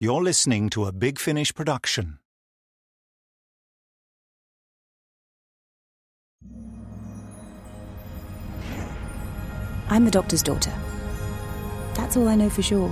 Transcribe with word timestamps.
You're 0.00 0.22
listening 0.22 0.70
to 0.70 0.84
a 0.84 0.92
Big 0.92 1.18
Finish 1.18 1.52
production. 1.52 2.20
I'm 9.88 10.04
the 10.04 10.12
doctor's 10.12 10.44
daughter. 10.44 10.72
That's 11.94 12.16
all 12.16 12.28
I 12.28 12.36
know 12.36 12.48
for 12.48 12.62
sure. 12.62 12.90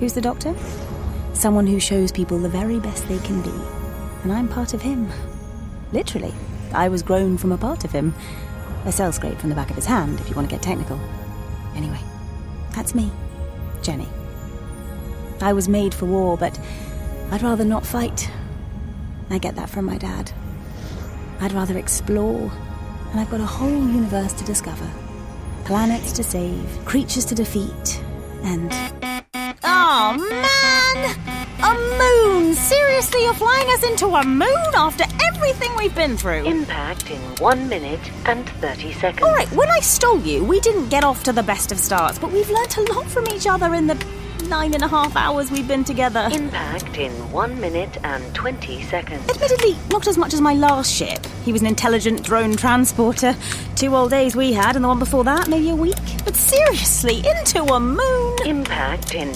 Who's 0.00 0.14
the 0.14 0.20
doctor? 0.20 0.52
Someone 1.32 1.68
who 1.68 1.78
shows 1.78 2.10
people 2.10 2.38
the 2.38 2.48
very 2.48 2.80
best 2.80 3.06
they 3.06 3.20
can 3.20 3.40
be. 3.40 3.54
And 4.24 4.32
I'm 4.32 4.48
part 4.48 4.74
of 4.74 4.82
him. 4.82 5.08
Literally. 5.92 6.34
I 6.74 6.88
was 6.88 7.04
grown 7.04 7.38
from 7.38 7.52
a 7.52 7.56
part 7.56 7.84
of 7.84 7.92
him. 7.92 8.14
A 8.84 8.90
cell 8.90 9.12
scrape 9.12 9.38
from 9.38 9.50
the 9.50 9.54
back 9.54 9.70
of 9.70 9.76
his 9.76 9.86
hand, 9.86 10.18
if 10.18 10.28
you 10.28 10.34
want 10.34 10.50
to 10.50 10.56
get 10.56 10.60
technical. 10.60 10.98
Anyway, 11.76 12.00
that's 12.74 12.96
me, 12.96 13.12
Jenny. 13.80 14.08
I 15.42 15.52
was 15.52 15.68
made 15.68 15.92
for 15.92 16.06
war, 16.06 16.38
but 16.38 16.58
I'd 17.30 17.42
rather 17.42 17.64
not 17.64 17.84
fight. 17.84 18.30
I 19.28 19.38
get 19.38 19.56
that 19.56 19.68
from 19.68 19.84
my 19.84 19.98
dad. 19.98 20.30
I'd 21.40 21.52
rather 21.52 21.76
explore, 21.76 22.50
and 23.10 23.20
I've 23.20 23.30
got 23.30 23.40
a 23.40 23.46
whole 23.46 23.68
universe 23.68 24.32
to 24.34 24.44
discover 24.44 24.88
planets 25.64 26.12
to 26.12 26.22
save, 26.22 26.84
creatures 26.84 27.24
to 27.26 27.34
defeat, 27.34 28.02
and. 28.42 28.72
Oh 29.64 30.16
man! 30.30 31.16
A 31.62 31.74
moon! 31.98 32.54
Seriously, 32.54 33.24
you're 33.24 33.34
flying 33.34 33.68
us 33.68 33.82
into 33.84 34.06
a 34.06 34.24
moon 34.24 34.74
after 34.74 35.04
everything 35.28 35.70
we've 35.76 35.94
been 35.94 36.16
through? 36.16 36.44
Impact 36.44 37.10
in 37.10 37.20
1 37.36 37.68
minute 37.68 38.00
and 38.26 38.48
30 38.60 38.92
seconds. 38.94 39.22
Alright, 39.22 39.50
when 39.52 39.68
I 39.70 39.80
stole 39.80 40.20
you, 40.20 40.44
we 40.44 40.60
didn't 40.60 40.88
get 40.88 41.04
off 41.04 41.22
to 41.24 41.32
the 41.32 41.42
best 41.42 41.72
of 41.72 41.78
starts, 41.78 42.18
but 42.18 42.30
we've 42.30 42.50
learnt 42.50 42.76
a 42.76 42.92
lot 42.92 43.06
from 43.06 43.26
each 43.28 43.46
other 43.46 43.74
in 43.74 43.86
the 43.86 43.96
nine 44.48 44.74
and 44.74 44.82
a 44.82 44.88
half 44.88 45.16
hours 45.16 45.50
we've 45.50 45.68
been 45.68 45.84
together. 45.84 46.28
Impact 46.32 46.98
in 46.98 47.12
1 47.30 47.60
minute 47.60 47.96
and 48.04 48.34
20 48.34 48.82
seconds. 48.84 49.28
Admittedly, 49.28 49.76
not 49.90 50.06
as 50.06 50.18
much 50.18 50.34
as 50.34 50.40
my 50.40 50.54
last 50.54 50.92
ship. 50.92 51.24
He 51.44 51.52
was 51.52 51.60
an 51.60 51.66
intelligent 51.66 52.22
drone 52.22 52.56
transporter. 52.56 53.36
Two 53.76 53.94
old 53.94 54.10
days 54.10 54.36
we 54.36 54.52
had, 54.52 54.76
and 54.76 54.84
the 54.84 54.88
one 54.88 54.98
before 54.98 55.24
that, 55.24 55.48
maybe 55.48 55.70
a 55.70 55.76
week. 55.76 55.96
But 56.24 56.36
seriously, 56.36 57.18
into 57.18 57.62
a 57.64 57.80
moon! 57.80 58.36
Impact 58.44 59.14
in. 59.14 59.32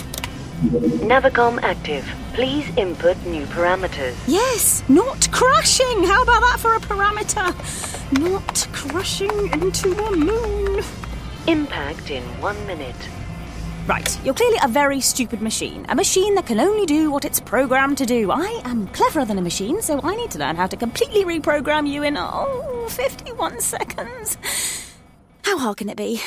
Navicom 0.63 1.63
active. 1.63 2.05
Please 2.33 2.69
input 2.77 3.17
new 3.27 3.45
parameters. 3.47 4.15
Yes, 4.27 4.83
not 4.89 5.31
crashing! 5.33 6.05
How 6.05 6.23
about 6.23 6.41
that 6.41 6.59
for 6.61 6.75
a 6.75 6.81
parameter? 6.81 7.53
Not 8.19 8.67
crashing 8.73 9.53
into 9.53 9.93
a 10.05 10.17
moon. 10.17 10.85
Impact 11.47 12.11
in 12.11 12.23
1 12.41 12.67
minute. 12.67 13.09
Right, 13.87 14.25
you're 14.25 14.35
clearly 14.35 14.59
a 14.65 14.69
very 14.69 15.01
stupid 15.01 15.41
machine. 15.41 15.87
A 15.89 15.95
machine 15.95 16.35
that 16.35 16.47
can 16.47 16.59
only 16.59 16.87
do 16.87 17.09
what 17.13 17.25
it's 17.25 17.39
programmed 17.39 17.99
to 17.99 18.07
do. 18.07 18.33
I 18.33 18.61
am 18.65 18.89
cleverer 18.89 19.25
than 19.25 19.39
a 19.39 19.43
machine, 19.43 19.81
so 19.81 20.01
I 20.03 20.17
need 20.17 20.33
to 20.33 20.41
learn 20.41 20.57
how 20.57 20.67
to 20.67 20.77
completely 20.77 21.25
reprogram 21.25 21.89
you 21.89 22.03
in, 22.03 22.17
oh, 22.17 22.89
51 22.91 23.61
seconds. 23.61 24.39
How 25.43 25.57
hard 25.57 25.77
can 25.77 25.89
it 25.89 25.97
be? 25.97 26.21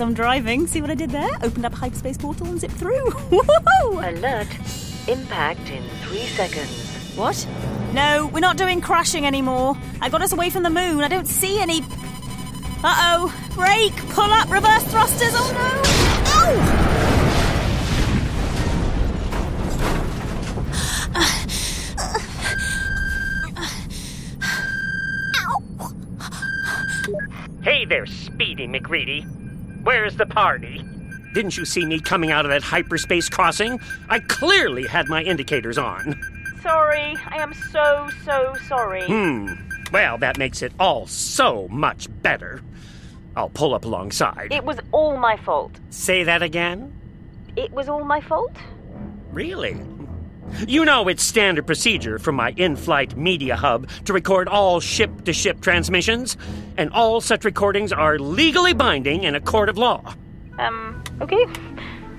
Some 0.00 0.14
driving. 0.14 0.66
See 0.66 0.80
what 0.80 0.88
I 0.88 0.94
did 0.94 1.10
there? 1.10 1.28
Opened 1.42 1.66
up 1.66 1.74
a 1.74 1.76
hyperspace 1.76 2.16
portal 2.16 2.46
and 2.46 2.58
zipped 2.58 2.72
through. 2.72 3.06
Alert. 3.82 4.48
Impact 5.06 5.68
in 5.68 5.82
3 6.04 6.20
seconds. 6.20 7.12
What? 7.16 7.46
No, 7.92 8.30
we're 8.32 8.40
not 8.40 8.56
doing 8.56 8.80
crashing 8.80 9.26
anymore. 9.26 9.76
I 10.00 10.08
got 10.08 10.22
us 10.22 10.32
away 10.32 10.48
from 10.48 10.62
the 10.62 10.70
moon. 10.70 11.00
I 11.00 11.08
don't 11.08 11.28
see 11.28 11.60
any. 11.60 11.82
Uh 12.82 12.96
oh. 13.12 13.30
Brake! 13.54 13.94
Pull 14.14 14.24
up! 14.24 14.50
Reverse 14.50 14.84
thrusters! 14.84 15.34
Oh 15.34 15.52
no! 15.52 15.68
Ow! 25.36 25.92
Hey 27.62 27.84
there, 27.84 28.06
Speedy 28.06 28.66
McReady. 28.66 29.26
Where's 29.82 30.16
the 30.16 30.26
party? 30.26 30.84
Didn't 31.32 31.56
you 31.56 31.64
see 31.64 31.84
me 31.86 32.00
coming 32.00 32.30
out 32.30 32.44
of 32.44 32.50
that 32.50 32.62
hyperspace 32.62 33.28
crossing? 33.28 33.80
I 34.08 34.18
clearly 34.20 34.86
had 34.86 35.08
my 35.08 35.22
indicators 35.22 35.78
on. 35.78 36.20
Sorry. 36.62 37.16
I 37.26 37.36
am 37.36 37.54
so, 37.54 38.10
so 38.24 38.54
sorry. 38.66 39.06
Hmm. 39.06 39.54
Well, 39.92 40.18
that 40.18 40.38
makes 40.38 40.62
it 40.62 40.72
all 40.78 41.06
so 41.06 41.68
much 41.68 42.08
better. 42.22 42.60
I'll 43.36 43.48
pull 43.48 43.74
up 43.74 43.84
alongside. 43.84 44.52
It 44.52 44.64
was 44.64 44.78
all 44.92 45.16
my 45.16 45.36
fault. 45.36 45.72
Say 45.90 46.24
that 46.24 46.42
again? 46.42 46.92
It 47.56 47.70
was 47.72 47.88
all 47.88 48.04
my 48.04 48.20
fault? 48.20 48.56
Really? 49.32 49.76
You 50.66 50.84
know 50.84 51.08
it's 51.08 51.22
standard 51.22 51.66
procedure 51.66 52.18
for 52.18 52.32
my 52.32 52.50
in 52.56 52.76
flight 52.76 53.16
media 53.16 53.56
hub 53.56 53.88
to 54.04 54.12
record 54.12 54.48
all 54.48 54.80
ship 54.80 55.24
to 55.24 55.32
ship 55.32 55.60
transmissions, 55.60 56.36
and 56.76 56.90
all 56.90 57.20
such 57.20 57.44
recordings 57.44 57.92
are 57.92 58.18
legally 58.18 58.72
binding 58.72 59.24
in 59.24 59.34
a 59.34 59.40
court 59.40 59.68
of 59.68 59.78
law. 59.78 60.14
Um, 60.58 61.02
okay. 61.20 61.44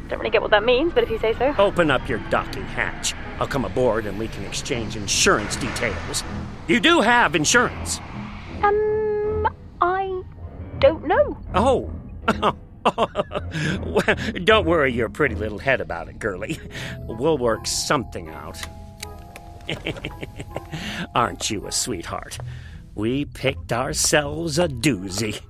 Don't 0.08 0.20
really 0.20 0.30
get 0.30 0.42
what 0.42 0.52
that 0.52 0.66
means, 0.66 0.94
but 0.94 1.04
if 1.04 1.10
you 1.10 1.20
say 1.20 1.34
so. 1.34 1.56
Open 1.58 1.90
up 1.90 2.08
your 2.10 2.20
docking 2.30 2.64
hatch. 2.66 3.14
I'll 3.40 3.48
come 3.48 3.66
aboard 3.66 4.06
and 4.06 4.20
we 4.20 4.28
can 4.28 4.44
exchange 4.44 4.98
insurance 4.98 5.56
details. 5.56 6.24
You 6.68 6.80
do 6.80 7.00
have 7.02 7.36
insurance. 7.36 8.00
Um, 8.62 9.48
I 9.80 10.22
don't 10.80 11.08
know. 11.08 11.38
Oh. 11.56 11.92
well, 12.98 14.16
don't 14.44 14.66
worry 14.66 14.92
your 14.92 15.10
pretty 15.10 15.36
little 15.36 15.60
head 15.60 15.82
about 15.82 16.10
it, 16.10 16.20
girlie. 16.20 16.60
We'll 17.02 17.38
work 17.38 17.68
something 17.68 18.30
out. 18.30 18.62
Aren't 21.16 21.50
you 21.50 21.68
a 21.68 21.72
sweetheart? 21.72 22.40
We 22.96 23.26
picked 23.26 23.72
ourselves 23.72 24.60
a 24.60 24.68
doozy. 24.68 25.42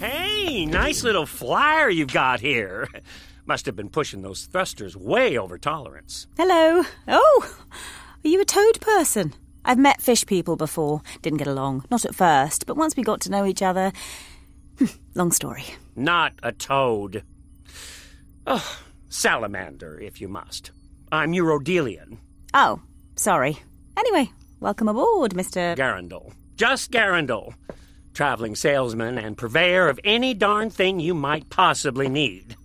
Hey, 0.00 0.66
nice 0.66 1.02
little 1.02 1.26
flyer 1.26 1.88
you've 1.88 2.12
got 2.12 2.40
here. 2.40 2.88
Must 3.46 3.66
have 3.66 3.76
been 3.76 3.90
pushing 3.90 4.22
those 4.22 4.44
thrusters 4.46 4.96
way 4.96 5.38
over 5.38 5.58
tolerance. 5.58 6.26
Hello. 6.36 6.82
Oh, 7.08 7.56
are 8.24 8.28
you 8.28 8.40
a 8.40 8.44
toad 8.44 8.80
person? 8.80 9.34
I've 9.64 9.78
met 9.78 10.02
fish 10.02 10.26
people 10.26 10.56
before. 10.56 11.02
Didn't 11.22 11.38
get 11.38 11.46
along. 11.46 11.84
Not 11.90 12.04
at 12.04 12.14
first, 12.14 12.66
but 12.66 12.76
once 12.76 12.96
we 12.96 13.02
got 13.02 13.20
to 13.22 13.30
know 13.30 13.46
each 13.46 13.62
other. 13.62 13.92
Hmm, 14.78 14.86
long 15.14 15.32
story. 15.32 15.64
Not 15.96 16.34
a 16.42 16.52
toad. 16.52 17.22
Oh, 18.46 18.78
salamander, 19.08 19.98
if 19.98 20.20
you 20.20 20.28
must. 20.28 20.70
I'm 21.10 21.32
Urodelian. 21.32 22.18
Oh, 22.52 22.82
sorry. 23.16 23.58
Anyway, 23.96 24.30
welcome 24.60 24.88
aboard, 24.88 25.32
Mr. 25.32 25.76
Garundel. 25.76 26.32
Just 26.56 26.90
Garundel. 26.90 27.54
Traveling 28.12 28.54
salesman 28.54 29.16
and 29.18 29.36
purveyor 29.36 29.88
of 29.88 29.98
any 30.04 30.34
darn 30.34 30.70
thing 30.70 31.00
you 31.00 31.14
might 31.14 31.48
possibly 31.48 32.08
need. 32.08 32.56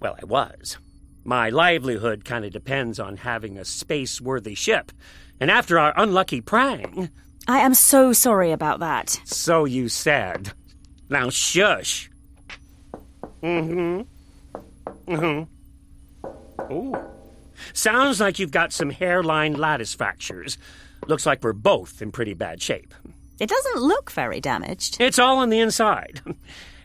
Well, 0.00 0.16
I 0.20 0.24
was. 0.24 0.78
My 1.24 1.48
livelihood 1.48 2.24
kind 2.24 2.44
of 2.44 2.52
depends 2.52 2.98
on 3.00 3.18
having 3.18 3.56
a 3.56 3.64
space 3.64 4.20
worthy 4.20 4.54
ship. 4.54 4.92
And 5.40 5.50
after 5.50 5.78
our 5.78 5.92
unlucky 5.96 6.40
prang. 6.40 7.10
I 7.46 7.58
am 7.58 7.74
so 7.74 8.12
sorry 8.12 8.52
about 8.52 8.80
that. 8.80 9.20
So 9.24 9.64
you 9.64 9.88
said. 9.88 10.52
Now 11.08 11.30
shush. 11.30 12.10
Mm 13.42 14.06
hmm. 15.06 15.12
Mm 15.12 15.46
hmm. 16.66 16.72
Ooh. 16.72 16.96
Sounds 17.72 18.20
like 18.20 18.38
you've 18.38 18.50
got 18.50 18.72
some 18.72 18.90
hairline 18.90 19.54
lattice 19.54 19.94
fractures. 19.94 20.56
Looks 21.06 21.26
like 21.26 21.42
we're 21.42 21.52
both 21.52 22.00
in 22.00 22.12
pretty 22.12 22.34
bad 22.34 22.62
shape. 22.62 22.94
It 23.38 23.48
doesn't 23.48 23.82
look 23.82 24.10
very 24.10 24.40
damaged. 24.40 25.00
It's 25.00 25.18
all 25.18 25.38
on 25.38 25.50
the 25.50 25.60
inside. 25.60 26.22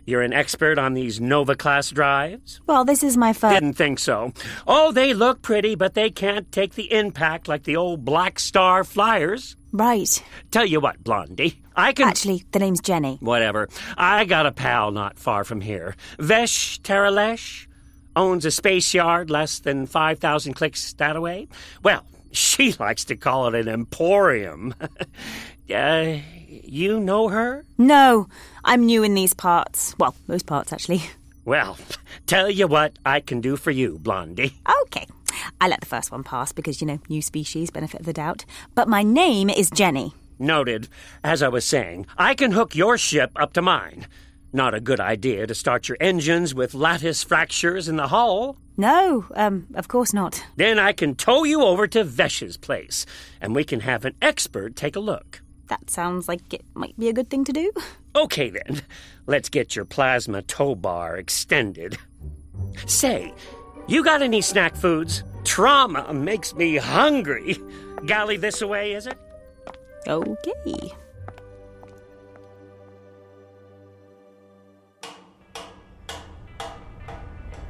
You're 0.10 0.24
an 0.24 0.34
expert 0.34 0.80
on 0.80 0.96
these 0.96 1.22
Nova 1.22 1.56
class 1.56 1.92
drives? 1.92 2.62
Well, 2.66 2.84
this 2.84 3.04
is 3.04 3.16
my 3.16 3.32
first. 3.32 3.54
Didn't 3.54 3.76
think 3.76 4.00
so. 4.00 4.34
Oh, 4.66 4.92
they 4.92 5.14
look 5.14 5.44
pretty, 5.44 5.76
but 5.76 5.94
they 5.94 6.10
can't 6.10 6.52
take 6.52 6.74
the 6.74 6.92
impact 6.92 7.48
like 7.48 7.62
the 7.62 7.76
old 7.76 8.04
Black 8.06 8.40
Star 8.40 8.84
Flyers. 8.84 9.56
Right. 9.72 10.24
Tell 10.50 10.66
you 10.66 10.80
what, 10.80 11.04
Blondie, 11.04 11.62
I 11.76 11.94
can. 11.94 12.08
Actually, 12.08 12.44
the 12.52 12.58
name's 12.58 12.82
Jenny. 12.82 13.20
Whatever. 13.22 13.70
I 14.00 14.26
got 14.26 14.48
a 14.48 14.52
pal 14.52 14.90
not 14.90 15.20
far 15.20 15.44
from 15.44 15.62
here. 15.62 15.96
Vesh 16.18 16.82
Teralesh 16.82 17.68
owns 18.16 18.46
a 18.46 18.52
space 18.52 18.92
yard 18.96 19.30
less 19.30 19.60
than 19.60 19.86
5,000 19.86 20.54
clicks 20.56 20.92
that 20.94 21.18
away. 21.18 21.50
Well, 21.84 22.04
she 22.32 22.74
likes 22.80 23.06
to 23.06 23.16
call 23.16 23.48
it 23.48 23.54
an 23.54 23.68
emporium. 23.68 24.74
uh, 25.72 26.16
you 26.48 27.00
know 27.00 27.28
her? 27.28 27.64
No, 27.78 28.28
I'm 28.70 28.86
new 28.86 29.02
in 29.02 29.16
these 29.16 29.34
parts. 29.34 29.96
Well, 29.98 30.16
most 30.28 30.46
parts, 30.46 30.72
actually. 30.72 31.02
Well, 31.46 31.80
tell 32.28 32.48
you 32.48 32.68
what 32.68 33.00
I 33.04 33.22
can 33.22 33.42
do 33.42 33.56
for 33.56 33.72
you, 33.72 33.98
Blondie. 33.98 34.54
Okay. 34.84 35.08
I 35.60 35.68
let 35.68 35.80
the 35.80 35.88
first 35.88 36.12
one 36.12 36.24
pass 36.24 36.52
because, 36.52 36.80
you 36.80 36.86
know, 36.86 37.00
new 37.10 37.24
species, 37.24 37.72
benefit 37.72 38.02
of 38.02 38.06
the 38.06 38.14
doubt. 38.14 38.46
But 38.76 38.88
my 38.88 39.02
name 39.02 39.50
is 39.50 39.72
Jenny. 39.72 40.14
Noted. 40.38 40.90
As 41.24 41.42
I 41.42 41.48
was 41.48 41.66
saying, 41.66 42.06
I 42.20 42.36
can 42.36 42.52
hook 42.52 42.76
your 42.76 43.00
ship 43.00 43.32
up 43.36 43.54
to 43.54 43.64
mine. 43.64 44.06
Not 44.54 44.76
a 44.76 44.80
good 44.80 45.00
idea 45.00 45.48
to 45.48 45.56
start 45.56 45.90
your 45.90 45.98
engines 46.00 46.54
with 46.54 46.76
lattice 46.76 47.24
fractures 47.24 47.88
in 47.88 47.96
the 47.96 48.10
hull. 48.10 48.58
No, 48.78 49.26
um, 49.34 49.66
of 49.74 49.88
course 49.88 50.14
not. 50.14 50.46
Then 50.56 50.78
I 50.78 50.92
can 50.92 51.16
tow 51.16 51.46
you 51.46 51.64
over 51.64 51.88
to 51.88 52.04
Vesh's 52.04 52.58
place, 52.58 53.08
and 53.42 53.56
we 53.56 53.64
can 53.64 53.80
have 53.80 54.06
an 54.06 54.14
expert 54.22 54.76
take 54.76 54.96
a 54.96 55.00
look. 55.00 55.42
That 55.70 55.90
sounds 55.90 56.28
like 56.28 56.54
it 56.54 56.66
might 56.74 56.98
be 57.00 57.10
a 57.10 57.14
good 57.14 57.30
thing 57.30 57.46
to 57.46 57.54
do. 57.54 57.72
Okay 58.16 58.50
then, 58.50 58.82
let's 59.28 59.50
get 59.50 59.76
your 59.76 59.86
plasma 59.86 60.42
tow 60.42 60.76
bar 60.76 61.16
extended. 61.16 61.98
Say, 62.88 63.34
you 63.88 64.04
got 64.04 64.22
any 64.22 64.42
snack 64.42 64.76
foods? 64.76 65.24
Trauma 65.44 66.12
makes 66.12 66.54
me 66.56 66.76
hungry. 66.78 67.58
Galley 68.06 68.38
this 68.38 68.62
away, 68.62 68.94
is 68.94 69.08
it? 69.08 69.18
Okay. 70.08 70.92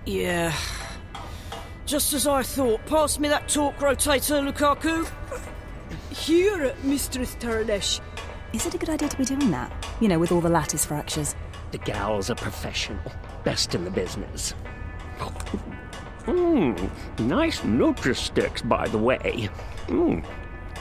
Yeah. 0.06 0.54
Just 1.86 2.14
as 2.14 2.28
I 2.28 2.44
thought. 2.44 2.86
Pass 2.86 3.20
me 3.20 3.28
that 3.28 3.50
torque 3.50 3.78
rotator, 3.78 4.52
Lukaku. 4.52 5.08
Here, 6.20 6.76
Mistress 6.84 7.36
Terlesh. 7.40 8.02
Is 8.52 8.66
it 8.66 8.74
a 8.74 8.78
good 8.78 8.90
idea 8.90 9.08
to 9.08 9.18
be 9.18 9.24
doing 9.24 9.52
that? 9.52 9.72
You 10.02 10.10
know, 10.10 10.20
with 10.20 10.34
all 10.34 10.42
the 10.42 10.50
lattice 10.50 10.86
fractures. 10.86 11.34
The 11.72 11.78
gal's 11.78 12.30
a 12.30 12.36
professional, 12.36 13.12
best 13.46 13.74
in 13.74 13.86
the 13.86 13.92
business. 13.92 14.54
Mmm, 16.26 16.90
nice 17.20 17.62
Nutri-Sticks, 17.62 18.62
by 18.62 18.88
the 18.90 18.98
way. 18.98 19.50
Mmm, 19.88 20.26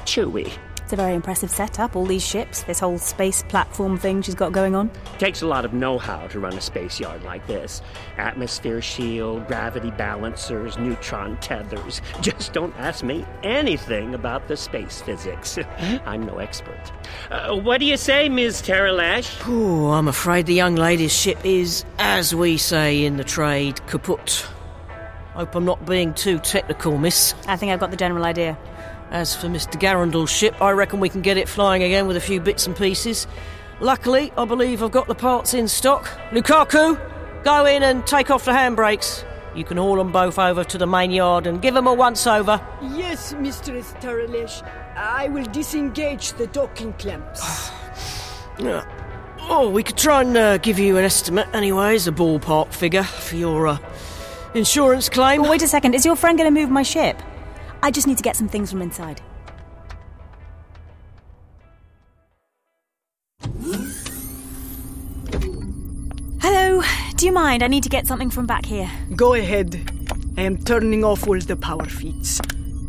chewy. 0.04 0.52
It's 0.88 0.94
a 0.94 0.96
very 0.96 1.14
impressive 1.14 1.50
setup, 1.50 1.96
all 1.96 2.06
these 2.06 2.26
ships, 2.26 2.62
this 2.62 2.80
whole 2.80 2.96
space 2.96 3.42
platform 3.42 3.98
thing 3.98 4.22
she's 4.22 4.34
got 4.34 4.52
going 4.52 4.74
on. 4.74 4.90
Takes 5.18 5.42
a 5.42 5.46
lot 5.46 5.66
of 5.66 5.74
know-how 5.74 6.28
to 6.28 6.40
run 6.40 6.54
a 6.54 6.62
space 6.62 6.98
yard 6.98 7.22
like 7.24 7.46
this. 7.46 7.82
Atmosphere 8.16 8.80
shield, 8.80 9.46
gravity 9.48 9.90
balancers, 9.90 10.78
neutron 10.78 11.36
tethers. 11.42 12.00
Just 12.22 12.54
don't 12.54 12.74
ask 12.78 13.04
me 13.04 13.26
anything 13.42 14.14
about 14.14 14.48
the 14.48 14.56
space 14.56 15.02
physics. 15.02 15.58
I'm 16.06 16.24
no 16.24 16.38
expert. 16.38 16.80
Uh, 17.30 17.54
what 17.54 17.80
do 17.80 17.84
you 17.84 17.98
say, 17.98 18.30
Ms. 18.30 18.62
Teralash? 18.62 19.42
Oh, 19.46 19.92
I'm 19.92 20.08
afraid 20.08 20.46
the 20.46 20.54
young 20.54 20.74
lady's 20.74 21.14
ship 21.14 21.44
is, 21.44 21.84
as 21.98 22.34
we 22.34 22.56
say 22.56 23.04
in 23.04 23.18
the 23.18 23.24
trade, 23.24 23.86
kaput. 23.88 24.46
Hope 25.34 25.54
I'm 25.54 25.66
not 25.66 25.84
being 25.84 26.14
too 26.14 26.38
technical, 26.38 26.96
miss. 26.96 27.34
I 27.46 27.58
think 27.58 27.72
I've 27.72 27.78
got 27.78 27.90
the 27.90 27.96
general 27.98 28.24
idea. 28.24 28.56
As 29.10 29.34
for 29.34 29.46
Mr. 29.46 29.80
Garundel's 29.80 30.30
ship, 30.30 30.60
I 30.60 30.70
reckon 30.72 31.00
we 31.00 31.08
can 31.08 31.22
get 31.22 31.38
it 31.38 31.48
flying 31.48 31.82
again 31.82 32.06
with 32.06 32.16
a 32.16 32.20
few 32.20 32.40
bits 32.40 32.66
and 32.66 32.76
pieces. 32.76 33.26
Luckily, 33.80 34.32
I 34.36 34.44
believe 34.44 34.82
I've 34.82 34.90
got 34.90 35.06
the 35.06 35.14
parts 35.14 35.54
in 35.54 35.66
stock. 35.68 36.06
Lukaku, 36.30 37.00
go 37.44 37.64
in 37.64 37.82
and 37.82 38.06
take 38.06 38.30
off 38.30 38.44
the 38.44 38.52
handbrakes. 38.52 39.24
You 39.54 39.64
can 39.64 39.76
haul 39.76 39.96
them 39.96 40.12
both 40.12 40.38
over 40.38 40.62
to 40.62 40.78
the 40.78 40.86
main 40.86 41.10
yard 41.10 41.46
and 41.46 41.62
give 41.62 41.74
them 41.74 41.86
a 41.86 41.94
once 41.94 42.26
over. 42.26 42.60
Yes, 42.82 43.32
Mistress 43.32 43.92
Terlesh. 44.00 44.62
I 44.94 45.28
will 45.28 45.44
disengage 45.44 46.32
the 46.34 46.46
docking 46.48 46.92
clamps. 46.94 47.70
Oh, 49.50 49.70
we 49.70 49.82
could 49.82 49.96
try 49.96 50.20
and 50.20 50.36
uh, 50.36 50.58
give 50.58 50.78
you 50.78 50.98
an 50.98 51.04
estimate, 51.04 51.48
anyways, 51.54 52.06
a 52.06 52.12
ballpark 52.12 52.72
figure 52.72 53.04
for 53.04 53.36
your 53.36 53.68
uh, 53.68 53.78
insurance 54.54 55.08
claim. 55.08 55.42
Wait 55.42 55.62
a 55.62 55.68
second, 55.68 55.94
is 55.94 56.04
your 56.04 56.16
friend 56.16 56.36
going 56.36 56.52
to 56.52 56.60
move 56.60 56.68
my 56.68 56.82
ship? 56.82 57.22
I 57.82 57.90
just 57.90 58.06
need 58.06 58.16
to 58.16 58.22
get 58.22 58.36
some 58.36 58.48
things 58.48 58.70
from 58.70 58.82
inside. 58.82 59.20
Hello, 66.40 66.82
do 67.16 67.26
you 67.26 67.32
mind? 67.32 67.62
I 67.62 67.68
need 67.68 67.82
to 67.82 67.88
get 67.88 68.06
something 68.06 68.30
from 68.30 68.46
back 68.46 68.64
here. 68.64 68.90
Go 69.14 69.34
ahead. 69.34 69.80
I 70.36 70.42
am 70.42 70.56
turning 70.56 71.04
off 71.04 71.26
all 71.26 71.38
the 71.38 71.56
power 71.56 71.84
feeds. 71.84 72.40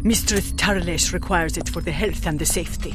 Mistress 0.03 0.51
Terlesh 0.53 1.13
requires 1.13 1.57
it 1.57 1.67
for 1.67 1.81
the 1.81 1.91
health 1.91 2.25
and 2.25 2.39
the 2.39 2.45
safety. 2.45 2.93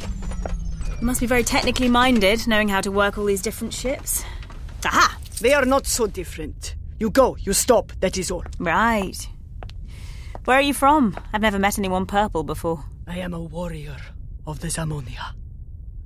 You 1.00 1.06
must 1.06 1.20
be 1.20 1.26
very 1.26 1.42
technically 1.42 1.88
minded, 1.88 2.46
knowing 2.46 2.68
how 2.68 2.80
to 2.80 2.90
work 2.90 3.18
all 3.18 3.24
these 3.24 3.42
different 3.42 3.74
ships. 3.74 4.24
Aha! 4.84 5.18
They 5.40 5.52
are 5.52 5.64
not 5.64 5.86
so 5.86 6.06
different. 6.06 6.76
You 6.98 7.10
go, 7.10 7.36
you 7.40 7.52
stop, 7.52 7.92
that 8.00 8.16
is 8.16 8.30
all. 8.30 8.44
Right. 8.58 9.28
Where 10.44 10.58
are 10.58 10.62
you 10.62 10.74
from? 10.74 11.16
I've 11.32 11.40
never 11.40 11.58
met 11.58 11.78
anyone 11.78 12.04
purple 12.04 12.42
before. 12.42 12.84
I 13.06 13.18
am 13.20 13.32
a 13.32 13.40
warrior 13.40 13.96
of 14.46 14.60
the 14.60 14.68
Zamonia. 14.68 15.32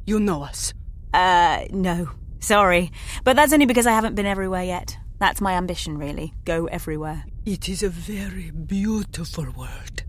You 0.07 0.21
know 0.21 0.45
us. 0.45 0.73
Uh, 1.13 1.65
no. 1.71 2.11
Sorry. 2.39 2.93
But 3.25 3.35
that's 3.35 3.53
only 3.53 3.67
because 3.67 3.87
I 3.87 3.93
haven't 3.93 4.15
been 4.15 4.27
everywhere 4.27 4.63
yet. 4.63 4.97
That's 5.19 5.41
my 5.41 5.55
ambition, 5.55 5.99
really. 5.99 6.35
Go 6.45 6.67
everywhere. 6.67 7.25
It 7.45 7.69
is 7.69 7.83
a 7.83 7.89
very 7.89 8.53
beautiful 8.53 9.47
world. 9.57 10.05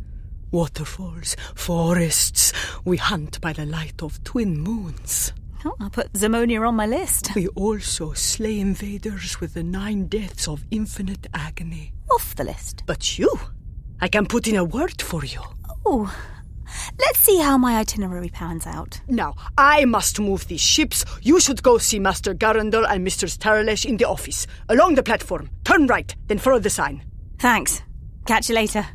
Waterfalls, 0.52 1.36
forests. 1.56 2.54
We 2.86 2.98
hunt 2.98 3.42
by 3.42 3.54
the 3.54 3.66
light 3.66 4.04
of 4.04 4.24
twin 4.24 4.60
moons. 4.60 5.34
Oh, 5.66 5.76
I'll 5.80 5.90
put 5.90 6.14
Zamonia 6.14 6.68
on 6.68 6.76
my 6.76 6.86
list. 6.86 7.34
We 7.36 7.48
also 7.50 8.14
slay 8.14 8.60
invaders 8.60 9.42
with 9.42 9.56
the 9.56 9.64
nine 9.64 10.06
deaths 10.06 10.48
of 10.48 10.64
infinite 10.70 11.26
agony. 11.34 11.94
Off 12.12 12.36
the 12.36 12.44
list. 12.44 12.84
But 12.86 13.18
you, 13.18 13.32
I 14.02 14.08
can 14.08 14.26
put 14.26 14.48
in 14.48 14.56
a 14.56 14.64
word 14.64 15.02
for 15.02 15.26
you. 15.26 15.42
Oh, 15.86 16.14
let's 17.00 17.20
see 17.20 17.40
how 17.40 17.58
my 17.58 17.78
itinerary 17.78 18.30
pans 18.30 18.66
out. 18.66 19.02
Now, 19.08 19.36
I 19.58 19.86
must 19.86 20.20
move 20.20 20.48
these 20.48 20.62
ships. 20.62 21.04
You 21.22 21.40
should 21.40 21.62
go 21.64 21.78
see 21.78 22.00
Master 22.00 22.34
Garundel 22.34 22.86
and 22.90 23.06
Mr. 23.06 23.30
Starlesh 23.30 23.86
in 23.86 23.98
the 23.98 24.06
office. 24.06 24.48
Along 24.70 24.96
the 24.96 25.04
platform. 25.04 25.50
Turn 25.66 25.88
right, 25.88 26.16
then 26.28 26.38
follow 26.38 26.60
the 26.60 26.70
sign. 26.70 27.04
Thanks. 27.40 27.82
Catch 28.26 28.50
you 28.50 28.56
later. 28.56 28.86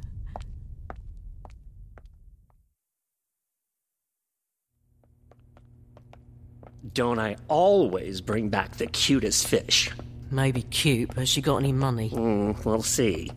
Don't 6.95 7.19
I 7.19 7.37
always 7.49 8.21
bring 8.21 8.49
back 8.51 8.77
the 8.77 8.87
cutest 8.87 9.49
fish? 9.49 9.91
Maybe 10.31 10.63
cute, 10.63 11.09
but 11.09 11.19
has 11.19 11.29
she 11.29 11.41
got 11.41 11.57
any 11.57 11.73
money? 11.73 12.11
Mm, 12.11 12.65
we'll 12.65 12.83
see. 12.83 13.33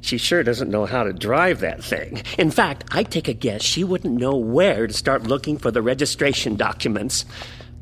She 0.00 0.18
sure 0.18 0.42
doesn't 0.42 0.70
know 0.70 0.86
how 0.86 1.04
to 1.04 1.12
drive 1.12 1.60
that 1.60 1.84
thing. 1.84 2.22
In 2.38 2.50
fact, 2.50 2.84
I 2.90 3.02
take 3.02 3.28
a 3.28 3.34
guess 3.34 3.62
she 3.62 3.84
wouldn't 3.84 4.18
know 4.18 4.36
where 4.36 4.86
to 4.86 4.92
start 4.92 5.24
looking 5.24 5.58
for 5.58 5.70
the 5.70 5.82
registration 5.82 6.56
documents 6.56 7.24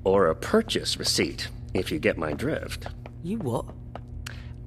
or 0.04 0.26
a 0.26 0.34
purchase 0.34 0.98
receipt, 0.98 1.48
if 1.74 1.92
you 1.92 1.98
get 1.98 2.16
my 2.16 2.32
drift. 2.32 2.86
You 3.22 3.38
what? 3.38 3.66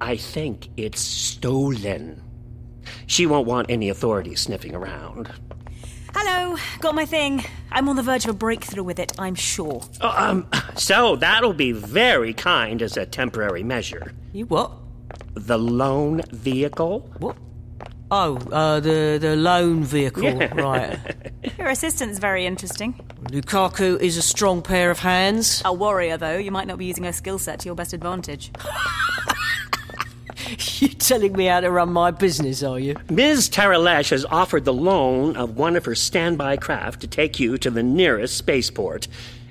I 0.00 0.16
think 0.16 0.68
it's 0.76 1.00
stolen. 1.00 2.22
She 3.06 3.26
won't 3.26 3.46
want 3.46 3.70
any 3.70 3.88
authorities 3.88 4.40
sniffing 4.40 4.74
around. 4.74 5.30
Hello, 6.14 6.56
got 6.80 6.94
my 6.94 7.06
thing. 7.06 7.42
I'm 7.70 7.88
on 7.88 7.96
the 7.96 8.02
verge 8.02 8.24
of 8.24 8.30
a 8.30 8.34
breakthrough 8.34 8.82
with 8.82 8.98
it, 8.98 9.12
I'm 9.18 9.34
sure. 9.34 9.82
Oh, 10.00 10.14
um, 10.16 10.46
so 10.74 11.16
that'll 11.16 11.54
be 11.54 11.72
very 11.72 12.34
kind 12.34 12.82
as 12.82 12.96
a 12.96 13.06
temporary 13.06 13.62
measure. 13.62 14.12
You 14.32 14.46
what? 14.46 14.72
The 15.34 15.58
loan 15.58 16.22
vehicle? 16.32 17.00
What? 17.18 17.36
Oh, 18.10 18.36
uh, 18.52 18.78
the 18.80 19.18
the 19.20 19.36
loan 19.36 19.84
vehicle, 19.84 20.24
Yeah. 20.24 20.54
right? 20.54 20.98
Your 21.58 21.68
assistant's 21.70 22.18
very 22.18 22.44
interesting. 22.46 22.92
Lukaku 23.30 23.98
is 24.00 24.16
a 24.18 24.22
strong 24.22 24.60
pair 24.62 24.90
of 24.90 24.98
hands. 24.98 25.62
A 25.64 25.72
warrior, 25.72 26.18
though, 26.18 26.36
you 26.36 26.50
might 26.50 26.66
not 26.66 26.76
be 26.78 26.84
using 26.84 27.04
her 27.04 27.12
skill 27.12 27.38
set 27.38 27.60
to 27.60 27.66
your 27.66 27.74
best 27.74 27.92
advantage. 27.94 28.50
you 30.80 30.88
telling 30.88 31.32
me 31.34 31.46
how 31.46 31.60
to 31.60 31.70
run 31.70 31.92
my 31.92 32.10
business, 32.10 32.62
are 32.62 32.78
you? 32.78 32.96
Ms. 33.10 33.48
Taralesh 33.48 34.10
has 34.10 34.24
offered 34.26 34.64
the 34.64 34.72
loan 34.74 35.36
of 35.36 35.56
one 35.56 35.76
of 35.76 35.84
her 35.86 35.94
standby 35.94 36.56
craft 36.58 37.00
to 37.00 37.06
take 37.06 37.40
you 37.40 37.56
to 37.58 37.70
the 37.70 37.82
nearest 37.82 38.36
spaceport 38.36 39.08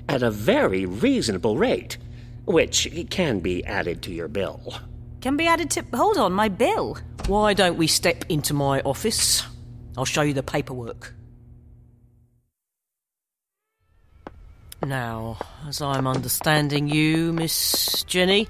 at 0.08 0.22
a 0.22 0.30
very 0.30 0.86
reasonable 0.86 1.56
rate. 1.56 1.96
which 2.44 2.88
can 3.10 3.38
be 3.38 3.64
added 3.64 4.02
to 4.02 4.10
your 4.12 4.26
bill. 4.26 4.74
Can 5.22 5.36
be 5.36 5.46
added 5.46 5.70
to. 5.70 5.84
Hold 5.94 6.18
on, 6.18 6.32
my 6.32 6.48
bill. 6.48 6.98
Why 7.28 7.54
don't 7.54 7.76
we 7.76 7.86
step 7.86 8.24
into 8.28 8.52
my 8.52 8.80
office? 8.80 9.44
I'll 9.96 10.04
show 10.04 10.22
you 10.22 10.34
the 10.34 10.42
paperwork. 10.42 11.14
Now, 14.84 15.38
as 15.68 15.80
I'm 15.80 16.08
understanding 16.08 16.88
you, 16.88 17.32
Miss 17.32 18.02
Jenny, 18.02 18.48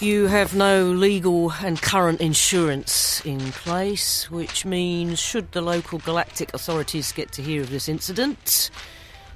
you 0.00 0.26
have 0.26 0.56
no 0.56 0.86
legal 0.86 1.52
and 1.52 1.80
current 1.80 2.20
insurance 2.20 3.24
in 3.24 3.38
place, 3.52 4.28
which 4.28 4.64
means 4.64 5.20
should 5.20 5.52
the 5.52 5.60
local 5.60 6.00
galactic 6.00 6.52
authorities 6.52 7.12
get 7.12 7.30
to 7.32 7.42
hear 7.42 7.62
of 7.62 7.70
this 7.70 7.88
incident, 7.88 8.70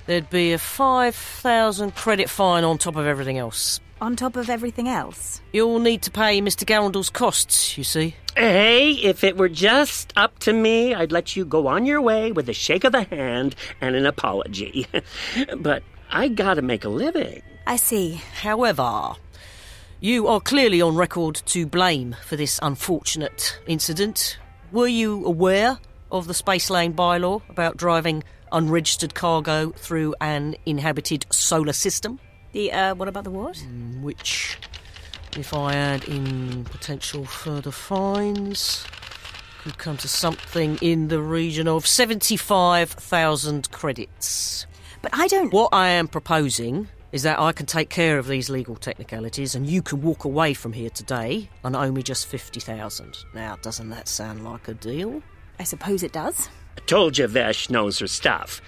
there'd 0.07 0.31
be 0.31 0.53
a 0.53 0.59
5,000 0.59 1.95
credit 1.95 2.29
fine 2.29 2.65
on 2.65 2.77
top 2.77 2.97
of 2.97 3.07
everything 3.07 3.39
else. 3.39 3.79
On 4.01 4.17
top 4.17 4.37
of 4.37 4.49
everything 4.49 4.89
else. 4.89 5.43
You'll 5.53 5.79
need 5.79 6.03
to 6.03 6.11
pay 6.11 6.41
Mr. 6.41 6.65
Garundel's 6.65 7.11
costs, 7.11 7.77
you 7.77 7.85
see. 7.85 8.17
Hey, 8.35 8.93
if 8.93 9.23
it 9.25 9.37
were 9.37 9.49
just 9.51 10.13
up 10.17 10.39
to 10.41 10.53
me, 10.53 10.95
I'd 10.95 11.13
let 11.13 11.37
you 11.37 11.45
go 11.45 11.67
on 11.67 11.85
your 11.85 12.01
way 12.01 12.33
with 12.33 12.49
a 12.49 12.55
shake 12.55 12.85
of 12.85 12.93
the 12.93 13.03
hand 13.03 13.55
and 13.81 13.95
an 13.95 14.07
apology. 14.07 14.87
but 15.59 15.83
I 16.11 16.29
gotta 16.29 16.63
make 16.63 16.85
a 16.85 16.89
living. 16.89 17.43
I 17.67 17.77
see. 17.77 18.21
However, 18.41 19.13
you 20.01 20.29
are 20.29 20.41
clearly 20.41 20.81
on 20.81 20.97
record 20.97 21.43
to 21.47 21.67
blame 21.67 22.17
for 22.25 22.37
this 22.37 22.59
unfortunate 22.63 23.61
incident. 23.67 24.39
Were 24.73 24.89
you 24.89 25.27
aware 25.27 25.79
of 26.11 26.27
the 26.27 26.35
Space 26.35 26.71
Lane 26.71 26.95
bylaw 26.95 27.43
about 27.51 27.77
driving 27.77 28.25
unregistered 28.51 29.15
cargo 29.15 29.71
through 29.73 30.15
an 30.21 30.57
inhabited 30.65 31.27
solar 31.31 31.75
system? 31.75 32.19
The, 32.53 32.73
uh, 32.73 32.95
what 32.95 33.09
about 33.09 33.25
the 33.25 33.31
what? 33.31 33.65
Which, 34.01 34.59
if 35.37 35.55
I 35.55 35.75
add 35.75 36.05
in 36.05 36.65
potential 36.65 37.25
further 37.25 37.71
fines, 37.71 38.85
could 39.63 39.79
come 39.79 39.97
to 39.99 40.09
something 40.09 40.79
in 40.81 41.09
the 41.09 41.21
region 41.21 41.69
of 41.69 41.87
75,000 41.87 43.71
credits. 43.71 44.67
But 45.03 45.13
I 45.15 45.29
don't. 45.29 45.53
What 45.53 45.69
I 45.73 45.89
am 45.89 46.09
proposing 46.09 46.89
is 47.13 47.23
that 47.23 47.39
I 47.39 47.53
can 47.53 47.67
take 47.67 47.89
care 47.89 48.19
of 48.19 48.27
these 48.27 48.49
legal 48.51 48.77
technicalities 48.77 49.55
and 49.55 49.67
you 49.67 49.83
can 49.83 50.01
walk 50.03 50.25
away 50.25 50.55
from 50.55 50.73
here 50.73 50.91
today 50.91 51.49
and 51.65 51.75
owe 51.77 51.91
me 51.91 52.03
just 52.03 52.27
50,000. 52.27 53.17
Now, 53.35 53.57
doesn't 53.63 53.91
that 53.91 54.09
sound 54.09 54.45
like 54.45 54.69
a 54.69 54.75
deal? 54.75 55.23
I 55.59 55.65
suppose 55.65 56.03
it 56.03 56.13
does. 56.13 56.49
I 56.77 56.81
told 56.87 57.19
you 57.19 57.27
Vesh 57.27 57.69
knows 57.69 57.99
her 57.99 58.07
stuff. 58.07 58.61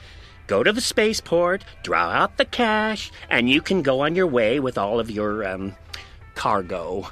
Go 0.47 0.63
to 0.63 0.73
the 0.73 0.81
spaceport, 0.81 1.65
draw 1.83 2.11
out 2.11 2.37
the 2.37 2.45
cash, 2.45 3.11
and 3.31 3.49
you 3.49 3.61
can 3.61 3.83
go 3.83 4.01
on 4.01 4.15
your 4.15 4.27
way 4.27 4.61
with 4.61 4.77
all 4.77 5.01
of 5.01 5.11
your, 5.11 5.47
um, 5.47 5.75
cargo. 6.35 7.09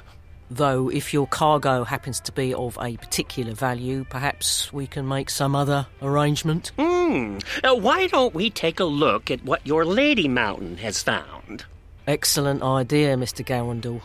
Though, 0.49 0.89
if 0.89 1.13
your 1.13 1.27
cargo 1.27 1.85
happens 1.85 2.19
to 2.21 2.31
be 2.33 2.53
of 2.53 2.77
a 2.81 2.97
particular 2.97 3.53
value, 3.53 4.05
perhaps 4.09 4.71
we 4.73 4.85
can 4.85 5.07
make 5.07 5.29
some 5.29 5.55
other 5.55 5.87
arrangement. 6.01 6.73
Hmm. 6.77 7.37
Uh, 7.63 7.75
why 7.75 8.07
don't 8.07 8.33
we 8.33 8.49
take 8.49 8.79
a 8.79 8.85
look 8.85 9.31
at 9.31 9.43
what 9.45 9.65
your 9.65 9.85
Lady 9.85 10.27
Mountain 10.27 10.77
has 10.77 11.01
found? 11.01 11.65
Excellent 12.05 12.63
idea, 12.63 13.15
Mr. 13.15 13.45
Garundel. 13.45 14.01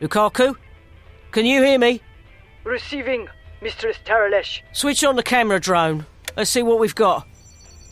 Lukaku, 0.00 0.54
can 1.32 1.46
you 1.46 1.62
hear 1.62 1.78
me? 1.78 2.00
Receiving, 2.62 3.28
Mistress 3.60 3.96
Taralesh. 4.04 4.60
Switch 4.72 5.02
on 5.02 5.16
the 5.16 5.22
camera 5.22 5.58
drone. 5.58 6.06
Let's 6.36 6.50
see 6.50 6.62
what 6.62 6.78
we've 6.78 6.94
got. 6.94 7.26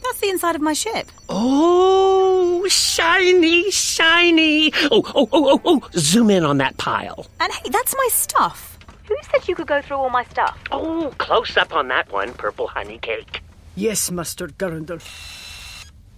That's 0.06 0.20
the 0.20 0.28
inside 0.28 0.54
of 0.54 0.62
my 0.62 0.72
ship. 0.72 1.10
Oh, 1.28 2.64
shiny, 2.68 3.70
shiny. 3.72 4.72
Oh, 4.84 5.02
oh, 5.14 5.28
oh, 5.32 5.48
oh, 5.48 5.60
oh. 5.64 5.88
Zoom 5.94 6.30
in 6.30 6.44
on 6.44 6.58
that 6.58 6.76
pile. 6.76 7.26
And 7.40 7.52
hey, 7.52 7.70
that's 7.70 7.94
my 7.96 8.08
stuff. 8.12 8.78
Who 9.08 9.16
said 9.30 9.48
you 9.48 9.56
could 9.56 9.66
go 9.66 9.82
through 9.82 9.96
all 9.96 10.10
my 10.10 10.24
stuff? 10.24 10.56
Oh, 10.70 11.12
close 11.18 11.56
up 11.56 11.74
on 11.74 11.88
that 11.88 12.12
one, 12.12 12.34
purple 12.34 12.68
honey 12.68 12.98
cake. 12.98 13.42
Yes, 13.74 14.10
Master 14.10 14.46
Garundel. 14.46 15.02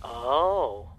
Oh. 0.03 0.91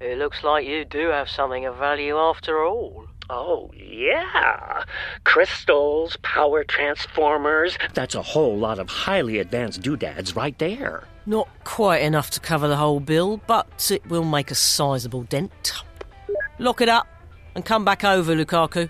It 0.00 0.16
looks 0.18 0.42
like 0.42 0.66
you 0.66 0.86
do 0.86 1.08
have 1.08 1.28
something 1.28 1.66
of 1.66 1.76
value 1.76 2.16
after 2.16 2.64
all. 2.64 3.06
Oh, 3.28 3.70
yeah. 3.74 4.84
Crystals, 5.24 6.16
power 6.22 6.64
transformers. 6.64 7.76
That's 7.92 8.14
a 8.14 8.22
whole 8.22 8.56
lot 8.56 8.78
of 8.78 8.88
highly 8.88 9.38
advanced 9.38 9.82
doodads 9.82 10.34
right 10.34 10.58
there. 10.58 11.04
Not 11.26 11.48
quite 11.64 12.02
enough 12.02 12.30
to 12.30 12.40
cover 12.40 12.68
the 12.68 12.76
whole 12.76 13.00
bill, 13.00 13.40
but 13.48 13.90
it 13.90 14.06
will 14.06 14.24
make 14.24 14.52
a 14.52 14.54
sizable 14.54 15.24
dent. 15.24 15.72
Lock 16.60 16.80
it 16.80 16.88
up 16.88 17.08
and 17.56 17.64
come 17.64 17.84
back 17.84 18.04
over, 18.04 18.34
Lukaku. 18.34 18.88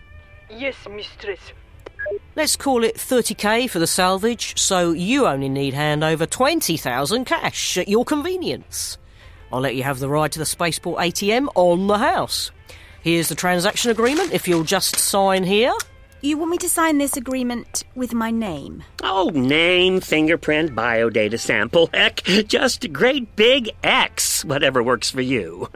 Yes, 0.50 0.76
Mistress. 0.88 1.40
Let's 2.36 2.54
call 2.54 2.84
it 2.84 2.96
30k 2.96 3.70
for 3.70 3.78
the 3.78 3.86
salvage, 3.86 4.58
so 4.58 4.92
you 4.92 5.26
only 5.26 5.48
need 5.48 5.72
hand 5.72 6.04
over 6.04 6.26
20,000 6.26 7.24
cash 7.24 7.78
at 7.78 7.88
your 7.88 8.04
convenience. 8.04 8.98
I'll 9.50 9.60
let 9.60 9.74
you 9.74 9.82
have 9.84 9.98
the 9.98 10.08
ride 10.08 10.32
to 10.32 10.38
the 10.38 10.44
Spaceport 10.44 11.00
ATM 11.00 11.48
on 11.54 11.86
the 11.86 11.98
house. 11.98 12.50
Here's 13.02 13.28
the 13.28 13.34
transaction 13.34 13.90
agreement 13.90 14.32
if 14.32 14.46
you'll 14.46 14.64
just 14.64 14.96
sign 14.96 15.44
here. 15.44 15.72
You 16.22 16.38
want 16.38 16.50
me 16.50 16.58
to 16.58 16.68
sign 16.68 16.96
this 16.96 17.16
agreement 17.16 17.84
with 17.94 18.14
my 18.14 18.30
name? 18.30 18.82
Oh, 19.02 19.30
name, 19.34 20.00
fingerprint, 20.00 20.74
biodata 20.74 21.38
sample. 21.38 21.90
Heck, 21.92 22.22
just 22.48 22.84
a 22.84 22.88
great 22.88 23.36
big 23.36 23.70
X, 23.84 24.42
whatever 24.44 24.82
works 24.82 25.10
for 25.10 25.20
you. 25.20 25.68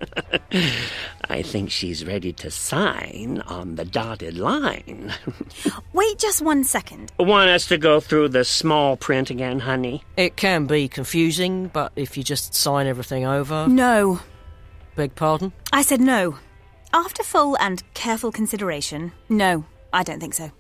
I 1.29 1.43
think 1.43 1.71
she's 1.71 2.07
ready 2.07 2.33
to 2.33 2.51
sign 2.51 3.43
on 3.47 3.77
the 3.77 3.85
dotted 3.85 4.39
line. 4.39 5.13
Wait 5.93 6.19
just 6.19 6.41
one 6.41 6.65
second. 6.65 7.13
Want 7.19 7.51
us 7.51 7.69
to 7.69 7.77
go 7.77 8.01
through 8.01 8.31
the 8.31 8.45
small 8.45 8.97
print 8.97 9.29
again, 9.29 9.61
honey? 9.61 10.03
It 10.17 10.37
can 10.37 10.67
be 10.67 10.89
confusing, 10.89 11.69
but 11.69 11.93
if 11.97 12.17
you 12.17 12.25
just 12.25 12.55
sign 12.55 12.87
everything 12.87 13.27
over. 13.27 13.69
No. 13.69 14.21
Beg 14.97 15.15
pardon? 15.15 15.53
I 15.71 15.83
said 15.83 16.01
no. 16.01 16.39
After 16.95 17.23
full 17.23 17.57
and 17.59 17.83
careful 17.95 18.33
consideration, 18.33 19.13
no, 19.29 19.65
I 19.93 20.03
don't 20.03 20.21
think 20.21 20.35
so. 20.35 20.51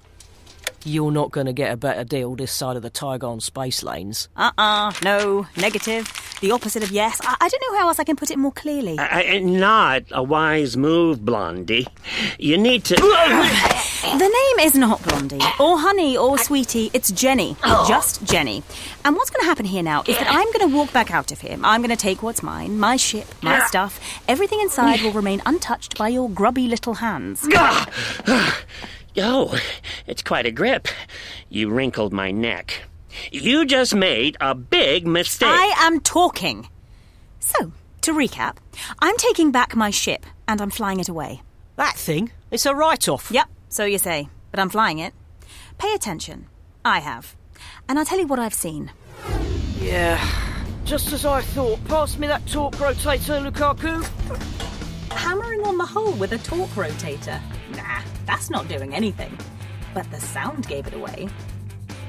You're 0.82 1.10
not 1.12 1.30
going 1.30 1.46
to 1.46 1.52
get 1.52 1.70
a 1.72 1.76
better 1.76 2.04
deal 2.04 2.34
this 2.36 2.52
side 2.52 2.74
of 2.74 2.82
the 2.82 2.90
Tygon 2.90 3.42
space 3.42 3.82
lanes. 3.82 4.28
Uh 4.34 4.50
uh 4.56 4.92
no, 5.04 5.46
negative. 5.58 6.10
The 6.40 6.52
opposite 6.52 6.82
of 6.82 6.90
yes. 6.90 7.20
I, 7.22 7.36
I 7.38 7.48
don't 7.50 7.60
know 7.70 7.78
how 7.78 7.88
else 7.88 7.98
I 7.98 8.04
can 8.04 8.16
put 8.16 8.30
it 8.30 8.38
more 8.38 8.52
clearly. 8.52 8.98
I, 8.98 9.24
I- 9.34 9.38
not 9.40 10.04
a 10.10 10.22
wise 10.22 10.78
move, 10.78 11.22
Blondie. 11.22 11.86
You 12.38 12.56
need 12.56 12.84
to. 12.84 12.94
The 12.96 14.18
name 14.18 14.66
isn't 14.66 15.02
Blondie, 15.06 15.40
or 15.60 15.78
Honey, 15.78 16.16
or 16.16 16.38
Sweetie. 16.38 16.90
It's 16.94 17.10
Jenny. 17.12 17.56
Just 17.86 18.24
Jenny. 18.24 18.62
And 19.04 19.14
what's 19.16 19.28
going 19.28 19.42
to 19.42 19.46
happen 19.46 19.66
here 19.66 19.82
now 19.82 20.00
is 20.06 20.16
that 20.16 20.28
I'm 20.30 20.46
going 20.52 20.70
to 20.70 20.74
walk 20.74 20.90
back 20.94 21.10
out 21.10 21.30
of 21.30 21.42
here. 21.42 21.58
I'm 21.62 21.82
going 21.82 21.90
to 21.94 22.02
take 22.02 22.22
what's 22.22 22.42
mine 22.42 22.78
my 22.78 22.96
ship, 22.96 23.26
my 23.42 23.60
stuff. 23.66 24.00
Everything 24.26 24.60
inside 24.60 25.02
will 25.02 25.12
remain 25.12 25.42
untouched 25.44 25.98
by 25.98 26.08
your 26.08 26.30
grubby 26.30 26.66
little 26.68 26.94
hands. 26.94 27.46
Oh, 29.18 29.58
it's 30.06 30.22
quite 30.22 30.46
a 30.46 30.50
grip. 30.50 30.88
You 31.48 31.70
wrinkled 31.70 32.12
my 32.12 32.30
neck. 32.30 32.82
You 33.32 33.66
just 33.66 33.94
made 33.94 34.36
a 34.40 34.54
big 34.54 35.06
mistake. 35.06 35.48
I 35.48 35.74
am 35.78 36.00
talking. 36.00 36.68
So, 37.40 37.72
to 38.02 38.12
recap, 38.12 38.56
I'm 39.00 39.16
taking 39.16 39.50
back 39.50 39.74
my 39.74 39.90
ship 39.90 40.24
and 40.46 40.60
I'm 40.60 40.70
flying 40.70 41.00
it 41.00 41.08
away. 41.08 41.42
That 41.76 41.96
thing? 41.96 42.30
It's 42.50 42.66
a 42.66 42.74
write 42.74 43.08
off. 43.08 43.30
Yep, 43.30 43.48
so 43.68 43.84
you 43.84 43.98
say, 43.98 44.28
but 44.50 44.60
I'm 44.60 44.70
flying 44.70 44.98
it. 44.98 45.12
Pay 45.78 45.92
attention. 45.94 46.46
I 46.84 47.00
have. 47.00 47.34
And 47.88 47.98
I'll 47.98 48.04
tell 48.04 48.18
you 48.18 48.26
what 48.26 48.38
I've 48.38 48.54
seen. 48.54 48.92
Yeah. 49.80 50.24
Just 50.84 51.12
as 51.12 51.24
I 51.24 51.42
thought. 51.42 51.82
Pass 51.84 52.16
me 52.18 52.26
that 52.26 52.46
torque 52.46 52.74
rotator, 52.76 53.50
Lukaku. 53.50 54.04
Hammering 55.12 55.64
on 55.64 55.78
the 55.78 55.84
hull 55.84 56.12
with 56.12 56.32
a 56.32 56.38
torque 56.38 56.70
rotator. 56.70 57.40
That's 58.30 58.48
not 58.48 58.68
doing 58.68 58.94
anything. 58.94 59.36
But 59.92 60.08
the 60.12 60.20
sound 60.20 60.68
gave 60.68 60.86
it 60.86 60.94
away. 60.94 61.28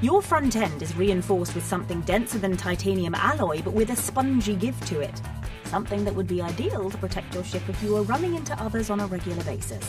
Your 0.02 0.22
front 0.22 0.54
end 0.54 0.80
is 0.80 0.94
reinforced 0.94 1.52
with 1.56 1.66
something 1.66 2.00
denser 2.02 2.38
than 2.38 2.56
titanium 2.56 3.16
alloy, 3.16 3.60
but 3.60 3.72
with 3.72 3.90
a 3.90 3.96
spongy 3.96 4.54
give 4.54 4.80
to 4.86 5.00
it. 5.00 5.20
Something 5.72 6.04
that 6.04 6.14
would 6.14 6.26
be 6.26 6.42
ideal 6.42 6.90
to 6.90 6.98
protect 6.98 7.32
your 7.32 7.42
ship 7.42 7.62
if 7.66 7.82
you 7.82 7.94
were 7.94 8.02
running 8.02 8.34
into 8.34 8.52
others 8.62 8.90
on 8.90 9.00
a 9.00 9.06
regular 9.06 9.42
basis. 9.44 9.82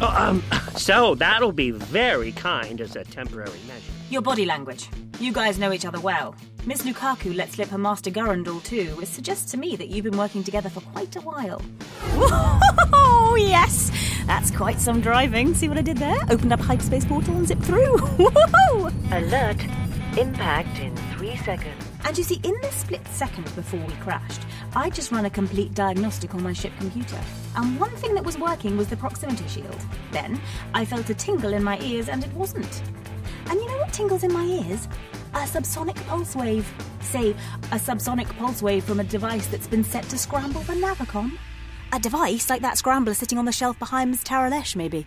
Oh, 0.00 0.14
um, 0.18 0.42
so 0.76 1.14
that'll 1.14 1.52
be 1.52 1.72
very 1.72 2.32
kind 2.32 2.80
as 2.80 2.96
a 2.96 3.04
temporary 3.04 3.60
measure. 3.68 3.92
Your 4.08 4.22
body 4.22 4.46
language. 4.46 4.88
You 5.18 5.30
guys 5.30 5.58
know 5.58 5.74
each 5.74 5.84
other 5.84 6.00
well. 6.00 6.34
Miss 6.64 6.84
Lukaku 6.84 7.36
let 7.36 7.52
slip 7.52 7.68
her 7.68 7.76
Master 7.76 8.10
Garundel 8.10 8.64
too, 8.64 8.96
which 8.96 9.10
suggests 9.10 9.50
to 9.50 9.58
me 9.58 9.76
that 9.76 9.88
you've 9.88 10.06
been 10.06 10.16
working 10.16 10.42
together 10.42 10.70
for 10.70 10.80
quite 10.80 11.14
a 11.16 11.20
while. 11.20 11.60
Oh 12.14 13.36
yes! 13.38 13.90
That's 14.26 14.50
quite 14.50 14.80
some 14.80 15.02
driving. 15.02 15.52
See 15.52 15.68
what 15.68 15.76
I 15.76 15.82
did 15.82 15.98
there? 15.98 16.16
Opened 16.30 16.54
up 16.54 16.60
hyperspace 16.60 17.04
portal 17.04 17.36
and 17.36 17.46
zipped 17.46 17.64
through. 17.64 17.96
Woohoo! 18.16 18.90
Alert. 19.12 20.18
Impact 20.18 20.78
in 20.78 20.96
three 21.14 21.36
seconds. 21.36 21.89
And 22.04 22.16
you 22.16 22.24
see, 22.24 22.40
in 22.42 22.54
the 22.62 22.70
split 22.70 23.06
second 23.08 23.44
before 23.54 23.80
we 23.80 23.92
crashed, 23.94 24.40
I 24.74 24.90
just 24.90 25.12
ran 25.12 25.24
a 25.24 25.30
complete 25.30 25.74
diagnostic 25.74 26.34
on 26.34 26.42
my 26.42 26.52
ship 26.52 26.72
computer. 26.78 27.18
And 27.56 27.78
one 27.78 27.90
thing 27.96 28.14
that 28.14 28.24
was 28.24 28.38
working 28.38 28.76
was 28.76 28.88
the 28.88 28.96
proximity 28.96 29.46
shield. 29.48 29.80
Then 30.10 30.40
I 30.74 30.84
felt 30.84 31.10
a 31.10 31.14
tingle 31.14 31.52
in 31.52 31.62
my 31.62 31.78
ears, 31.80 32.08
and 32.08 32.24
it 32.24 32.32
wasn't. 32.32 32.82
And 33.46 33.60
you 33.60 33.66
know 33.66 33.78
what 33.78 33.92
tingles 33.92 34.24
in 34.24 34.32
my 34.32 34.44
ears? 34.44 34.88
A 35.34 35.38
subsonic 35.40 35.96
pulse 36.06 36.34
wave. 36.34 36.72
Say, 37.00 37.30
a 37.30 37.76
subsonic 37.76 38.28
pulse 38.38 38.62
wave 38.62 38.84
from 38.84 39.00
a 39.00 39.04
device 39.04 39.46
that's 39.48 39.66
been 39.66 39.84
set 39.84 40.04
to 40.04 40.18
scramble 40.18 40.62
the 40.62 40.74
Navicom. 40.74 41.36
A 41.92 41.98
device 41.98 42.48
like 42.48 42.62
that 42.62 42.78
scrambler 42.78 43.14
sitting 43.14 43.38
on 43.38 43.44
the 43.44 43.52
shelf 43.52 43.78
behind 43.78 44.10
Ms. 44.10 44.24
Taralesh, 44.24 44.76
maybe. 44.76 45.06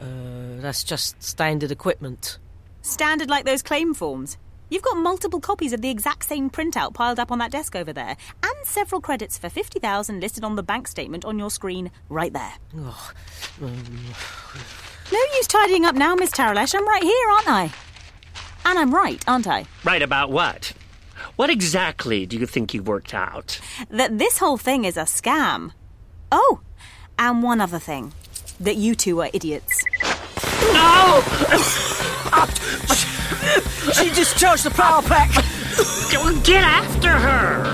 Uh, 0.00 0.60
that's 0.60 0.84
just 0.84 1.20
standard 1.22 1.70
equipment. 1.70 2.38
Standard 2.82 3.30
like 3.30 3.44
those 3.44 3.62
claim 3.62 3.94
forms. 3.94 4.36
You've 4.70 4.82
got 4.82 4.96
multiple 4.96 5.40
copies 5.40 5.72
of 5.72 5.82
the 5.82 5.90
exact 5.90 6.24
same 6.24 6.50
printout 6.50 6.94
piled 6.94 7.20
up 7.20 7.30
on 7.30 7.38
that 7.38 7.50
desk 7.52 7.76
over 7.76 7.92
there, 7.92 8.16
and 8.42 8.54
several 8.64 9.00
credits 9.00 9.38
for 9.38 9.48
50,000 9.48 10.20
listed 10.20 10.44
on 10.44 10.56
the 10.56 10.62
bank 10.62 10.88
statement 10.88 11.24
on 11.24 11.38
your 11.38 11.50
screen 11.50 11.90
right 12.08 12.32
there. 12.32 12.54
Oh, 12.78 13.12
um, 13.62 13.74
No 15.12 15.18
use 15.36 15.46
tidying 15.46 15.84
up 15.84 15.94
now, 15.94 16.14
Miss 16.14 16.30
Taralesh. 16.32 16.74
I'm 16.74 16.88
right 16.88 17.02
here, 17.02 17.28
aren't 17.30 17.48
I? 17.48 17.72
And 18.64 18.78
I'm 18.78 18.94
right, 18.94 19.22
aren't 19.28 19.46
I? 19.46 19.66
Right 19.84 20.02
about 20.02 20.30
what? 20.30 20.72
What 21.36 21.50
exactly 21.50 22.26
do 22.26 22.38
you 22.38 22.46
think 22.46 22.72
you've 22.72 22.88
worked 22.88 23.12
out? 23.12 23.60
That 23.90 24.18
this 24.18 24.38
whole 24.38 24.56
thing 24.56 24.84
is 24.84 24.96
a 24.96 25.02
scam. 25.02 25.72
Oh, 26.32 26.60
and 27.18 27.42
one 27.42 27.60
other 27.60 27.78
thing. 27.78 28.12
That 28.60 28.76
you 28.76 28.94
two 28.94 29.20
are 29.20 29.30
idiots. 29.32 29.84
No! 30.72 31.22
she 33.92 34.10
discharged 34.10 34.64
the 34.64 34.70
power 34.70 35.02
pack! 35.02 35.30
Go 36.12 36.28
and 36.28 36.42
get 36.44 36.64
after 36.64 37.10
her! 37.10 37.64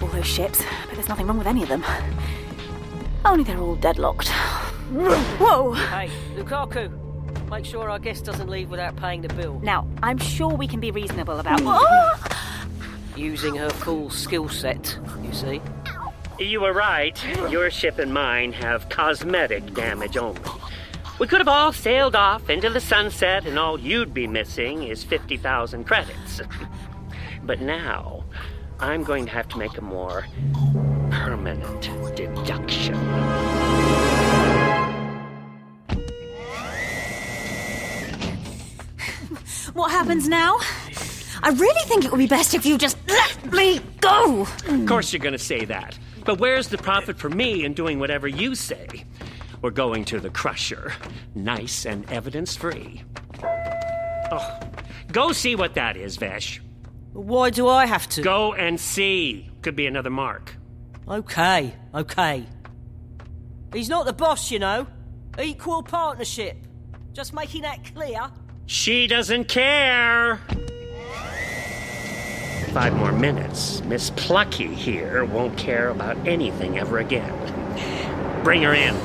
All 0.00 0.08
those 0.08 0.26
ships, 0.26 0.62
but 0.86 0.94
there's 0.94 1.08
nothing 1.08 1.26
wrong 1.26 1.38
with 1.38 1.46
any 1.46 1.62
of 1.62 1.68
them. 1.68 1.84
Only 3.24 3.44
they're 3.44 3.58
all 3.58 3.76
deadlocked. 3.76 4.28
Whoa! 4.28 5.72
Hey, 5.72 6.08
Lukaku, 6.36 6.90
make 7.50 7.64
sure 7.64 7.90
our 7.90 7.98
guest 7.98 8.24
doesn't 8.24 8.48
leave 8.48 8.70
without 8.70 8.96
paying 8.96 9.20
the 9.20 9.28
bill. 9.34 9.60
Now, 9.62 9.86
I'm 10.02 10.18
sure 10.18 10.48
we 10.48 10.66
can 10.66 10.80
be 10.80 10.90
reasonable 10.90 11.38
about. 11.38 11.60
Oh! 11.62 12.24
Using 13.16 13.56
her 13.56 13.68
full 13.70 14.08
skill 14.10 14.48
set, 14.48 14.98
you 15.22 15.32
see. 15.32 15.60
You 16.38 16.60
were 16.60 16.72
right. 16.72 17.20
Your 17.50 17.68
ship 17.68 17.98
and 17.98 18.14
mine 18.14 18.52
have 18.52 18.88
cosmetic 18.88 19.74
damage 19.74 20.16
only. 20.16 20.40
We 21.18 21.26
could 21.26 21.40
have 21.40 21.48
all 21.48 21.72
sailed 21.72 22.14
off 22.14 22.48
into 22.48 22.70
the 22.70 22.80
sunset, 22.80 23.44
and 23.44 23.58
all 23.58 23.78
you'd 23.78 24.14
be 24.14 24.28
missing 24.28 24.84
is 24.84 25.02
50,000 25.02 25.84
credits. 25.84 26.40
But 27.44 27.62
now, 27.62 28.24
I'm 28.78 29.04
going 29.04 29.24
to 29.24 29.32
have 29.32 29.48
to 29.48 29.58
make 29.58 29.78
a 29.78 29.80
more 29.80 30.26
permanent 31.10 31.90
deduction. 32.14 32.94
What 39.72 39.90
happens 39.90 40.28
now? 40.28 40.58
I 41.42 41.50
really 41.56 41.88
think 41.88 42.04
it 42.04 42.10
would 42.10 42.18
be 42.18 42.26
best 42.26 42.52
if 42.52 42.66
you 42.66 42.76
just 42.76 42.98
let 43.08 43.50
me 43.50 43.80
go. 44.02 44.46
Of 44.66 44.86
course, 44.86 45.12
you're 45.12 45.20
going 45.20 45.32
to 45.32 45.38
say 45.38 45.64
that. 45.64 45.98
But 46.26 46.38
where's 46.38 46.68
the 46.68 46.76
profit 46.76 47.18
for 47.18 47.30
me 47.30 47.64
in 47.64 47.72
doing 47.72 47.98
whatever 47.98 48.28
you 48.28 48.54
say? 48.54 49.04
We're 49.60 49.70
going 49.70 50.04
to 50.06 50.20
the 50.20 50.30
crusher, 50.30 50.92
nice 51.34 51.84
and 51.84 52.08
evidence 52.10 52.54
free. 52.54 53.02
Oh, 53.42 54.60
go 55.10 55.32
see 55.32 55.56
what 55.56 55.74
that 55.74 55.96
is, 55.96 56.16
Vesh. 56.16 56.60
Why 57.12 57.50
do 57.50 57.66
I 57.66 57.86
have 57.86 58.08
to? 58.10 58.22
Go 58.22 58.54
and 58.54 58.78
see. 58.78 59.50
Could 59.62 59.74
be 59.74 59.86
another 59.86 60.10
mark. 60.10 60.54
Okay, 61.08 61.74
okay. 61.94 62.46
He's 63.72 63.88
not 63.88 64.06
the 64.06 64.12
boss, 64.12 64.50
you 64.50 64.58
know. 64.58 64.86
Equal 65.40 65.82
partnership. 65.82 66.56
Just 67.12 67.34
making 67.34 67.62
that 67.62 67.92
clear. 67.94 68.30
She 68.66 69.06
doesn't 69.06 69.46
care. 69.48 70.36
Five 72.72 72.94
more 72.94 73.12
minutes. 73.12 73.82
Miss 73.84 74.10
Plucky 74.10 74.72
here 74.74 75.24
won't 75.24 75.56
care 75.56 75.88
about 75.88 76.16
anything 76.28 76.78
ever 76.78 76.98
again. 76.98 77.34
Bring 78.44 78.62
her 78.62 78.74
in. 78.74 78.96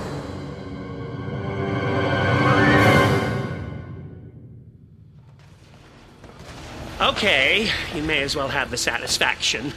Okay, 7.24 7.70
you 7.96 8.04
may 8.04 8.22
as 8.22 8.36
well 8.36 8.50
have 8.50 8.70
the 8.70 8.76
satisfaction. 8.76 9.72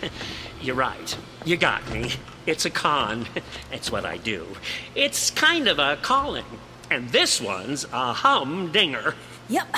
You're 0.61 0.75
right. 0.75 1.17
You 1.45 1.57
got 1.57 1.89
me. 1.93 2.11
It's 2.45 2.65
a 2.65 2.71
con. 2.71 3.27
It's 3.71 3.89
what 3.89 4.05
I 4.05 4.17
do. 4.17 4.49
It's 4.97 5.31
kind 5.31 5.69
of 5.69 5.79
a 5.79 5.97
calling. 6.03 6.45
And 6.91 7.11
this 7.11 7.41
one's 7.41 7.85
a 7.93 8.13
humdinger. 8.15 9.15
Yep. 9.49 9.77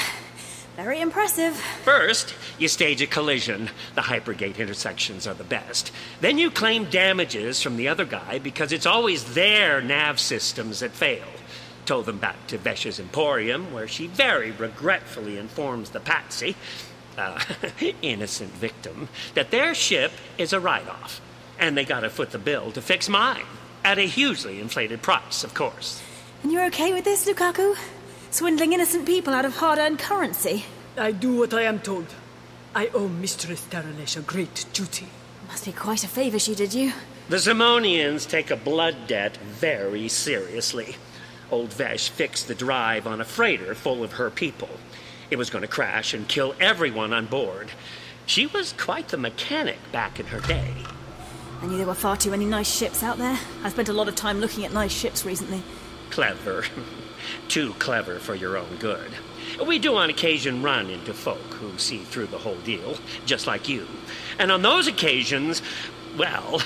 Very 0.77 1.03
impressive. 1.03 1.57
First, 1.85 2.33
you 2.59 2.69
stage 2.69 3.03
a 3.03 3.07
collision. 3.07 3.69
The 3.97 4.01
hypergate 4.01 4.57
intersections 4.57 5.27
are 5.27 5.35
the 5.35 5.45
best. 5.45 5.93
Then 6.23 6.39
you 6.39 6.51
claim 6.51 6.87
damages 6.87 7.61
from 7.61 7.77
the 7.77 7.89
other 7.89 8.07
guy 8.07 8.39
because 8.39 8.73
it's 8.73 8.87
always 8.87 9.35
their 9.35 9.83
nav 9.83 10.19
systems 10.19 10.81
that 10.81 10.93
fail. 10.93 11.27
Told 11.85 12.07
them 12.07 12.19
back 12.19 12.47
to 12.47 12.57
Vesh's 12.57 12.99
Emporium, 12.99 13.75
where 13.75 13.89
she 13.89 14.07
very 14.07 14.53
regretfully 14.53 15.37
informs 15.37 15.91
the 15.91 16.01
patsy, 16.01 16.57
uh, 17.19 17.41
innocent 18.03 18.51
victim, 18.53 19.09
that 19.35 19.51
their 19.51 19.75
ship 19.75 20.13
is 20.37 20.53
a 20.53 20.61
write 20.61 20.89
off. 20.89 21.21
And 21.59 21.77
they 21.77 21.85
gotta 21.85 22.11
foot 22.11 22.31
the 22.31 22.39
bill 22.39 22.71
to 22.73 22.81
fix 22.81 23.09
mine. 23.09 23.45
At 23.85 23.99
a 23.99 24.07
hugely 24.07 24.61
inflated 24.61 25.03
price, 25.03 25.45
of 25.45 25.55
course. 25.55 26.03
And 26.43 26.53
you're 26.53 26.67
okay 26.67 26.93
with 26.93 27.05
this, 27.05 27.27
Lukaku? 27.27 27.77
Swindling 28.31 28.73
innocent 28.73 29.07
people 29.07 29.33
out 29.33 29.45
of 29.45 29.57
hard 29.57 29.79
earned 29.79 29.99
currency? 29.99 30.65
I 30.97 31.13
do 31.13 31.39
what 31.39 31.55
I 31.55 31.63
am 31.63 31.81
told. 31.81 32.07
I 32.75 32.89
owe 32.95 33.09
Mistress 33.09 33.67
Taralesh 33.71 34.17
a 34.17 34.21
great 34.21 34.67
duty. 34.73 35.09
Must 35.49 35.65
be 35.65 35.73
quite 35.73 36.05
a 36.05 36.09
favor 36.09 36.39
she 36.39 36.55
did 36.55 36.75
you. 36.75 36.93
The 37.29 37.37
Simonians 37.37 38.29
take 38.29 38.51
a 38.51 38.57
blood 38.57 39.07
debt 39.07 39.37
very 39.39 40.09
seriously. 40.09 40.97
Old 41.51 41.73
Vesh 41.73 42.11
fixed 42.11 42.49
the 42.49 42.55
drive 42.55 43.07
on 43.07 43.21
a 43.21 43.25
freighter 43.25 43.75
full 43.75 44.05
of 44.05 44.13
her 44.13 44.31
people. 44.31 44.69
It 45.31 45.37
was 45.37 45.51
going 45.51 45.63
to 45.63 45.69
crash 45.69 46.15
and 46.15 46.27
kill 46.27 46.55
everyone 46.59 47.13
on 47.13 47.27
board. 47.27 47.71
She 48.27 48.47
was 48.47 48.73
quite 48.73 49.09
the 49.09 49.17
mechanic 49.17 49.79
back 49.93 50.19
in 50.19 50.27
her 50.27 50.41
day. 50.41 50.75
I 51.61 51.67
knew 51.67 51.77
there 51.77 51.87
were 51.87 51.95
far 51.95 52.17
too 52.17 52.31
many 52.31 52.45
nice 52.45 52.73
ships 52.73 53.03
out 53.03 53.19
there. 53.19 53.39
I've 53.63 53.73
spent 53.73 53.89
a 53.89 53.93
lot 53.93 54.09
of 54.09 54.15
time 54.15 54.41
looking 54.41 54.65
at 54.65 54.73
nice 54.73 54.93
ships 54.93 55.25
recently. 55.25 55.63
Clever. 56.11 56.65
Too 57.49 57.75
clever 57.75 58.19
for 58.19 58.35
your 58.35 58.57
own 58.57 58.77
good. 58.79 59.11
We 59.67 59.79
do 59.79 59.97
on 59.97 60.09
occasion 60.09 60.63
run 60.63 60.89
into 60.89 61.13
folk 61.13 61.55
who 61.55 61.77
see 61.79 61.99
through 61.99 62.27
the 62.27 62.39
whole 62.39 62.59
deal, 62.59 62.97
just 63.27 63.47
like 63.47 63.69
you. 63.69 63.87
And 64.39 64.53
on 64.53 64.63
those 64.63 64.87
occasions, 64.87 65.61
well, 66.17 66.63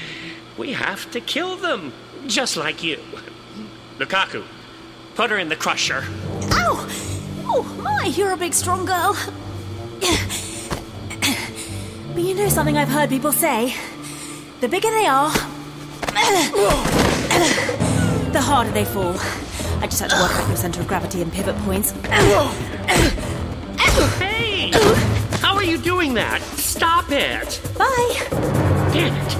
we 0.56 0.72
have 0.72 1.10
to 1.10 1.20
kill 1.20 1.56
them, 1.56 1.92
just 2.26 2.56
like 2.56 2.82
you. 2.82 3.00
Lukaku, 3.98 4.44
put 5.14 5.30
her 5.30 5.38
in 5.38 5.48
the 5.48 5.56
crusher. 5.56 6.04
Ow! 6.52 7.05
Oh, 7.58 7.62
my, 7.82 8.04
you're 8.04 8.32
a 8.32 8.36
big, 8.36 8.52
strong 8.52 8.84
girl. 8.84 9.16
But 12.12 12.22
you 12.22 12.34
know 12.34 12.50
something 12.50 12.76
I've 12.76 12.90
heard 12.90 13.08
people 13.08 13.32
say? 13.32 13.74
The 14.60 14.68
bigger 14.68 14.90
they 14.90 15.06
are, 15.06 15.30
the 18.30 18.42
harder 18.42 18.70
they 18.72 18.84
fall. 18.84 19.16
I 19.80 19.86
just 19.86 20.00
had 20.02 20.10
to 20.10 20.16
work 20.16 20.32
out 20.32 20.46
your 20.48 20.58
center 20.58 20.82
of 20.82 20.86
gravity 20.86 21.22
and 21.22 21.32
pivot 21.32 21.56
points. 21.60 21.92
Hey! 24.18 24.70
How 25.40 25.54
are 25.54 25.64
you 25.64 25.78
doing 25.78 26.12
that? 26.12 26.42
Stop 26.56 27.06
it! 27.10 27.58
Bye! 27.78 28.26
Damn 28.92 29.16
it! 29.16 29.36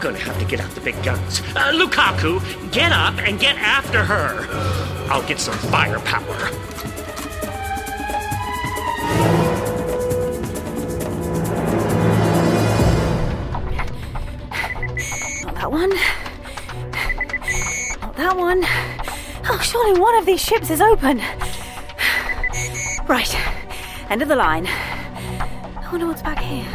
Gonna 0.00 0.18
have 0.18 0.38
to 0.38 0.44
get 0.44 0.60
out 0.60 0.70
the 0.72 0.82
big 0.82 1.02
guns. 1.02 1.40
Uh, 1.56 1.72
Lukaku, 1.72 2.42
get 2.72 2.92
up 2.92 3.18
and 3.20 3.40
get 3.40 3.56
after 3.56 4.04
her. 4.04 4.46
I'll 5.10 5.26
get 5.26 5.40
some 5.40 5.56
firepower. 5.56 6.50
That 15.68 15.76
one. 15.76 15.90
Not 18.00 18.16
that 18.16 18.36
one. 18.36 18.62
Oh, 19.50 19.60
surely 19.62 20.00
one 20.00 20.14
of 20.16 20.24
these 20.24 20.40
ships 20.40 20.70
is 20.70 20.80
open. 20.80 21.18
Right. 23.06 23.34
End 24.10 24.22
of 24.22 24.28
the 24.28 24.36
line. 24.36 24.66
I 24.66 25.88
wonder 25.90 26.06
what's 26.06 26.22
back 26.22 26.38
here. 26.38 26.66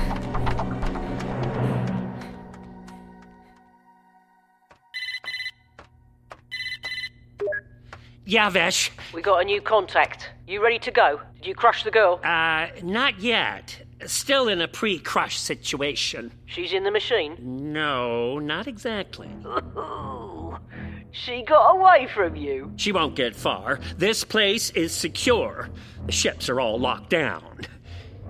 Yavesh. 8.28 8.90
We 9.14 9.22
got 9.22 9.42
a 9.42 9.44
new 9.44 9.62
contact. 9.62 10.30
You 10.48 10.64
ready 10.64 10.80
to 10.80 10.92
go? 10.92 11.20
Did 11.38 11.48
you 11.48 11.56
crush 11.56 11.84
the 11.84 11.92
girl? 11.92 12.20
Uh, 12.24 12.68
not 12.82 13.20
yet. 13.20 13.83
Still 14.08 14.48
in 14.48 14.62
a 14.62 14.68
pre 14.68 15.00
crush 15.00 15.38
situation. 15.38 16.32
She's 16.46 16.74
in 16.74 16.84
the 16.84 16.92
machine. 16.92 17.38
No, 17.42 18.40
not 18.40 18.68
exactly. 18.68 19.30
she 21.12 21.44
got 21.44 21.76
away 21.76 22.08
from 22.14 22.36
you. 22.36 22.72
She 22.76 22.92
won't 22.92 23.16
get 23.16 23.36
far. 23.36 23.80
This 23.98 24.24
place 24.24 24.70
is 24.72 24.94
secure. 24.94 25.70
The 26.06 26.12
ships 26.12 26.50
are 26.50 26.60
all 26.60 26.80
locked 26.80 27.10
down. 27.10 27.62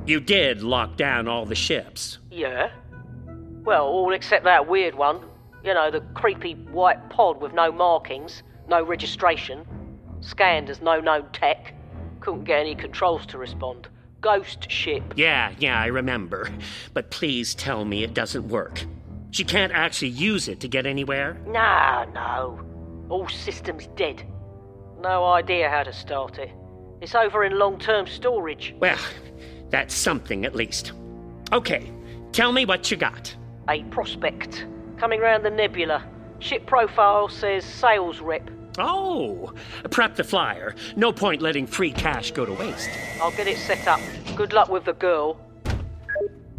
You 0.05 0.19
did 0.19 0.61
lock 0.61 0.97
down 0.97 1.27
all 1.27 1.45
the 1.45 1.55
ships. 1.55 2.17
Yeah? 2.29 2.71
Well, 3.63 3.85
all 3.85 4.11
except 4.13 4.43
that 4.43 4.67
weird 4.67 4.95
one. 4.95 5.21
You 5.63 5.73
know, 5.73 5.89
the 5.89 6.01
creepy 6.13 6.55
white 6.55 7.09
pod 7.09 7.41
with 7.41 7.53
no 7.53 7.71
markings, 7.71 8.43
no 8.67 8.83
registration, 8.83 9.65
scanned 10.19 10.69
as 10.69 10.81
no 10.81 10.99
known 10.99 11.29
tech. 11.31 11.73
Couldn't 12.19 12.43
get 12.43 12.59
any 12.59 12.75
controls 12.75 13.25
to 13.27 13.37
respond. 13.37 13.87
Ghost 14.23 14.71
ship. 14.71 15.03
Yeah, 15.17 15.51
yeah, 15.59 15.77
I 15.79 15.87
remember. 15.87 16.49
But 16.93 17.11
please 17.11 17.53
tell 17.53 17.83
me 17.83 18.03
it 18.03 18.13
doesn't 18.13 18.47
work. 18.47 18.83
She 19.31 19.43
can't 19.43 19.73
actually 19.73 20.09
use 20.09 20.47
it 20.47 20.61
to 20.61 20.67
get 20.67 20.85
anywhere? 20.85 21.37
Nah, 21.45 22.05
no. 22.05 22.61
All 23.09 23.27
systems 23.27 23.87
dead. 23.97 24.23
No 25.01 25.25
idea 25.25 25.69
how 25.69 25.83
to 25.83 25.91
start 25.91 26.39
it. 26.39 26.51
It's 27.01 27.15
over 27.15 27.43
in 27.43 27.59
long 27.59 27.77
term 27.77 28.07
storage. 28.07 28.73
Well, 28.79 28.97
that's 29.69 29.93
something 29.93 30.45
at 30.45 30.55
least. 30.55 30.93
Okay, 31.51 31.91
tell 32.31 32.53
me 32.53 32.65
what 32.65 32.89
you 32.89 32.95
got. 32.95 33.35
A 33.69 33.83
prospect. 33.85 34.65
Coming 34.97 35.19
round 35.19 35.43
the 35.43 35.49
nebula. 35.49 36.05
Ship 36.39 36.65
profile 36.65 37.27
says 37.27 37.65
sales 37.65 38.21
rep. 38.21 38.49
Oh, 38.79 39.53
prep 39.91 40.15
the 40.15 40.23
flyer. 40.23 40.75
No 40.95 41.11
point 41.11 41.41
letting 41.41 41.67
free 41.67 41.91
cash 41.91 42.31
go 42.31 42.45
to 42.45 42.53
waste. 42.53 42.89
I'll 43.21 43.31
get 43.31 43.47
it 43.47 43.57
set 43.57 43.87
up. 43.87 43.99
Good 44.35 44.53
luck 44.53 44.69
with 44.69 44.85
the 44.85 44.93
girl. 44.93 45.39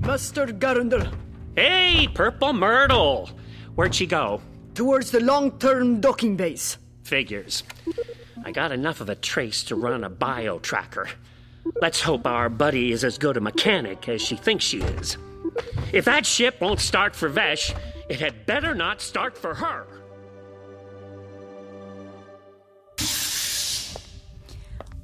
Master 0.00 0.46
Garundel, 0.46 1.12
Hey, 1.56 2.08
Purple 2.12 2.52
Myrtle! 2.52 3.30
Where'd 3.74 3.94
she 3.94 4.06
go? 4.06 4.40
towards 4.74 5.12
the 5.12 5.20
long 5.20 5.56
term 5.58 6.00
docking 6.00 6.36
base. 6.36 6.78
Figures. 7.04 7.62
I 8.44 8.50
got 8.50 8.72
enough 8.72 9.00
of 9.00 9.08
a 9.08 9.14
trace 9.14 9.62
to 9.64 9.76
run 9.76 10.02
a 10.04 10.10
bio 10.10 10.58
tracker. 10.58 11.08
Let's 11.80 12.00
hope 12.00 12.26
our 12.26 12.48
buddy 12.48 12.90
is 12.92 13.04
as 13.04 13.16
good 13.16 13.36
a 13.36 13.40
mechanic 13.40 14.08
as 14.08 14.20
she 14.20 14.36
thinks 14.36 14.64
she 14.64 14.80
is. 14.80 15.16
If 15.92 16.04
that 16.06 16.26
ship 16.26 16.60
won't 16.60 16.80
start 16.80 17.14
for 17.14 17.28
Vesh, 17.28 17.72
it 18.08 18.18
had 18.20 18.46
better 18.46 18.74
not 18.74 19.00
start 19.00 19.38
for 19.38 19.54
her. 19.54 19.86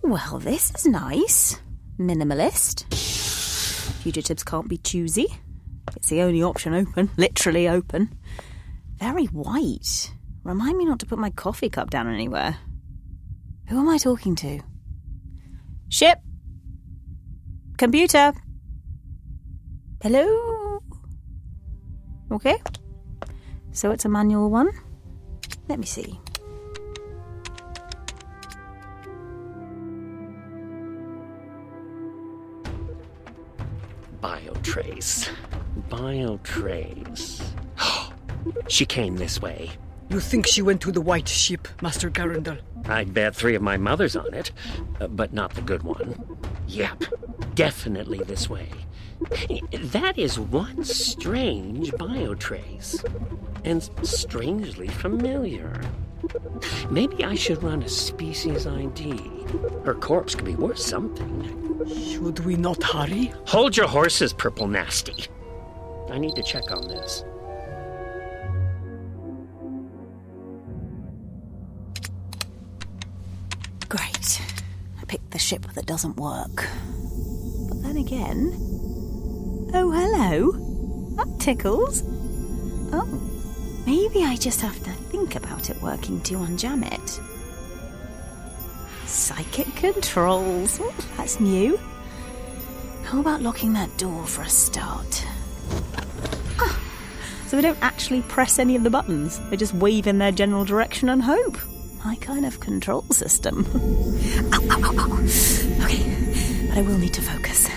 Well, 0.02 0.38
this 0.38 0.72
is 0.74 0.86
nice. 0.86 1.60
Minimalist. 1.98 2.84
Fugitives 4.02 4.42
can't 4.42 4.68
be 4.68 4.78
choosy. 4.78 5.26
It's 5.94 6.08
the 6.08 6.22
only 6.22 6.42
option 6.42 6.74
open, 6.74 7.10
literally 7.16 7.68
open. 7.68 8.16
Very 8.96 9.26
white. 9.26 10.12
Remind 10.42 10.78
me 10.78 10.86
not 10.86 11.00
to 11.00 11.06
put 11.06 11.18
my 11.18 11.30
coffee 11.30 11.68
cup 11.68 11.90
down 11.90 12.08
anywhere. 12.08 12.56
Who 13.68 13.78
am 13.78 13.88
I 13.88 13.98
talking 13.98 14.34
to? 14.36 14.60
Ship. 15.90 16.18
Computer. 17.76 18.32
Hello. 20.02 20.80
Okay. 22.32 22.56
So 23.72 23.90
it's 23.90 24.04
a 24.06 24.08
manual 24.08 24.50
one. 24.50 24.70
Let 25.68 25.78
me 25.78 25.86
see. 25.86 26.18
Biotrace. 34.22 35.28
Biotrace. 35.88 37.42
she 38.68 38.84
came 38.84 39.16
this 39.16 39.40
way. 39.40 39.70
You 40.10 40.20
think 40.20 40.46
she 40.46 40.60
went 40.60 40.80
to 40.82 40.92
the 40.92 41.00
white 41.00 41.28
ship, 41.28 41.68
Master 41.80 42.10
Garundel? 42.10 42.58
I'd 42.86 43.14
bet 43.14 43.34
three 43.34 43.54
of 43.54 43.62
my 43.62 43.76
mothers 43.76 44.16
on 44.16 44.34
it, 44.34 44.50
uh, 45.00 45.06
but 45.06 45.32
not 45.32 45.54
the 45.54 45.62
good 45.62 45.84
one. 45.84 46.38
Yep, 46.66 47.04
definitely 47.54 48.18
this 48.18 48.50
way. 48.50 48.68
That 49.72 50.18
is 50.18 50.38
one 50.38 50.82
strange 50.82 51.92
biotrace, 51.92 53.04
and 53.64 53.88
strangely 54.02 54.88
familiar. 54.88 55.80
Maybe 56.90 57.24
I 57.24 57.34
should 57.34 57.62
run 57.62 57.82
a 57.82 57.88
species 57.88 58.66
ID. 58.66 59.12
Her 59.84 59.94
corpse 59.94 60.34
could 60.34 60.46
be 60.46 60.54
worth 60.54 60.78
something. 60.78 61.59
Should 61.86 62.40
we 62.40 62.56
not 62.56 62.82
hurry? 62.82 63.32
Hold 63.46 63.76
your 63.76 63.88
horses, 63.88 64.32
Purple 64.32 64.66
Nasty. 64.66 65.26
I 66.10 66.18
need 66.18 66.34
to 66.36 66.42
check 66.42 66.70
on 66.70 66.88
this. 66.88 67.24
Great. 73.88 74.42
I 75.00 75.04
picked 75.06 75.30
the 75.30 75.38
ship 75.38 75.66
that 75.74 75.86
doesn't 75.86 76.16
work. 76.16 76.66
But 77.68 77.82
then 77.82 77.96
again. 77.96 78.52
Oh, 79.72 79.90
hello. 79.90 80.52
That 81.16 81.40
tickles. 81.40 82.02
Oh, 82.92 83.06
maybe 83.86 84.24
I 84.24 84.36
just 84.36 84.60
have 84.60 84.82
to 84.84 84.90
think 84.90 85.34
about 85.34 85.70
it 85.70 85.80
working 85.80 86.20
to 86.22 86.34
unjam 86.34 86.84
it. 86.92 87.20
Psychic 89.10 89.66
controls. 89.74 90.78
Oh, 90.80 90.94
that's 91.16 91.40
new. 91.40 91.78
How 93.02 93.18
about 93.18 93.42
locking 93.42 93.72
that 93.72 93.94
door 93.98 94.24
for 94.24 94.42
a 94.42 94.48
start? 94.48 95.26
Ah, 96.60 96.80
so 97.48 97.56
they 97.56 97.62
don't 97.62 97.82
actually 97.82 98.22
press 98.22 98.60
any 98.60 98.76
of 98.76 98.84
the 98.84 98.88
buttons. 98.88 99.40
They 99.50 99.56
just 99.56 99.74
wave 99.74 100.06
in 100.06 100.18
their 100.18 100.30
general 100.30 100.64
direction 100.64 101.08
and 101.08 101.22
hope. 101.22 101.58
My 102.04 102.14
kind 102.20 102.46
of 102.46 102.60
control 102.60 103.02
system. 103.10 103.66
ow, 104.52 104.60
ow, 104.70 104.94
ow. 104.96 105.84
Okay, 105.84 106.68
but 106.68 106.78
I 106.78 106.82
will 106.82 106.96
need 106.96 107.12
to 107.14 107.20
focus. 107.20 107.68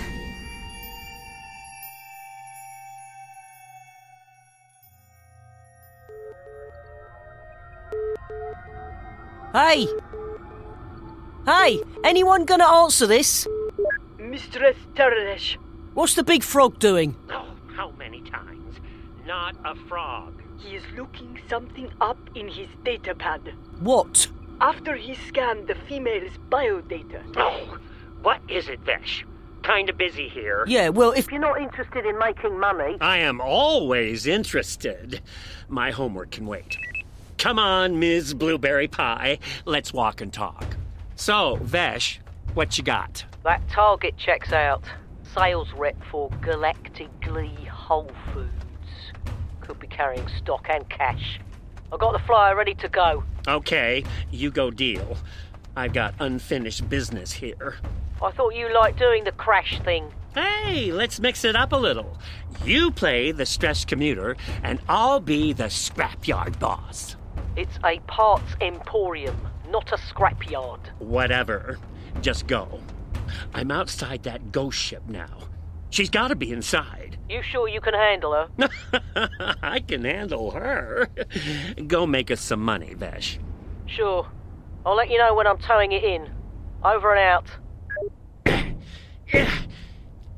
Hey! 9.52 9.88
Hey! 11.46 11.82
Anyone 12.06 12.46
gonna 12.46 12.66
answer 12.66 13.06
this? 13.06 13.46
Mistress 14.18 14.78
Terlesh. 14.96 15.58
What's 15.94 16.16
the 16.16 16.24
big 16.24 16.42
frog 16.42 16.80
doing? 16.80 17.16
Oh, 17.30 17.46
how 17.76 17.92
many 17.92 18.22
times? 18.22 18.78
Not 19.26 19.56
a 19.66 19.76
frog. 19.76 20.42
He 20.58 20.76
is 20.76 20.84
looking 20.96 21.38
something 21.50 21.92
up 22.00 22.18
in 22.34 22.48
his 22.48 22.68
datapad. 22.86 23.54
What? 23.82 24.28
After 24.62 24.96
he 24.96 25.16
scanned 25.28 25.68
the 25.68 25.76
female's 25.76 26.32
biodata. 26.50 27.22
Oh, 27.36 27.78
what 28.22 28.40
is 28.48 28.70
it, 28.70 28.80
Vesh? 28.80 29.26
Kinda 29.64 29.92
busy 29.94 30.30
here. 30.30 30.64
Yeah, 30.68 30.90
well, 30.90 31.12
if 31.12 31.26
If 31.26 31.32
you're 31.32 31.42
not 31.42 31.62
interested 31.62 32.06
in 32.06 32.18
making 32.18 32.58
money, 32.58 32.98
I 33.02 33.18
am 33.18 33.42
always 33.42 34.28
interested. 34.28 35.22
My 35.68 35.92
homework 35.92 36.32
can 36.32 36.46
wait. 36.46 36.78
Come 37.38 37.60
on, 37.60 38.00
Ms. 38.00 38.34
Blueberry 38.34 38.88
Pie. 38.88 39.40
Let's 39.66 39.92
walk 39.94 40.22
and 40.22 40.32
talk. 40.32 40.78
So, 41.16 41.58
Vesh, 41.62 42.20
what 42.54 42.78
you 42.78 42.84
got? 42.84 43.26
that 43.44 43.62
target 43.70 44.16
checks 44.18 44.54
out. 44.54 44.84
Sales 45.36 45.68
rep 45.76 45.98
for 46.10 46.30
Galactically 46.42 47.68
Whole 47.68 48.12
Foods. 48.34 48.52
Could 49.62 49.80
be 49.80 49.88
carrying 49.88 50.28
stock 50.38 50.68
and 50.70 50.88
cash. 50.90 51.40
I 51.92 51.98
got 51.98 52.14
the 52.14 52.20
flyer 52.20 52.56
ready 52.56 52.74
to 52.76 52.88
go. 52.88 53.24
Okay, 53.48 54.04
you 54.32 54.50
go 54.52 54.72
deal. 54.72 55.18
I've 55.76 55.94
got 55.94 56.14
unfinished 56.20 56.88
business 56.90 57.32
here. 57.34 57.76
I 58.22 58.32
thought 58.32 58.56
you 58.56 58.74
liked 58.74 58.98
doing 59.00 59.24
the 59.24 59.32
crash 59.34 59.80
thing. 59.84 60.12
Hey, 60.34 60.92
let's 60.92 61.20
mix 61.20 61.44
it 61.44 61.56
up 61.56 61.74
a 61.74 61.78
little. 61.78 62.18
You 62.64 62.92
play 62.92 63.32
the 63.32 63.46
stressed 63.46 63.88
commuter, 63.88 64.38
and 64.64 64.80
I'll 64.88 65.20
be 65.20 65.52
the 65.54 65.66
scrapyard 65.66 66.60
boss. 66.60 67.16
It's 67.56 67.78
a 67.84 68.00
parts 68.08 68.56
emporium, 68.62 69.38
not 69.74 69.92
a 69.92 69.98
scrapyard. 69.98 70.80
Whatever. 71.00 71.80
Just 72.22 72.48
go. 72.48 72.80
I'm 73.54 73.72
outside 73.72 74.24
that 74.24 74.52
ghost 74.52 74.78
ship 74.78 75.04
now. 75.08 75.40
She's 75.90 76.10
got 76.10 76.30
to 76.30 76.36
be 76.36 76.52
inside. 76.52 77.18
You 77.28 77.42
sure 77.42 77.68
you 77.68 77.82
can 77.82 77.94
handle 77.94 78.34
her? 78.34 78.48
I 79.64 79.80
can 79.80 80.06
handle 80.06 80.52
her. 80.52 81.10
Go 81.88 82.06
make 82.06 82.32
us 82.32 82.40
some 82.40 82.62
money, 82.62 82.94
Vesh. 82.94 83.40
Sure. 83.88 84.28
I'll 84.86 84.96
let 84.96 85.10
you 85.10 85.18
know 85.18 85.34
when 85.34 85.48
I'm 85.48 85.58
towing 85.58 85.92
it 85.92 86.04
in. 86.04 86.30
Over 86.84 87.14
and 87.16 87.20
out. 87.20 87.48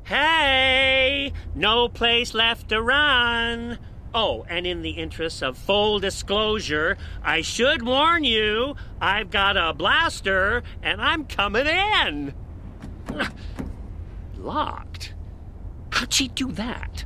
Hey! 0.04 1.32
No 1.56 1.88
place 1.88 2.32
left 2.32 2.68
to 2.68 2.80
run. 2.80 3.76
Oh, 4.18 4.46
and 4.48 4.66
in 4.66 4.80
the 4.80 4.92
interest 4.92 5.42
of 5.42 5.58
full 5.58 5.98
disclosure, 5.98 6.96
I 7.22 7.42
should 7.42 7.82
warn 7.82 8.24
you 8.24 8.74
I've 8.98 9.30
got 9.30 9.58
a 9.58 9.74
blaster 9.74 10.62
and 10.82 11.02
I'm 11.02 11.26
coming 11.26 11.66
in. 11.66 12.32
Locked? 14.38 15.12
How'd 15.90 16.14
she 16.14 16.28
do 16.28 16.50
that? 16.52 17.04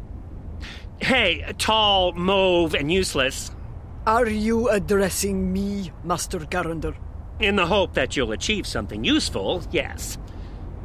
Hey, 1.00 1.52
tall, 1.58 2.12
mauve, 2.12 2.76
and 2.76 2.92
useless. 2.92 3.50
Are 4.06 4.28
you 4.28 4.68
addressing 4.68 5.52
me, 5.52 5.90
Master 6.04 6.38
Garundel? 6.38 6.94
In 7.40 7.56
the 7.56 7.66
hope 7.66 7.94
that 7.94 8.16
you'll 8.16 8.30
achieve 8.30 8.68
something 8.68 9.02
useful, 9.02 9.64
yes. 9.72 10.16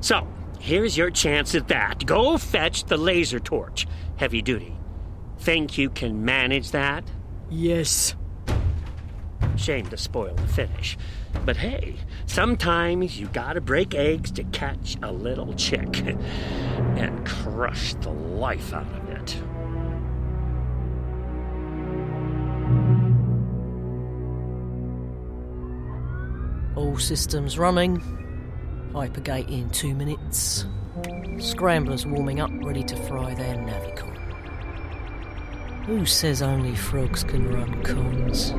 So, 0.01 0.27
here's 0.59 0.97
your 0.97 1.11
chance 1.11 1.53
at 1.53 1.67
that. 1.67 2.03
Go 2.07 2.39
fetch 2.39 2.85
the 2.85 2.97
laser 2.97 3.39
torch, 3.39 3.85
heavy 4.15 4.41
duty. 4.41 4.74
Think 5.45 5.77
you 5.77 5.91
can 5.91 6.25
manage 6.25 6.71
that? 6.71 7.03
Yes. 7.51 8.15
Shame 9.55 9.85
to 9.89 9.95
spoil 9.95 10.33
the 10.33 10.47
finish. 10.47 10.97
But 11.45 11.57
hey, 11.57 11.97
sometimes 12.25 13.19
you 13.19 13.27
gotta 13.27 13.61
break 13.61 13.93
eggs 13.93 14.31
to 14.31 14.43
catch 14.45 14.97
a 15.03 15.11
little 15.11 15.53
chick 15.53 16.03
and 16.97 17.27
crush 17.27 17.93
the 17.93 18.09
life 18.09 18.73
out 18.73 18.87
of 18.87 19.09
it. 19.11 19.37
All 26.75 26.97
systems 26.97 27.59
running. 27.59 28.01
Hypergate 28.93 29.51
in 29.51 29.69
two 29.69 29.93
minutes. 29.93 30.65
Scramblers 31.37 32.07
warming 32.07 32.39
up, 32.39 32.49
ready 32.63 32.81
to 32.81 32.95
fry 32.95 33.35
their 33.35 33.57
Navicom. 33.57 34.14
Who 35.85 36.03
says 36.03 36.41
only 36.41 36.73
frogs 36.73 37.23
can 37.23 37.47
run 37.47 37.83
cons? 37.83 38.53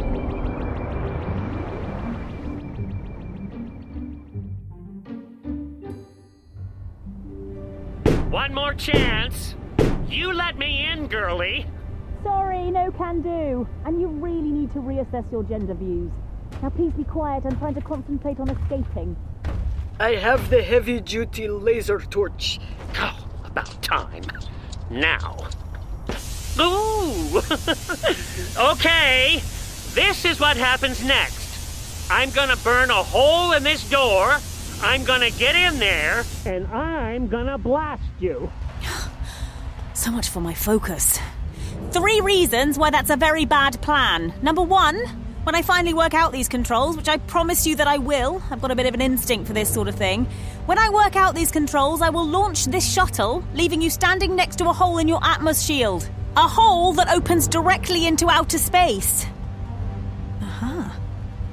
One 8.30 8.54
more 8.54 8.74
chance. 8.74 9.56
You 10.08 10.32
let 10.32 10.56
me 10.56 10.86
in, 10.86 11.08
girlie. 11.08 11.66
Sorry, 12.22 12.70
no 12.70 12.92
can 12.92 13.22
do. 13.22 13.66
And 13.84 14.00
you 14.00 14.06
really 14.06 14.52
need 14.52 14.72
to 14.74 14.78
reassess 14.78 15.24
your 15.32 15.42
gender 15.42 15.74
views. 15.74 16.12
Now 16.62 16.70
please 16.70 16.92
be 16.92 17.02
quiet. 17.02 17.42
I'm 17.44 17.58
trying 17.58 17.74
to 17.74 17.80
concentrate 17.80 18.38
on 18.38 18.50
escaping. 18.50 19.16
I 19.98 20.14
have 20.14 20.48
the 20.48 20.62
heavy 20.62 21.00
duty 21.00 21.48
laser 21.48 21.98
torch. 21.98 22.60
Oh, 23.00 23.26
about 23.44 23.82
time. 23.82 24.22
Now. 24.90 25.36
Ooh! 26.58 27.38
okay, 28.72 29.42
this 29.94 30.24
is 30.24 30.40
what 30.40 30.56
happens 30.56 31.04
next. 31.04 32.10
I'm 32.10 32.30
gonna 32.30 32.56
burn 32.56 32.90
a 32.90 33.02
hole 33.02 33.52
in 33.52 33.62
this 33.62 33.88
door. 33.88 34.36
I'm 34.80 35.04
gonna 35.04 35.30
get 35.30 35.56
in 35.56 35.78
there, 35.78 36.24
and 36.44 36.66
I'm 36.68 37.28
gonna 37.28 37.58
blast 37.58 38.02
you. 38.18 38.50
So 39.94 40.10
much 40.10 40.28
for 40.28 40.40
my 40.40 40.52
focus. 40.52 41.18
Three 41.90 42.20
reasons 42.20 42.78
why 42.78 42.90
that's 42.90 43.08
a 43.08 43.16
very 43.16 43.46
bad 43.46 43.80
plan. 43.80 44.34
Number 44.42 44.60
one, 44.60 44.98
when 45.44 45.54
I 45.54 45.62
finally 45.62 45.94
work 45.94 46.12
out 46.12 46.32
these 46.32 46.48
controls, 46.48 46.98
which 46.98 47.08
I 47.08 47.16
promise 47.16 47.66
you 47.66 47.76
that 47.76 47.86
I 47.86 47.96
will, 47.96 48.42
I've 48.50 48.60
got 48.60 48.70
a 48.70 48.76
bit 48.76 48.86
of 48.86 48.94
an 48.94 49.00
instinct 49.00 49.46
for 49.46 49.54
this 49.54 49.72
sort 49.72 49.88
of 49.88 49.94
thing. 49.94 50.26
When 50.66 50.78
I 50.78 50.90
work 50.90 51.16
out 51.16 51.34
these 51.34 51.50
controls, 51.50 52.02
I 52.02 52.10
will 52.10 52.26
launch 52.26 52.66
this 52.66 52.86
shuttle, 52.86 53.42
leaving 53.54 53.80
you 53.80 53.88
standing 53.88 54.36
next 54.36 54.56
to 54.56 54.68
a 54.68 54.72
hole 54.72 54.98
in 54.98 55.08
your 55.08 55.20
Atmos 55.20 55.66
shield. 55.66 56.10
A 56.36 56.46
hole 56.46 56.92
that 56.94 57.08
opens 57.10 57.48
directly 57.48 58.06
into 58.06 58.28
outer 58.28 58.58
space. 58.58 59.26
Aha. 60.42 60.98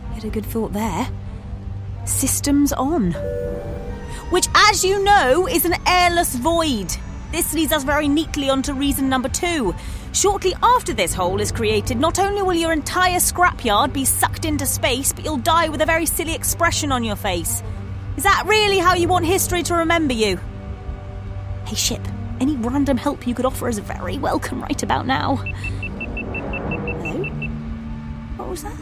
You 0.10 0.14
had 0.14 0.26
a 0.26 0.30
good 0.30 0.46
thought 0.46 0.74
there. 0.74 1.08
Systems 2.06 2.74
on. 2.74 3.14
Which, 4.30 4.48
as 4.54 4.84
you 4.84 5.02
know, 5.04 5.48
is 5.48 5.64
an 5.64 5.76
airless 5.88 6.36
void. 6.36 6.94
This 7.32 7.54
leads 7.54 7.72
us 7.72 7.84
very 7.84 8.08
neatly 8.10 8.50
onto 8.50 8.74
reason 8.74 9.08
number 9.08 9.30
two. 9.30 9.74
Shortly 10.12 10.54
after 10.62 10.94
this 10.94 11.14
hole 11.14 11.40
is 11.40 11.52
created, 11.52 11.98
not 11.98 12.20
only 12.20 12.42
will 12.42 12.54
your 12.54 12.74
entire 12.74 13.20
scrapyard 13.20 13.94
be 13.94 14.06
sucked 14.06 14.46
into 14.46 14.66
space, 14.66 15.14
but 15.14 15.24
you'll 15.24 15.38
die 15.38 15.70
with 15.70 15.82
a 15.82 15.86
very 15.86 16.06
silly 16.06 16.36
expression 16.36 16.92
on 16.92 17.04
your 17.04 17.16
face. 17.16 17.64
Is 18.18 18.24
that 18.24 18.44
really 18.46 18.78
how 18.78 18.94
you 18.94 19.08
want 19.08 19.26
history 19.26 19.64
to 19.64 19.76
remember 19.76 20.14
you? 20.14 20.40
Hey, 21.66 21.76
ship, 21.76 22.06
any 22.44 22.58
random 22.58 22.98
help 22.98 23.26
you 23.26 23.34
could 23.34 23.46
offer 23.46 23.70
is 23.70 23.80
very 23.80 24.18
welcome 24.18 24.62
right 24.62 24.84
about 24.84 25.08
now. 25.08 25.38
Hello? 26.98 27.24
What 28.36 28.50
was 28.50 28.64
that? 28.64 28.76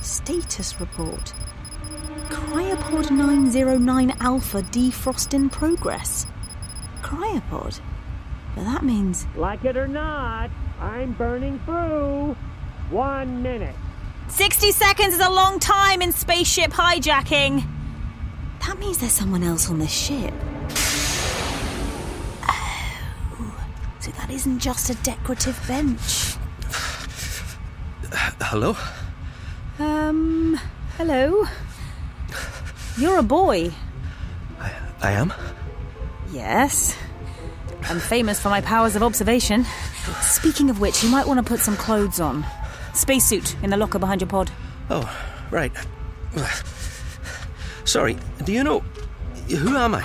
Status 0.00 0.78
report. 0.78 1.34
Cryopod 2.28 3.10
909 3.10 4.14
Alpha 4.20 4.62
defrost 4.62 5.34
in 5.34 5.50
progress. 5.50 6.26
Cryopod? 7.02 7.80
Well, 8.54 8.64
that 8.66 8.84
means. 8.84 9.26
Like 9.34 9.64
it 9.64 9.76
or 9.76 9.88
not, 9.88 10.50
I'm 10.78 11.12
burning 11.14 11.58
through. 11.64 12.36
One 12.90 13.42
minute. 13.42 13.74
60 14.28 14.70
seconds 14.70 15.14
is 15.14 15.20
a 15.20 15.28
long 15.28 15.58
time 15.58 16.02
in 16.02 16.12
spaceship 16.12 16.70
hijacking. 16.70 17.66
That 18.64 18.78
means 18.78 18.98
there's 18.98 19.10
someone 19.10 19.42
else 19.42 19.68
on 19.68 19.80
this 19.80 19.90
ship. 19.90 20.32
That 24.26 24.32
isn't 24.32 24.58
just 24.58 24.88
a 24.88 24.94
decorative 25.02 25.62
bench. 25.68 26.36
Hello? 28.40 28.74
Um, 29.78 30.58
hello? 30.96 31.44
You're 32.96 33.18
a 33.18 33.22
boy. 33.22 33.70
I 35.02 35.12
am? 35.12 35.30
Yes. 36.32 36.96
I'm 37.82 38.00
famous 38.00 38.40
for 38.40 38.48
my 38.48 38.62
powers 38.62 38.96
of 38.96 39.02
observation. 39.02 39.66
Speaking 40.22 40.70
of 40.70 40.80
which, 40.80 41.02
you 41.02 41.10
might 41.10 41.26
want 41.26 41.38
to 41.38 41.44
put 41.44 41.60
some 41.60 41.76
clothes 41.76 42.18
on. 42.18 42.46
Spacesuit 42.94 43.56
in 43.62 43.68
the 43.68 43.76
locker 43.76 43.98
behind 43.98 44.22
your 44.22 44.28
pod. 44.28 44.50
Oh, 44.88 45.04
right. 45.50 45.72
Sorry, 47.84 48.16
do 48.42 48.54
you 48.54 48.64
know. 48.64 48.80
Who 49.50 49.76
am 49.76 49.94
I? 49.94 50.00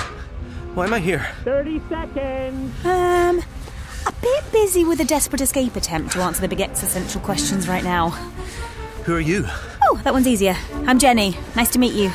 Why 0.73 0.87
am 0.87 0.93
I 0.93 0.99
here? 0.99 1.25
30 1.45 1.81
seconds. 1.87 2.85
Um, 2.85 3.41
a 4.09 4.21
bit 4.21 4.51
busy 4.51 4.83
with 4.83 4.99
a 5.01 5.05
desperate 5.05 5.41
escape 5.41 5.75
attempt 5.75 6.13
to 6.13 6.21
answer 6.21 6.41
the 6.41 6.47
big 6.47 6.61
existential 6.61 7.21
questions 7.21 7.67
right 7.67 7.83
now. 7.83 8.09
Who 9.05 9.13
are 9.15 9.19
you? 9.19 9.45
Oh, 9.83 10.01
that 10.03 10.13
one's 10.13 10.27
easier. 10.27 10.55
I'm 10.87 10.97
Jenny. 10.97 11.37
Nice 11.55 11.69
to 11.71 11.79
meet 11.79 11.93
you. 11.93 12.11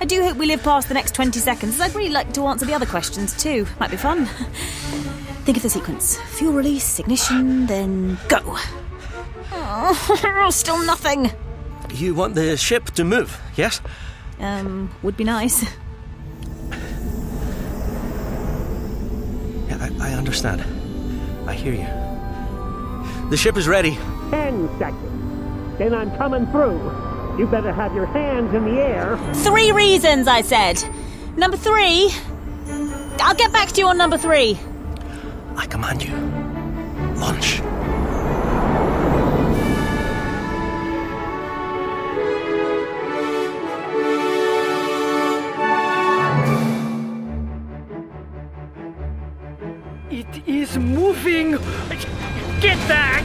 I 0.00 0.06
do 0.06 0.22
hope 0.22 0.38
we 0.38 0.46
live 0.46 0.62
past 0.62 0.88
the 0.88 0.94
next 0.94 1.14
20 1.14 1.38
seconds, 1.38 1.74
as 1.74 1.80
I'd 1.80 1.94
really 1.94 2.10
like 2.10 2.32
to 2.34 2.46
answer 2.46 2.64
the 2.64 2.72
other 2.72 2.86
questions 2.86 3.36
too. 3.36 3.66
Might 3.78 3.90
be 3.90 3.98
fun. 3.98 4.24
Think 5.44 5.58
of 5.58 5.62
the 5.62 5.68
sequence 5.70 6.16
fuel 6.16 6.54
release, 6.54 6.98
ignition, 6.98 7.66
then 7.66 8.18
go. 8.28 8.40
Oh, 9.52 10.48
still 10.52 10.82
nothing. 10.84 11.30
You 11.94 12.14
want 12.14 12.34
the 12.34 12.56
ship 12.56 12.86
to 12.92 13.04
move, 13.04 13.38
yes? 13.56 13.80
Um, 14.40 14.90
would 15.02 15.16
be 15.16 15.24
nice. 15.24 15.62
Yeah, 19.68 19.78
I, 19.80 19.90
I 20.00 20.12
understand. 20.14 20.64
I 21.46 21.54
hear 21.54 21.72
you. 21.72 21.86
The 23.30 23.36
ship 23.36 23.56
is 23.56 23.68
ready. 23.68 23.94
10 24.30 24.78
seconds. 24.78 25.78
Then 25.78 25.94
I'm 25.94 26.14
coming 26.16 26.46
through. 26.48 26.78
You 27.38 27.46
better 27.46 27.72
have 27.72 27.94
your 27.94 28.06
hands 28.06 28.54
in 28.54 28.64
the 28.64 28.80
air. 28.80 29.18
Three 29.34 29.72
reasons, 29.72 30.26
I 30.26 30.42
said. 30.42 30.82
Number 31.36 31.56
three. 31.56 32.10
I'll 33.20 33.34
get 33.34 33.52
back 33.52 33.68
to 33.70 33.80
you 33.80 33.88
on 33.88 33.98
number 33.98 34.16
three. 34.16 34.58
I 35.56 35.66
command 35.66 36.02
you. 36.02 36.14
Launch. 37.20 37.60
Moving! 51.26 51.52
Get 52.60 52.78
back! 52.88 53.24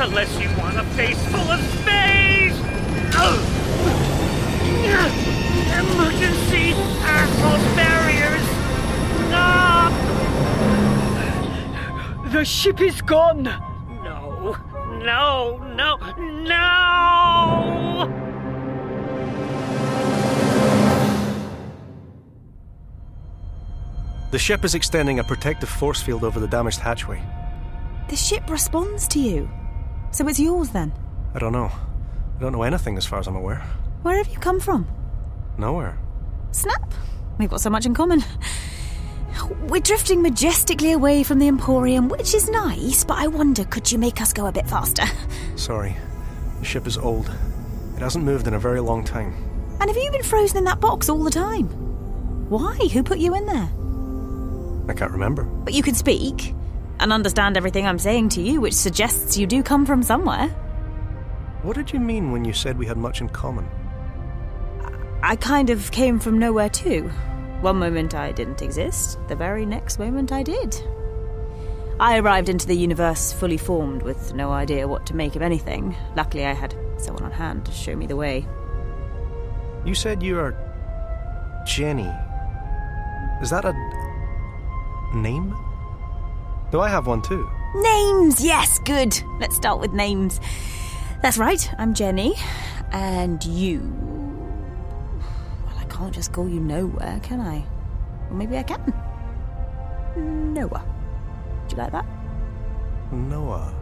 Unless 0.00 0.40
you 0.40 0.48
want 0.58 0.78
a 0.78 0.84
face 0.94 1.22
full 1.26 1.50
of 1.50 1.60
space! 1.80 2.54
Ugh. 3.14 3.40
Emergency 5.78 6.72
asphalt 7.02 7.60
barriers! 7.76 8.46
No! 9.30 9.90
The 12.30 12.44
ship 12.44 12.80
is 12.80 13.00
gone! 13.00 13.44
No, 14.02 14.56
no, 15.02 15.58
no, 15.76 15.96
no! 16.18 18.25
The 24.30 24.38
ship 24.38 24.64
is 24.64 24.74
extending 24.74 25.18
a 25.18 25.24
protective 25.24 25.68
force 25.68 26.02
field 26.02 26.24
over 26.24 26.40
the 26.40 26.48
damaged 26.48 26.80
hatchway. 26.80 27.22
The 28.08 28.16
ship 28.16 28.48
responds 28.50 29.06
to 29.08 29.20
you. 29.20 29.48
So 30.10 30.26
it's 30.28 30.40
yours 30.40 30.70
then? 30.70 30.92
I 31.34 31.38
don't 31.38 31.52
know. 31.52 31.70
I 31.70 32.40
don't 32.40 32.52
know 32.52 32.62
anything 32.62 32.96
as 32.96 33.06
far 33.06 33.18
as 33.18 33.28
I'm 33.28 33.36
aware. 33.36 33.62
Where 34.02 34.16
have 34.16 34.28
you 34.28 34.38
come 34.38 34.60
from? 34.60 34.86
Nowhere. 35.58 35.98
Snap. 36.52 36.92
We've 37.38 37.50
got 37.50 37.60
so 37.60 37.70
much 37.70 37.86
in 37.86 37.94
common. 37.94 38.24
We're 39.68 39.80
drifting 39.80 40.22
majestically 40.22 40.92
away 40.92 41.22
from 41.22 41.38
the 41.38 41.46
Emporium, 41.46 42.08
which 42.08 42.34
is 42.34 42.48
nice, 42.48 43.04
but 43.04 43.18
I 43.18 43.26
wonder 43.26 43.64
could 43.64 43.90
you 43.90 43.98
make 43.98 44.20
us 44.20 44.32
go 44.32 44.46
a 44.46 44.52
bit 44.52 44.68
faster? 44.68 45.04
Sorry. 45.56 45.96
The 46.58 46.64
ship 46.64 46.86
is 46.86 46.98
old. 46.98 47.30
It 47.96 48.00
hasn't 48.00 48.24
moved 48.24 48.46
in 48.48 48.54
a 48.54 48.58
very 48.58 48.80
long 48.80 49.04
time. 49.04 49.34
And 49.80 49.88
have 49.88 49.96
you 49.96 50.10
been 50.10 50.22
frozen 50.22 50.58
in 50.58 50.64
that 50.64 50.80
box 50.80 51.08
all 51.08 51.22
the 51.22 51.30
time? 51.30 51.68
Why? 52.48 52.76
Who 52.92 53.02
put 53.02 53.18
you 53.18 53.34
in 53.34 53.46
there? 53.46 53.68
I 54.88 54.94
can't 54.94 55.12
remember. 55.12 55.44
But 55.44 55.74
you 55.74 55.82
can 55.82 55.94
speak 55.94 56.54
and 57.00 57.12
understand 57.12 57.56
everything 57.56 57.86
I'm 57.86 57.98
saying 57.98 58.30
to 58.30 58.40
you, 58.40 58.60
which 58.60 58.74
suggests 58.74 59.36
you 59.36 59.46
do 59.46 59.62
come 59.62 59.84
from 59.84 60.02
somewhere. 60.02 60.48
What 61.62 61.76
did 61.76 61.92
you 61.92 62.00
mean 62.00 62.32
when 62.32 62.44
you 62.44 62.52
said 62.52 62.78
we 62.78 62.86
had 62.86 62.96
much 62.96 63.20
in 63.20 63.28
common? 63.28 63.68
I 65.22 65.36
kind 65.36 65.70
of 65.70 65.90
came 65.90 66.18
from 66.18 66.38
nowhere 66.38 66.68
too. 66.68 67.08
One 67.60 67.78
moment 67.78 68.14
I 68.14 68.32
didn't 68.32 68.62
exist, 68.62 69.18
the 69.28 69.34
very 69.34 69.66
next 69.66 69.98
moment 69.98 70.30
I 70.30 70.42
did. 70.42 70.80
I 71.98 72.18
arrived 72.18 72.50
into 72.50 72.66
the 72.66 72.76
universe 72.76 73.32
fully 73.32 73.56
formed 73.56 74.02
with 74.02 74.34
no 74.34 74.50
idea 74.50 74.86
what 74.86 75.06
to 75.06 75.16
make 75.16 75.34
of 75.34 75.42
anything. 75.42 75.96
Luckily, 76.14 76.44
I 76.44 76.52
had 76.52 76.76
someone 76.98 77.24
on 77.24 77.32
hand 77.32 77.64
to 77.64 77.72
show 77.72 77.96
me 77.96 78.06
the 78.06 78.16
way. 78.16 78.46
You 79.86 79.94
said 79.94 80.22
you 80.22 80.38
are. 80.38 80.54
Jenny. 81.66 82.12
Is 83.40 83.50
that 83.50 83.64
a. 83.64 83.72
name? 85.14 85.56
Do 86.70 86.80
I 86.80 86.88
have 86.88 87.06
one 87.06 87.22
too? 87.22 87.48
Names, 87.74 88.42
yes, 88.42 88.78
good. 88.80 89.20
Let's 89.38 89.56
start 89.56 89.80
with 89.80 89.92
names. 89.92 90.40
That's 91.22 91.38
right, 91.38 91.68
I'm 91.78 91.94
Jenny. 91.94 92.34
And 92.92 93.44
you. 93.44 93.80
Well, 95.66 95.76
I 95.78 95.84
can't 95.84 96.14
just 96.14 96.32
call 96.32 96.48
you 96.48 96.60
nowhere, 96.60 97.20
can 97.22 97.40
I? 97.40 97.64
Or 98.30 98.34
maybe 98.34 98.56
I 98.56 98.62
can. 98.62 98.92
Noah. 100.16 100.84
Do 101.68 101.76
you 101.76 101.82
like 101.82 101.92
that? 101.92 102.06
Noah. 103.12 103.74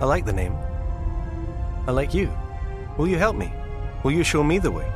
I 0.00 0.04
like 0.04 0.24
the 0.24 0.32
name. 0.32 0.54
I 1.86 1.90
like 1.90 2.14
you. 2.14 2.30
Will 2.98 3.08
you 3.08 3.18
help 3.18 3.36
me? 3.36 3.52
Will 4.02 4.12
you 4.12 4.24
show 4.24 4.42
me 4.42 4.58
the 4.58 4.70
way? 4.70 4.90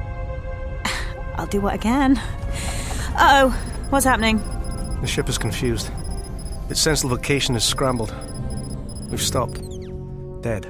I'll 1.37 1.47
do 1.47 1.61
what 1.61 1.73
I 1.73 1.79
can. 1.79 2.17
Uh 3.17 3.43
oh, 3.43 3.49
what's 3.91 4.05
happening? 4.05 4.41
The 5.01 5.07
ship 5.07 5.29
is 5.29 5.39
confused. 5.39 5.91
Its 6.69 6.81
sense 6.81 7.05
of 7.05 7.11
location 7.11 7.57
is 7.57 7.65
scrambled. 7.65 8.15
We've 9.11 9.21
stopped. 9.21 9.61
Dead. 10.43 10.67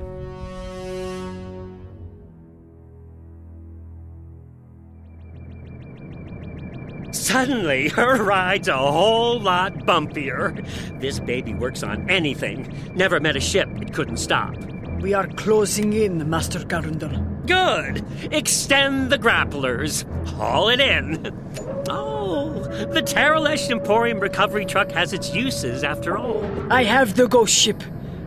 Suddenly, 7.12 7.88
her 7.96 8.22
ride's 8.22 8.68
a 8.68 8.76
whole 8.76 9.40
lot 9.40 9.74
bumpier. 9.86 10.64
This 11.00 11.18
baby 11.18 11.54
works 11.54 11.82
on 11.82 12.08
anything. 12.08 12.72
Never 12.94 13.20
met 13.20 13.36
a 13.36 13.40
ship 13.40 13.68
it 13.80 13.92
couldn't 13.92 14.18
stop. 14.18 14.54
We 15.00 15.14
are 15.14 15.26
closing 15.28 15.94
in, 15.94 16.28
Master 16.28 16.58
Garundel. 16.58 17.46
Good! 17.46 18.04
Extend 18.32 19.10
the 19.10 19.18
grapplers. 19.18 20.04
Haul 20.28 20.68
it 20.68 20.80
in. 20.80 21.34
Oh, 21.88 22.50
the 22.92 23.02
Taralesh 23.02 23.68
Emporium 23.70 24.20
recovery 24.20 24.64
truck 24.64 24.92
has 24.92 25.12
its 25.12 25.34
uses 25.34 25.82
after 25.82 26.16
all. 26.16 26.44
I 26.72 26.84
have 26.84 27.16
the 27.16 27.26
ghost 27.26 27.52
ship, 27.52 27.82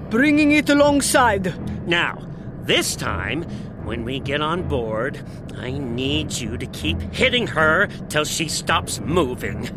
bringing 0.09 0.51
it 0.51 0.69
alongside. 0.69 1.87
Now, 1.87 2.27
this 2.63 2.97
time, 2.97 3.43
when 3.85 4.03
we 4.03 4.19
get 4.19 4.41
on 4.41 4.67
board, 4.67 5.23
I 5.55 5.71
need 5.71 6.33
you 6.33 6.57
to 6.57 6.65
keep 6.67 6.99
hitting 7.13 7.47
her 7.47 7.87
till 8.09 8.25
she 8.25 8.49
stops 8.49 8.99
moving. 8.99 9.69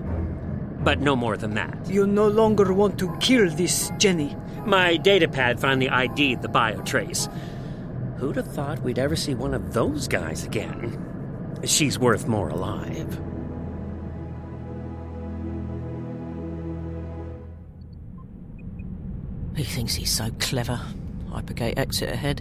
But 0.86 1.00
no 1.00 1.16
more 1.16 1.36
than 1.36 1.54
that. 1.54 1.76
You 1.88 2.06
no 2.06 2.28
longer 2.28 2.72
want 2.72 2.96
to 3.00 3.12
kill 3.18 3.50
this 3.50 3.90
Jenny. 3.98 4.36
My 4.64 4.96
datapad 4.96 5.58
finally 5.58 5.88
ID'd 5.88 6.42
the 6.42 6.48
biotrace. 6.48 7.26
Who'd 8.18 8.36
have 8.36 8.46
thought 8.46 8.84
we'd 8.84 9.00
ever 9.00 9.16
see 9.16 9.34
one 9.34 9.52
of 9.52 9.72
those 9.74 10.06
guys 10.06 10.44
again? 10.44 10.96
She's 11.64 11.98
worth 11.98 12.28
more 12.28 12.50
alive. 12.50 13.20
He 19.56 19.64
thinks 19.64 19.96
he's 19.96 20.12
so 20.12 20.30
clever. 20.38 20.80
Hypergate 21.30 21.78
exit 21.78 22.10
ahead. 22.10 22.40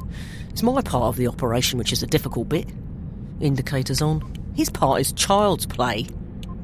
It's 0.51 0.62
my 0.62 0.84
part 0.84 1.05
of 1.05 1.15
the 1.15 1.29
operation 1.29 1.79
which 1.79 1.91
is 1.91 2.01
the 2.01 2.08
difficult 2.08 2.49
bit. 2.49 2.69
Indicators 3.39 4.03
on. 4.03 4.21
His 4.53 4.69
part 4.69 5.01
is 5.01 5.13
child's 5.13 5.65
play. 5.65 6.05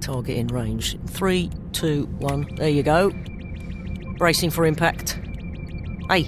Target 0.01 0.37
in 0.37 0.47
range. 0.47 0.97
Three, 1.07 1.49
two, 1.71 2.05
one. 2.19 2.47
There 2.55 2.69
you 2.69 2.83
go. 2.83 3.11
Bracing 4.17 4.49
for 4.49 4.65
impact. 4.65 5.19
Hey. 6.09 6.23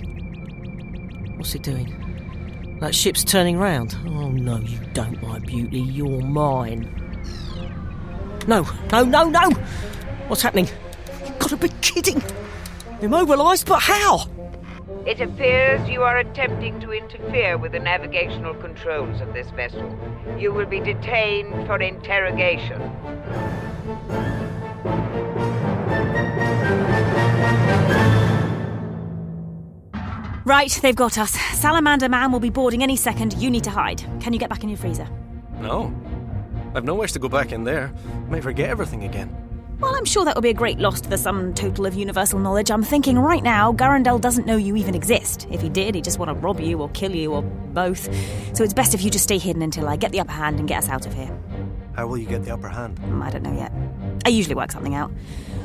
What's 1.35 1.51
he 1.51 1.59
doing? 1.59 2.77
That 2.79 2.93
ship's 2.93 3.23
turning 3.23 3.57
round. 3.57 3.97
Oh, 4.05 4.29
no, 4.29 4.57
you 4.57 4.79
don't, 4.93 5.21
my 5.21 5.39
beauty. 5.39 5.79
You're 5.79 6.21
mine. 6.21 6.99
No, 8.47 8.67
no, 8.91 9.03
no, 9.03 9.29
no! 9.29 9.49
What's 10.27 10.41
happening? 10.41 10.67
You've 11.25 11.39
got 11.39 11.49
to 11.49 11.57
be 11.57 11.69
kidding! 11.81 12.21
Immobilised, 13.01 13.67
but 13.67 13.79
how? 13.79 14.27
It 15.05 15.19
appears 15.19 15.87
you 15.89 16.03
are 16.03 16.17
attempting 16.17 16.79
to 16.81 16.91
interfere 16.91 17.57
with 17.57 17.73
the 17.73 17.79
navigational 17.79 18.53
controls 18.53 19.21
of 19.21 19.33
this 19.33 19.49
vessel. 19.51 19.97
You 20.37 20.53
will 20.53 20.65
be 20.65 20.79
detained 20.79 21.67
for 21.67 21.81
interrogation. 21.81 22.81
Right, 30.45 30.77
they've 30.81 30.95
got 30.95 31.17
us. 31.17 31.31
Salamander 31.31 32.09
Man 32.09 32.31
will 32.31 32.39
be 32.39 32.49
boarding 32.49 32.83
any 32.83 32.95
second. 32.95 33.33
You 33.33 33.49
need 33.49 33.63
to 33.63 33.69
hide. 33.69 34.03
Can 34.19 34.33
you 34.33 34.39
get 34.39 34.49
back 34.49 34.63
in 34.63 34.69
your 34.69 34.77
freezer? 34.77 35.07
No. 35.59 35.93
I've 36.75 36.83
no 36.83 36.95
wish 36.95 37.11
to 37.13 37.19
go 37.19 37.29
back 37.29 37.51
in 37.51 37.63
there. 37.63 37.93
I 38.13 38.29
might 38.29 38.43
forget 38.43 38.69
everything 38.69 39.03
again. 39.03 39.35
Well, 39.79 39.95
I'm 39.95 40.05
sure 40.05 40.23
that 40.25 40.35
would 40.35 40.43
be 40.43 40.49
a 40.49 40.53
great 40.53 40.79
loss 40.79 41.01
to 41.01 41.09
the 41.09 41.17
sum 41.17 41.53
total 41.53 41.85
of 41.85 41.93
universal 41.93 42.39
knowledge. 42.39 42.71
I'm 42.71 42.83
thinking 42.83 43.19
right 43.19 43.43
now, 43.43 43.73
Garundel 43.73 44.19
doesn't 44.19 44.45
know 44.45 44.55
you 44.55 44.75
even 44.75 44.95
exist. 44.95 45.47
If 45.49 45.61
he 45.61 45.69
did, 45.69 45.95
he'd 45.95 46.03
just 46.03 46.19
want 46.19 46.29
to 46.29 46.35
rob 46.35 46.59
you 46.59 46.79
or 46.79 46.89
kill 46.89 47.13
you 47.13 47.33
or 47.33 47.41
both. 47.41 48.03
So 48.55 48.63
it's 48.63 48.73
best 48.73 48.93
if 48.93 49.03
you 49.03 49.09
just 49.09 49.23
stay 49.23 49.37
hidden 49.37 49.61
until 49.61 49.87
I 49.87 49.95
get 49.95 50.11
the 50.11 50.19
upper 50.19 50.31
hand 50.31 50.59
and 50.59 50.67
get 50.67 50.77
us 50.79 50.89
out 50.89 51.05
of 51.05 51.13
here. 51.13 51.37
How 51.95 52.07
will 52.07 52.17
you 52.17 52.25
get 52.25 52.43
the 52.43 52.51
upper 52.51 52.69
hand? 52.69 52.99
Mm, 53.01 53.21
I 53.21 53.29
don't 53.29 53.43
know 53.43 53.55
yet. 53.55 53.71
I 54.25 54.29
usually 54.29 54.55
work 54.55 54.71
something 54.71 54.95
out. 54.95 55.11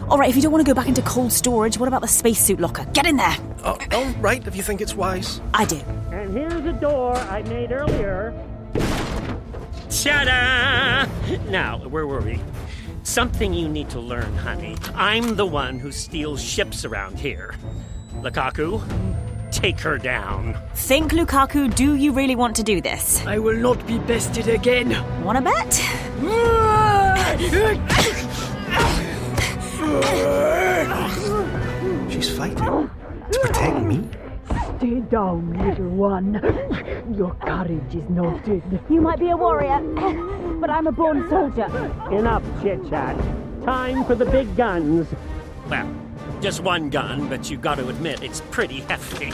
All 0.09 0.19
right, 0.19 0.29
if 0.31 0.37
you 0.37 0.43
don't 0.43 0.53
want 0.53 0.65
to 0.65 0.71
go 0.71 0.75
back 0.75 0.89
into 0.89 1.03
cold 1.03 1.33
storage, 1.33 1.79
what 1.79 1.89
about 1.89 2.01
the 2.03 2.09
spacesuit 2.09 2.61
locker? 2.61 2.85
Get 2.93 3.07
in 3.07 3.17
there! 3.17 3.37
Oh, 3.65 3.79
all 3.93 4.07
right, 4.21 4.47
if 4.47 4.57
you 4.57 4.63
think 4.63 4.81
it's 4.81 4.95
wise. 4.95 5.41
I 5.55 5.65
do. 5.65 5.77
And 6.13 6.33
here's 6.33 6.65
a 6.65 6.73
door 6.73 7.15
I 7.17 7.43
made 7.43 7.73
earlier. 7.73 8.33
Ta-da! 9.91 11.07
Now, 11.51 11.79
where 11.89 12.07
were 12.07 12.21
we? 12.21 12.41
Something 13.03 13.55
you 13.55 13.69
need 13.69 13.89
to 13.91 14.01
learn, 14.01 14.35
honey. 14.37 14.77
I'm 14.95 15.37
the 15.37 15.47
one 15.47 15.79
who 15.79 15.93
steals 15.93 16.43
ships 16.43 16.85
around 16.85 17.19
here. 17.19 17.55
Lukaku, 18.17 18.83
take 19.51 19.81
her 19.81 19.99
down. 19.99 20.57
Think, 20.75 21.13
Lukaku, 21.13 21.75
do 21.75 21.95
you 21.95 22.13
really 22.13 22.37
want 22.37 22.57
to 22.57 22.63
do 22.63 22.81
this? 22.81 23.25
I 23.27 23.39
will 23.39 23.57
not 23.57 23.87
be 23.87 23.99
bested 23.99 24.49
again. 24.49 24.91
Wanna 25.25 25.43
bet? 25.43 25.83
She's 32.11 32.37
fighting. 32.37 32.91
To 33.31 33.39
protect 33.41 33.85
me? 33.85 34.09
Stay 34.79 35.01
down, 35.01 35.53
little 35.53 35.89
one. 35.91 36.35
Your 37.17 37.35
courage 37.35 37.95
is 37.95 38.09
noted. 38.11 38.63
You 38.89 39.01
might 39.01 39.19
be 39.19 39.31
a 39.31 39.37
warrior, 39.37 39.81
but 40.61 40.71
I'm 40.71 40.87
a 40.87 40.93
born 40.93 41.29
soldier. 41.29 41.67
Enough 42.11 42.43
chit 42.63 42.89
chat. 42.89 43.17
Time 43.65 44.05
for 44.05 44.15
the 44.15 44.25
big 44.25 44.57
guns. 44.57 45.07
Well, 45.69 45.89
just 46.41 46.61
one 46.63 46.91
gun, 46.91 47.29
but 47.29 47.51
you've 47.51 47.63
got 47.63 47.77
to 47.77 47.89
admit 47.89 48.23
it's 48.23 48.41
pretty 48.51 48.81
hefty. 48.81 49.33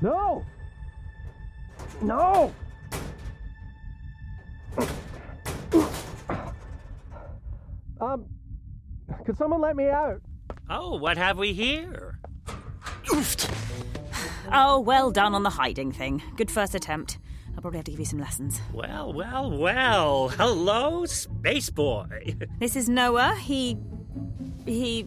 No! 0.00 0.44
No! 2.02 2.52
Um, 8.00 8.26
could 9.24 9.36
someone 9.36 9.60
let 9.60 9.74
me 9.76 9.88
out? 9.88 10.22
Oh, 10.70 10.96
what 10.96 11.16
have 11.16 11.38
we 11.38 11.52
here? 11.52 12.18
Oh, 14.50 14.80
well 14.80 15.10
done 15.10 15.34
on 15.34 15.42
the 15.42 15.50
hiding 15.50 15.92
thing. 15.92 16.22
Good 16.36 16.50
first 16.50 16.74
attempt. 16.74 17.18
I'll 17.54 17.60
probably 17.60 17.78
have 17.78 17.84
to 17.86 17.90
give 17.90 18.00
you 18.00 18.06
some 18.06 18.18
lessons. 18.18 18.60
Well, 18.72 19.12
well, 19.12 19.50
well. 19.50 20.28
Hello, 20.28 21.04
Space 21.06 21.70
Boy. 21.70 22.36
This 22.58 22.76
is 22.76 22.88
Noah. 22.88 23.34
He. 23.34 23.76
he. 24.64 25.06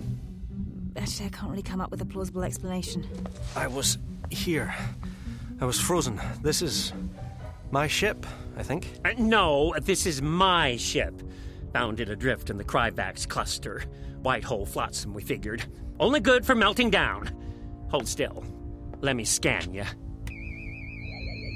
Actually, 0.98 1.28
I 1.28 1.30
can't 1.30 1.50
really 1.50 1.64
come 1.64 1.80
up 1.80 1.90
with 1.92 2.02
a 2.02 2.06
plausible 2.06 2.44
explanation. 2.44 3.08
I 3.56 3.68
was 3.68 3.98
here. 4.30 4.74
I 5.60 5.66
was 5.66 5.80
frozen. 5.80 6.20
This 6.42 6.62
is 6.62 6.92
my 7.72 7.88
ship, 7.88 8.26
I 8.58 8.64
think. 8.64 8.94
Uh, 9.06 9.14
no, 9.18 9.74
this 9.82 10.06
is 10.06 10.22
my 10.22 10.78
ship. 10.78 11.22
Found 11.74 12.00
it 12.00 12.10
adrift 12.10 12.50
in 12.50 12.58
the 12.58 12.64
Cryvax 12.64 13.28
cluster. 13.28 13.84
White 14.22 14.44
hole 14.44 14.66
flotsam, 14.66 15.14
we 15.14 15.22
figured. 15.22 15.66
Only 16.00 16.20
good 16.20 16.46
for 16.46 16.56
melting 16.56 16.90
down. 16.90 17.30
Hold 17.90 18.08
still. 18.08 18.44
Let 19.02 19.16
me 19.16 19.26
scan 19.26 19.74
you. 19.74 19.84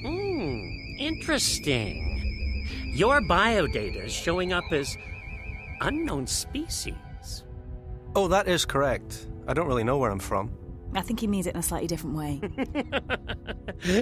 Hmm, 0.03 0.97
interesting. 0.99 2.11
Your 2.93 3.21
biodata 3.21 4.05
is 4.05 4.13
showing 4.13 4.53
up 4.53 4.63
as 4.71 4.97
unknown 5.81 6.27
species. 6.27 6.95
Oh, 8.15 8.27
that 8.29 8.47
is 8.47 8.65
correct. 8.65 9.27
I 9.47 9.53
don't 9.53 9.67
really 9.67 9.83
know 9.83 9.97
where 9.97 10.11
I'm 10.11 10.19
from. 10.19 10.51
I 10.95 11.01
think 11.01 11.19
he 11.19 11.27
means 11.27 11.45
it 11.45 11.53
in 11.53 11.59
a 11.59 11.63
slightly 11.63 11.87
different 11.87 12.15
way. 12.15 12.41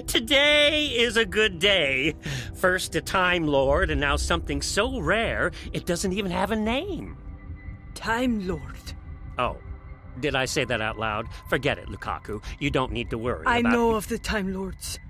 Today 0.06 0.86
is 0.86 1.16
a 1.16 1.24
good 1.24 1.58
day. 1.58 2.14
First 2.54 2.94
a 2.94 3.00
Time 3.00 3.46
Lord, 3.46 3.90
and 3.90 4.00
now 4.00 4.16
something 4.16 4.62
so 4.62 5.00
rare 5.00 5.50
it 5.72 5.86
doesn't 5.86 6.12
even 6.12 6.30
have 6.30 6.52
a 6.52 6.56
name. 6.56 7.16
Time 7.94 8.46
Lord. 8.46 8.92
Oh, 9.38 9.56
did 10.20 10.36
I 10.36 10.44
say 10.44 10.64
that 10.64 10.80
out 10.80 10.98
loud? 10.98 11.26
Forget 11.48 11.78
it, 11.78 11.88
Lukaku. 11.88 12.42
You 12.60 12.70
don't 12.70 12.92
need 12.92 13.10
to 13.10 13.18
worry. 13.18 13.44
I 13.46 13.58
about 13.58 13.72
know 13.72 13.96
of 13.96 14.08
the 14.08 14.18
Time 14.18 14.54
Lords. 14.54 15.00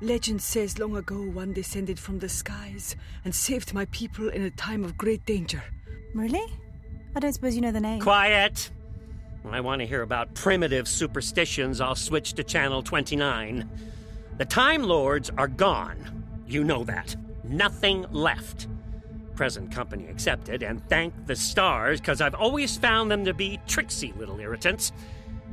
Legend 0.00 0.40
says 0.40 0.78
long 0.78 0.96
ago 0.96 1.20
one 1.20 1.52
descended 1.52 1.98
from 1.98 2.20
the 2.20 2.28
skies 2.28 2.94
and 3.24 3.34
saved 3.34 3.74
my 3.74 3.84
people 3.86 4.28
in 4.28 4.42
a 4.42 4.50
time 4.50 4.84
of 4.84 4.96
great 4.96 5.24
danger. 5.26 5.62
Really? 6.14 6.46
I 7.16 7.20
don't 7.20 7.32
suppose 7.32 7.56
you 7.56 7.60
know 7.60 7.72
the 7.72 7.80
name. 7.80 8.00
Quiet! 8.00 8.70
When 9.48 9.54
I 9.54 9.62
want 9.62 9.80
to 9.80 9.86
hear 9.86 10.02
about 10.02 10.34
primitive 10.34 10.86
superstitions, 10.86 11.80
I'll 11.80 11.94
switch 11.94 12.34
to 12.34 12.44
Channel 12.44 12.82
29. 12.82 13.66
The 14.36 14.44
Time 14.44 14.82
Lords 14.82 15.30
are 15.38 15.48
gone. 15.48 16.22
You 16.46 16.64
know 16.64 16.84
that. 16.84 17.16
Nothing 17.44 18.04
left. 18.10 18.68
Present 19.36 19.72
company 19.72 20.06
accepted, 20.08 20.62
and 20.62 20.86
thank 20.90 21.14
the 21.24 21.34
stars, 21.34 21.98
because 21.98 22.20
I've 22.20 22.34
always 22.34 22.76
found 22.76 23.10
them 23.10 23.24
to 23.24 23.32
be 23.32 23.58
tricksy 23.66 24.12
little 24.18 24.38
irritants. 24.38 24.92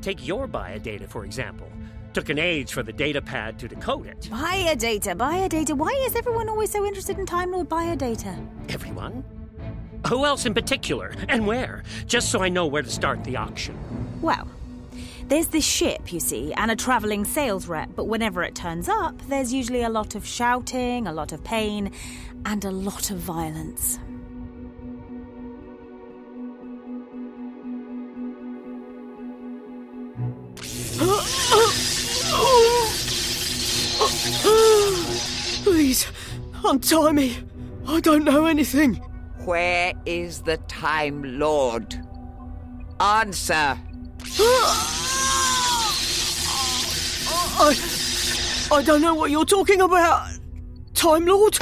Take 0.01 0.27
your 0.27 0.45
biodata, 0.45 1.07
for 1.07 1.23
example. 1.23 1.69
Took 2.11 2.27
an 2.27 2.37
age 2.37 2.73
for 2.73 2.83
the 2.83 2.91
data 2.91 3.21
pad 3.21 3.57
to 3.59 3.69
decode 3.69 4.07
it. 4.07 4.27
Biodata, 4.29 5.15
biodata. 5.15 5.71
Why 5.71 5.91
is 6.05 6.17
everyone 6.17 6.49
always 6.49 6.69
so 6.69 6.83
interested 6.83 7.17
in 7.17 7.25
Time 7.25 7.53
Lord 7.53 7.69
biodata? 7.69 8.45
Everyone? 8.73 9.23
Who 10.07 10.23
else 10.23 10.45
in 10.45 10.53
particular? 10.53 11.13
And 11.27 11.47
where? 11.47 11.83
Just 12.05 12.29
so 12.29 12.43
I 12.43 12.49
know 12.49 12.67
where 12.67 12.83
to 12.83 12.89
start 12.89 13.23
the 13.23 13.37
auction. 13.37 13.75
Well, 14.21 14.47
there's 15.27 15.47
this 15.47 15.65
ship, 15.65 16.13
you 16.13 16.19
see, 16.19 16.53
and 16.53 16.69
a 16.69 16.75
travelling 16.75 17.25
sales 17.25 17.67
rep, 17.67 17.89
but 17.95 18.05
whenever 18.05 18.43
it 18.43 18.53
turns 18.53 18.87
up, 18.87 19.19
there's 19.27 19.51
usually 19.51 19.81
a 19.81 19.89
lot 19.89 20.13
of 20.13 20.25
shouting, 20.25 21.07
a 21.07 21.13
lot 21.13 21.31
of 21.31 21.43
pain, 21.43 21.91
and 22.45 22.63
a 22.63 22.71
lot 22.71 23.09
of 23.09 23.17
violence. 23.17 23.97
Please, 35.63 36.07
untie 36.63 37.11
me. 37.11 37.37
I 37.87 37.99
don't 37.99 38.23
know 38.23 38.45
anything. 38.45 39.01
Where 39.45 39.93
is 40.07 40.41
the 40.41 40.57
Time 40.57 41.37
Lord? 41.37 41.95
Answer. 42.99 43.77
I. 47.57 47.75
I 48.71 48.81
don't 48.81 49.01
know 49.01 49.13
what 49.13 49.29
you're 49.29 49.45
talking 49.45 49.81
about. 49.81 50.27
Time 50.95 51.27
Lord? 51.27 51.59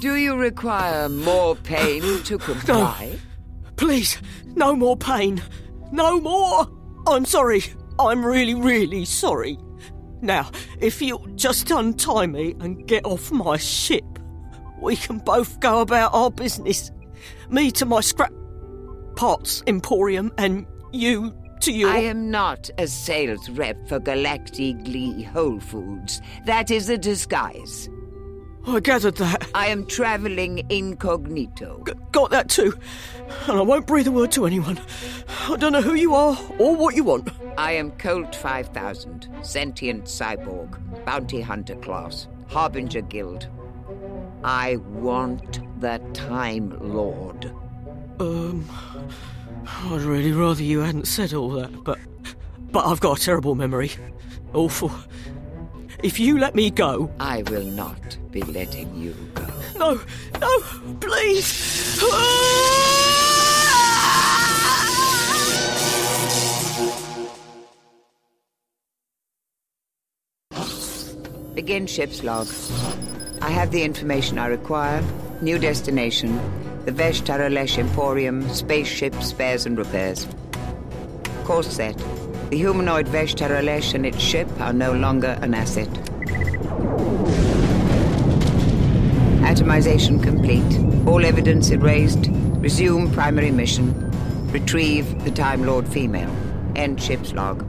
Do 0.00 0.16
you 0.16 0.34
require 0.34 1.08
more 1.08 1.54
pain 1.54 2.02
to 2.24 2.38
comply? 2.38 3.12
No. 3.12 3.18
Please, 3.76 4.18
no 4.56 4.74
more 4.74 4.96
pain. 4.96 5.40
No 5.92 6.20
more. 6.20 6.68
I'm 7.06 7.24
sorry. 7.24 7.62
I'm 8.00 8.26
really, 8.26 8.54
really 8.54 9.04
sorry. 9.04 9.58
Now, 10.22 10.50
if 10.80 11.00
you'll 11.00 11.24
just 11.36 11.70
untie 11.70 12.26
me 12.26 12.56
and 12.58 12.84
get 12.88 13.04
off 13.04 13.30
my 13.30 13.58
ship, 13.58 14.04
we 14.84 14.96
can 14.96 15.18
both 15.18 15.58
go 15.60 15.80
about 15.80 16.12
our 16.14 16.30
business. 16.30 16.92
Me 17.48 17.70
to 17.72 17.86
my 17.86 18.00
scrap 18.00 18.32
parts 19.16 19.62
emporium, 19.66 20.30
and 20.38 20.66
you 20.92 21.34
to 21.60 21.72
your. 21.72 21.90
I 21.90 21.98
am 22.00 22.30
not 22.30 22.70
a 22.78 22.86
sales 22.86 23.48
rep 23.48 23.88
for 23.88 23.98
Galactically 23.98 25.24
Whole 25.26 25.58
Foods. 25.58 26.20
That 26.46 26.70
is 26.70 26.88
a 26.88 26.98
disguise. 26.98 27.88
I 28.66 28.80
gathered 28.80 29.16
that. 29.16 29.46
I 29.54 29.66
am 29.66 29.86
traveling 29.86 30.64
incognito. 30.70 31.84
G- 31.86 31.92
got 32.12 32.30
that 32.30 32.48
too. 32.48 32.74
And 33.46 33.58
I 33.58 33.62
won't 33.62 33.86
breathe 33.86 34.06
a 34.06 34.10
word 34.10 34.32
to 34.32 34.46
anyone. 34.46 34.78
I 35.48 35.56
don't 35.56 35.72
know 35.72 35.82
who 35.82 35.94
you 35.94 36.14
are 36.14 36.38
or 36.58 36.74
what 36.74 36.94
you 36.94 37.04
want. 37.04 37.28
I 37.58 37.72
am 37.72 37.90
Colt 37.92 38.34
5000, 38.34 39.28
sentient 39.42 40.04
cyborg, 40.04 40.78
bounty 41.04 41.42
hunter 41.42 41.76
class, 41.76 42.26
harbinger 42.48 43.02
guild. 43.02 43.48
I 44.44 44.76
want 44.76 45.80
the 45.80 45.98
Time 46.12 46.76
Lord. 46.78 47.50
Um, 48.20 48.68
I'd 49.66 50.02
really 50.02 50.32
rather 50.32 50.62
you 50.62 50.80
hadn't 50.80 51.06
said 51.06 51.32
all 51.32 51.48
that, 51.52 51.82
but 51.82 51.98
but 52.70 52.84
I've 52.84 53.00
got 53.00 53.18
a 53.18 53.22
terrible 53.22 53.54
memory. 53.54 53.92
Awful. 54.52 54.92
If 56.02 56.20
you 56.20 56.38
let 56.38 56.54
me 56.54 56.68
go, 56.70 57.10
I 57.18 57.42
will 57.44 57.64
not 57.64 58.18
be 58.30 58.42
letting 58.42 58.94
you 58.94 59.14
go. 59.32 59.46
No, 59.78 59.98
no, 60.38 60.60
please. 61.00 61.98
Begin 71.54 71.86
ship's 71.86 72.22
log. 72.22 72.48
I 73.44 73.50
have 73.50 73.70
the 73.72 73.82
information 73.82 74.38
I 74.38 74.46
require. 74.46 75.04
New 75.42 75.58
destination. 75.58 76.40
The 76.86 76.92
Vesh 76.92 77.20
Emporium, 77.76 78.48
spaceship, 78.48 79.14
spares 79.22 79.66
and 79.66 79.76
repairs. 79.76 80.26
Course 81.44 81.68
set. 81.68 81.94
The 82.48 82.56
humanoid 82.56 83.06
Vesh 83.06 83.38
and 83.38 84.06
its 84.06 84.18
ship 84.18 84.48
are 84.62 84.72
no 84.72 84.92
longer 84.94 85.38
an 85.42 85.52
asset. 85.52 85.90
Atomization 89.44 90.22
complete. 90.22 91.06
All 91.06 91.22
evidence 91.22 91.68
erased. 91.68 92.30
Resume 92.62 93.12
primary 93.12 93.50
mission. 93.50 94.10
Retrieve 94.52 95.22
the 95.22 95.30
Time 95.30 95.66
Lord 95.66 95.86
female. 95.86 96.34
End 96.76 96.98
ship's 96.98 97.34
log. 97.34 97.62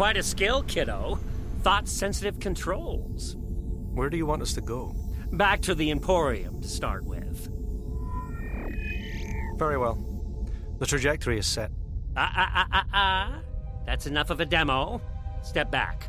Quite 0.00 0.16
a 0.16 0.22
skill, 0.22 0.62
kiddo. 0.62 1.18
Thought 1.60 1.86
sensitive 1.86 2.40
controls. 2.40 3.36
Where 3.92 4.08
do 4.08 4.16
you 4.16 4.24
want 4.24 4.40
us 4.40 4.54
to 4.54 4.62
go? 4.62 4.96
Back 5.30 5.60
to 5.60 5.74
the 5.74 5.90
Emporium 5.90 6.62
to 6.62 6.68
start 6.68 7.04
with. 7.04 7.50
Very 9.58 9.76
well. 9.76 10.02
The 10.78 10.86
trajectory 10.86 11.38
is 11.38 11.46
set. 11.46 11.70
Ah, 12.16 12.32
ah, 12.34 12.50
ah, 12.54 12.66
ah, 12.72 12.86
ah. 12.94 13.40
That's 13.84 14.06
enough 14.06 14.30
of 14.30 14.40
a 14.40 14.46
demo. 14.46 15.02
Step 15.42 15.70
back. 15.70 16.08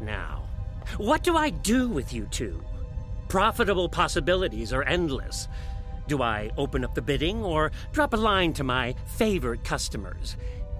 Now, 0.00 0.44
what 0.96 1.22
do 1.22 1.36
I 1.36 1.50
do 1.50 1.90
with 1.90 2.14
you 2.14 2.24
two? 2.30 2.64
Profitable 3.28 3.90
possibilities 3.90 4.72
are 4.72 4.82
endless. 4.84 5.46
Do 6.08 6.22
I 6.22 6.52
open 6.56 6.82
up 6.86 6.94
the 6.94 7.02
bidding 7.02 7.44
or 7.44 7.70
drop 7.92 8.14
a 8.14 8.16
line 8.16 8.54
to 8.54 8.64
my 8.64 8.94
favorite 9.04 9.62
customers? 9.62 10.38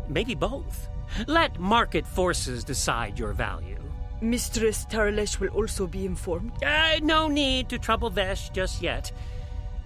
Maybe 0.08 0.34
both. 0.34 0.88
Let 1.26 1.58
market 1.58 2.06
forces 2.06 2.64
decide 2.64 3.18
your 3.18 3.32
value. 3.32 3.78
Mistress 4.20 4.86
Taralesh 4.86 5.38
will 5.38 5.48
also 5.50 5.86
be 5.86 6.06
informed. 6.06 6.52
Uh, 6.62 6.98
no 7.02 7.28
need 7.28 7.68
to 7.68 7.78
trouble 7.78 8.10
Vesh 8.10 8.50
just 8.50 8.82
yet. 8.82 9.12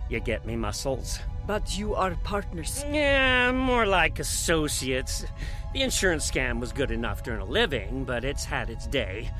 You 0.09 0.21
get 0.21 0.47
me, 0.47 0.57
muscles? 0.57 1.19
But 1.47 1.77
you 1.77 1.95
are 1.95 2.14
partners. 2.25 2.85
Yeah, 2.91 3.53
more 3.53 3.87
like 3.87 4.19
associates. 4.19 5.25
The 5.73 5.83
insurance 5.83 6.31
scam 6.31 6.61
was 6.61 6.73
good 6.73 6.91
enough 6.91 7.23
to 7.25 7.31
earn 7.31 7.41
a 7.41 7.45
living, 7.45 8.05
but 8.05 8.25
it's 8.25 8.45
had 8.45 8.71
its 8.71 8.87
day. 8.87 9.31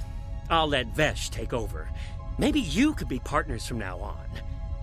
I'll 0.51 0.69
let 0.69 0.89
Vesh 0.89 1.31
take 1.31 1.53
over. 1.53 1.89
Maybe 2.39 2.61
you 2.61 2.95
could 2.95 3.09
be 3.09 3.19
partners 3.19 3.67
from 3.67 3.79
now 3.79 3.99
on. 3.99 4.27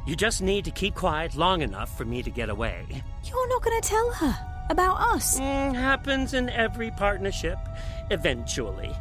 You 0.06 0.16
just 0.16 0.41
need 0.41 0.66
to 0.66 0.72
keep 0.72 0.93
quiet 0.93 1.36
long 1.36 1.62
enough 1.62 1.96
for 1.98 2.06
me 2.06 2.22
to 2.22 2.30
get 2.30 2.50
away. 2.50 2.86
You're 3.24 3.50
not 3.50 3.64
going 3.64 3.82
to 3.82 3.88
tell 3.88 4.12
her 4.14 4.55
about 4.70 4.99
us. 5.16 5.39
Mm, 5.39 5.76
happens 5.76 6.34
in 6.34 6.49
every 6.49 6.91
partnership, 6.91 7.57
eventually. 8.11 8.93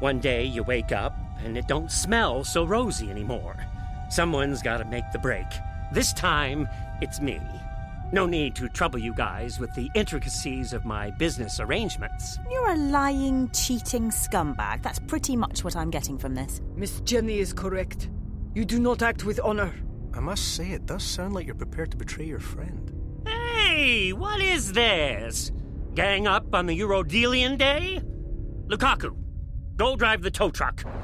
One 0.00 0.20
day 0.20 0.44
you 0.44 0.62
wake 0.62 0.92
up 0.92 1.16
and 1.44 1.56
it 1.56 1.66
don't 1.66 1.90
smell 1.90 2.44
so 2.44 2.64
rosy 2.64 3.10
anymore. 3.10 3.56
Someone's 4.10 4.62
gotta 4.62 4.84
make 4.84 5.10
the 5.12 5.18
break. 5.18 5.46
This 5.92 6.12
time, 6.12 6.68
it's 7.00 7.20
me. 7.20 7.40
No 8.12 8.24
need 8.24 8.54
to 8.56 8.68
trouble 8.68 9.00
you 9.00 9.12
guys 9.12 9.58
with 9.58 9.74
the 9.74 9.90
intricacies 9.94 10.72
of 10.72 10.84
my 10.84 11.10
business 11.10 11.58
arrangements. 11.58 12.38
You're 12.50 12.70
a 12.70 12.76
lying, 12.76 13.50
cheating 13.50 14.10
scumbag. 14.10 14.82
That's 14.82 15.00
pretty 15.00 15.34
much 15.34 15.64
what 15.64 15.74
I'm 15.74 15.90
getting 15.90 16.16
from 16.16 16.34
this. 16.34 16.60
Miss 16.76 17.00
Jenny 17.00 17.40
is 17.40 17.52
correct. 17.52 18.08
You 18.54 18.64
do 18.64 18.78
not 18.78 19.02
act 19.02 19.24
with 19.24 19.40
honor. 19.40 19.74
I 20.14 20.20
must 20.20 20.54
say, 20.54 20.70
it 20.70 20.86
does 20.86 21.02
sound 21.02 21.34
like 21.34 21.46
you're 21.46 21.56
prepared 21.56 21.90
to 21.90 21.96
betray 21.96 22.26
your 22.26 22.38
friend. 22.38 22.95
Hey, 23.66 24.12
what 24.12 24.40
is 24.40 24.72
this? 24.72 25.50
Gang 25.94 26.28
up 26.28 26.54
on 26.54 26.66
the 26.66 26.78
Urodelian 26.78 27.58
day? 27.58 28.00
Lukaku, 28.68 29.16
go 29.74 29.96
drive 29.96 30.22
the 30.22 30.30
tow 30.30 30.50
truck. 30.50 30.82
Whoa! 30.82 31.02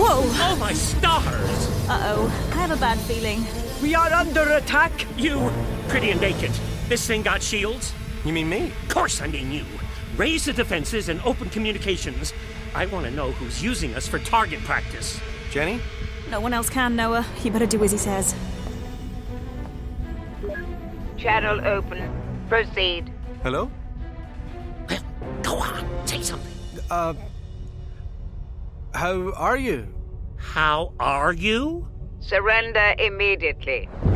Oh, 0.00 0.56
my 0.60 0.74
stars! 0.74 1.88
Uh 1.88 2.02
oh, 2.12 2.50
I 2.52 2.56
have 2.56 2.70
a 2.70 2.76
bad 2.76 2.98
feeling. 2.98 3.46
We 3.82 3.94
are 3.94 4.12
under 4.12 4.42
attack. 4.52 4.92
You, 5.16 5.50
pretty 5.88 6.10
and 6.10 6.20
naked. 6.20 6.50
This 6.88 7.06
thing 7.06 7.22
got 7.22 7.42
shields? 7.42 7.94
You 8.26 8.34
mean 8.34 8.50
me? 8.50 8.70
Of 8.82 8.88
course 8.90 9.22
I 9.22 9.26
mean 9.26 9.50
you. 9.50 9.64
Raise 10.18 10.44
the 10.44 10.52
defenses 10.52 11.08
and 11.08 11.18
open 11.22 11.48
communications. 11.48 12.34
I 12.74 12.84
want 12.86 13.06
to 13.06 13.10
know 13.10 13.32
who's 13.32 13.62
using 13.62 13.94
us 13.94 14.06
for 14.06 14.18
target 14.18 14.60
practice. 14.60 15.18
Jenny? 15.50 15.80
No 16.30 16.40
one 16.40 16.52
else 16.52 16.68
can, 16.68 16.94
Noah. 16.94 17.24
You 17.42 17.50
better 17.50 17.64
do 17.64 17.82
as 17.82 17.92
he 17.92 17.98
says. 17.98 18.34
Channel 21.28 21.60
open. 21.66 22.00
Proceed. 22.48 23.12
Hello? 23.42 23.70
Well, 24.88 25.02
go 25.42 25.56
on. 25.58 25.84
Say 26.06 26.22
something. 26.22 26.50
Uh. 26.90 27.12
How 28.94 29.32
are 29.32 29.58
you? 29.58 29.92
How 30.38 30.94
are 30.98 31.34
you? 31.34 31.86
Surrender 32.20 32.94
immediately. 32.98 33.90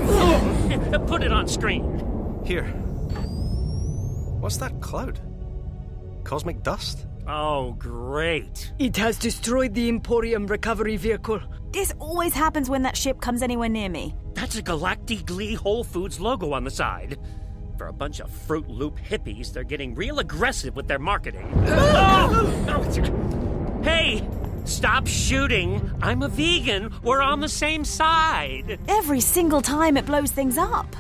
Put 1.07 1.23
it 1.23 1.33
on 1.33 1.49
screen. 1.49 1.85
Here. 2.47 2.65
What's 4.41 4.57
that 4.57 4.81
cloud? 4.81 5.21
Cosmic 6.25 6.63
dust? 6.63 7.05
Oh, 7.27 7.73
great. 7.73 8.73
It 8.79 8.97
has 8.97 9.17
destroyed 9.17 9.75
the 9.75 9.89
Emporium 9.89 10.47
recovery 10.47 10.97
vehicle. 10.97 11.41
This 11.71 11.93
always 11.99 12.35
happens 12.35 12.69
when 12.69 12.83
that 12.83 12.97
ship 12.97 13.21
comes 13.21 13.43
anywhere 13.43 13.69
near 13.69 13.89
me. 13.89 14.15
That's 14.35 14.57
a 14.57 14.63
Galactic 14.63 15.25
Glee 15.27 15.55
Whole 15.55 15.85
Foods 15.85 16.21
logo 16.21 16.53
on 16.53 16.65
the 16.65 16.71
side. 16.71 17.19
For 17.79 17.87
a 17.87 17.93
bunch 17.93 18.21
of 18.21 18.31
Fruit 18.31 18.69
Loop 18.69 18.99
hippies, 18.99 19.53
they're 19.53 19.65
getting 19.65 19.95
real 19.95 20.19
aggressive 20.19 20.77
with 20.77 20.89
their 20.89 20.99
marketing. 20.99 21.51
oh! 21.67 22.65
Oh, 22.69 23.83
hey, 23.83 24.27
stop 24.65 25.07
shooting. 25.07 25.91
I'm 26.03 26.23
a 26.23 26.29
vegan. 26.29 26.93
We're 27.03 27.23
on 27.23 27.41
the 27.41 27.49
same 27.49 27.85
side. 27.85 28.79
Every 28.89 29.21
single 29.21 29.63
time 29.63 29.97
it 29.97 30.07
blows 30.07 30.33
things 30.33 30.59
up. 30.59 30.95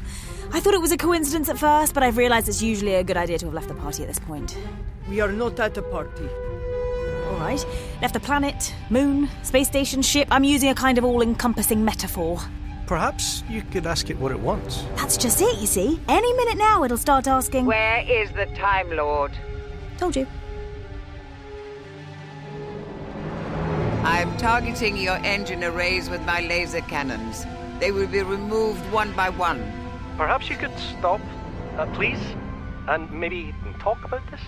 I 0.53 0.61
thought 0.61 0.75
it 0.75 0.81
was 0.81 0.93
a 0.93 0.97
coincidence 0.97 1.49
at 1.49 1.59
first, 1.59 1.95
but 1.95 2.03
I've 2.03 2.16
realized 2.16 2.49
it's 2.49 2.62
usually 2.62 2.95
a 2.95 3.05
good 3.05 3.16
idea 3.16 3.39
to 3.39 3.47
have 3.47 3.55
left 3.55 3.68
the 3.68 3.75
party 3.75 4.03
at 4.03 4.09
this 4.09 4.18
point. 4.18 4.57
We 5.09 5.20
are 5.20 5.32
not 5.32 5.59
at 5.59 5.76
a 5.76 5.82
party. 5.82 6.28
All 7.28 7.38
right. 7.38 7.64
Left 8.00 8.14
the 8.14 8.20
planet, 8.20 8.74
moon, 8.90 9.28
space 9.42 9.68
station, 9.68 10.03
ship. 10.03 10.28
I'm 10.30 10.44
using 10.44 10.68
a 10.68 10.74
kind 10.74 10.98
of 10.98 11.05
all 11.05 11.22
encompassing 11.22 11.84
metaphor. 11.84 12.40
Perhaps 12.86 13.42
you 13.48 13.62
could 13.62 13.86
ask 13.86 14.11
it 14.11 14.18
what 14.18 14.32
it 14.32 14.38
wants. 14.38 14.84
That's 14.96 15.16
just 15.16 15.40
it, 15.40 15.59
you 15.59 15.66
see. 15.66 16.00
Any 16.09 16.32
minute 16.34 16.59
now 16.59 16.84
it'll 16.84 16.96
start 16.98 17.26
asking. 17.26 17.66
Where 17.66 18.05
is 18.09 18.30
the 18.32 18.46
Time 18.55 18.90
Lord? 18.90 19.32
Told 19.98 20.16
you. 20.16 20.26
I'm 24.05 24.36
targeting 24.36 24.96
your 24.96 25.16
engine 25.16 25.62
arrays 25.64 26.11
with 26.11 26.20
my 26.22 26.40
laser 26.40 26.80
cannons. 26.80 27.46
They 27.78 27.92
will 27.92 28.09
be 28.09 28.22
removed 28.22 28.84
one 28.92 29.12
by 29.12 29.30
one. 29.30 29.61
Perhaps 30.16 30.50
you 30.50 30.57
could 30.57 30.76
stop, 30.78 31.20
uh, 31.78 31.86
please, 31.94 32.20
and 32.88 33.11
maybe 33.12 33.55
talk 33.78 34.05
about 34.05 34.28
this? 34.30 34.40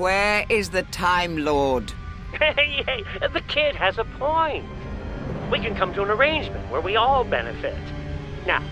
Where 0.00 0.46
is 0.48 0.70
the 0.70 0.82
Time 0.84 1.36
Lord? 1.36 1.92
Hey, 2.32 2.82
hey, 2.86 3.04
the 3.34 3.42
kid 3.42 3.76
has 3.76 3.98
a 3.98 4.04
point. 4.04 4.64
We 5.50 5.58
can 5.58 5.74
come 5.74 5.92
to 5.92 6.02
an 6.02 6.08
arrangement 6.08 6.70
where 6.70 6.80
we 6.80 6.96
all 6.96 7.22
benefit. 7.22 7.76
Now, 8.46 8.64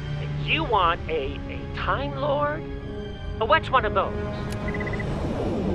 you 0.43 0.65
want 0.65 1.03
a, 1.07 1.39
a 1.51 1.77
Time 1.77 2.17
Lord? 2.17 2.63
What's 3.39 3.69
one 3.69 3.85
of 3.85 3.93
those? 3.93 4.15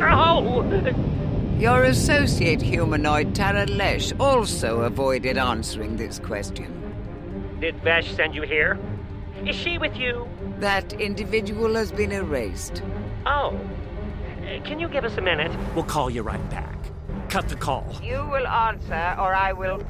Oh! 0.02 0.64
Your 1.60 1.84
associate 1.84 2.64
humanoid, 2.64 3.36
Taralesh, 3.36 4.20
also 4.20 4.82
avoided 4.82 5.38
answering 5.38 5.98
this 5.98 6.18
question. 6.18 7.60
Did 7.60 7.76
Vesh 7.84 8.12
send 8.16 8.34
you 8.34 8.42
here? 8.42 8.80
Is 9.46 9.56
she 9.56 9.78
with 9.78 9.96
you? 9.96 10.28
That 10.58 10.94
individual 10.94 11.76
has 11.76 11.92
been 11.92 12.12
erased. 12.12 12.82
Oh. 13.28 13.60
Can 14.62 14.80
you 14.80 14.88
give 14.88 15.04
us 15.04 15.18
a 15.18 15.22
minute? 15.22 15.52
We'll 15.76 15.84
call 15.84 16.10
you 16.10 16.22
right 16.22 16.50
back. 16.50 16.78
Cut 17.30 17.50
the 17.50 17.56
call. 17.56 17.86
You 18.04 18.26
will 18.32 18.48
answer, 18.48 19.16
or 19.20 19.34
I 19.34 19.54
will. 19.54 19.82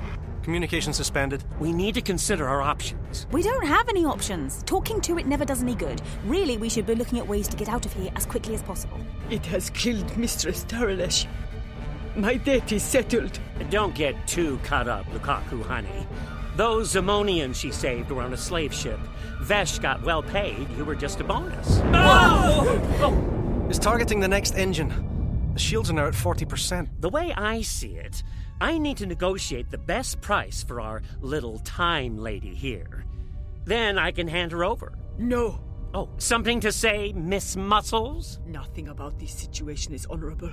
Communication 0.43 0.91
suspended. 0.93 1.43
We 1.59 1.71
need 1.71 1.95
to 1.95 2.01
consider 2.01 2.47
our 2.47 2.61
options. 2.61 3.27
We 3.31 3.43
don't 3.43 3.65
have 3.65 3.87
any 3.87 4.05
options. 4.05 4.61
Talking 4.63 4.99
to 5.01 5.17
it 5.17 5.25
never 5.25 5.45
does 5.45 5.61
any 5.61 5.75
good. 5.75 6.01
Really, 6.25 6.57
we 6.57 6.69
should 6.69 6.85
be 6.85 6.95
looking 6.95 7.19
at 7.19 7.27
ways 7.27 7.47
to 7.47 7.57
get 7.57 7.69
out 7.69 7.85
of 7.85 7.93
here 7.93 8.11
as 8.15 8.25
quickly 8.25 8.53
as 8.53 8.61
possible. 8.61 8.99
It 9.29 9.45
has 9.47 9.69
killed 9.69 10.17
Mistress 10.17 10.65
Taralesh. 10.65 11.27
My 12.15 12.35
debt 12.35 12.71
is 12.71 12.83
settled. 12.83 13.39
Don't 13.69 13.95
get 13.95 14.27
too 14.27 14.59
caught 14.63 14.87
up, 14.87 15.05
Lukaku, 15.07 15.63
honey. 15.63 16.07
Those 16.55 16.93
Zemonians 16.93 17.55
she 17.55 17.71
saved 17.71 18.11
were 18.11 18.21
on 18.21 18.33
a 18.33 18.37
slave 18.37 18.73
ship. 18.73 18.99
Vesh 19.41 19.79
got 19.79 20.03
well 20.03 20.21
paid. 20.21 20.69
You 20.77 20.85
were 20.85 20.95
just 20.95 21.19
a 21.19 21.23
bonus. 21.23 21.79
Oh! 21.93 22.81
oh! 23.01 23.33
It's 23.69 23.79
targeting 23.79 24.19
the 24.19 24.27
next 24.27 24.55
engine. 24.55 25.51
The 25.53 25.59
shields 25.59 25.89
are 25.89 25.93
now 25.93 26.07
at 26.07 26.13
40%. 26.13 26.89
The 26.99 27.09
way 27.09 27.33
I 27.35 27.61
see 27.61 27.95
it, 27.95 28.23
I 28.59 28.77
need 28.77 28.97
to 28.97 29.05
negotiate 29.05 29.71
the 29.71 29.77
best 29.77 30.21
price 30.21 30.63
for 30.63 30.81
our 30.81 31.01
little 31.21 31.59
time 31.59 32.17
lady 32.17 32.53
here. 32.53 33.05
Then 33.65 33.97
I 33.97 34.11
can 34.11 34.27
hand 34.27 34.51
her 34.51 34.63
over. 34.63 34.93
No. 35.17 35.59
Oh, 35.93 36.09
something 36.17 36.59
to 36.61 36.71
say, 36.71 37.13
Miss 37.13 37.55
Muscles? 37.55 38.39
Nothing 38.45 38.89
about 38.89 39.19
this 39.19 39.33
situation 39.33 39.93
is 39.93 40.05
honorable. 40.07 40.51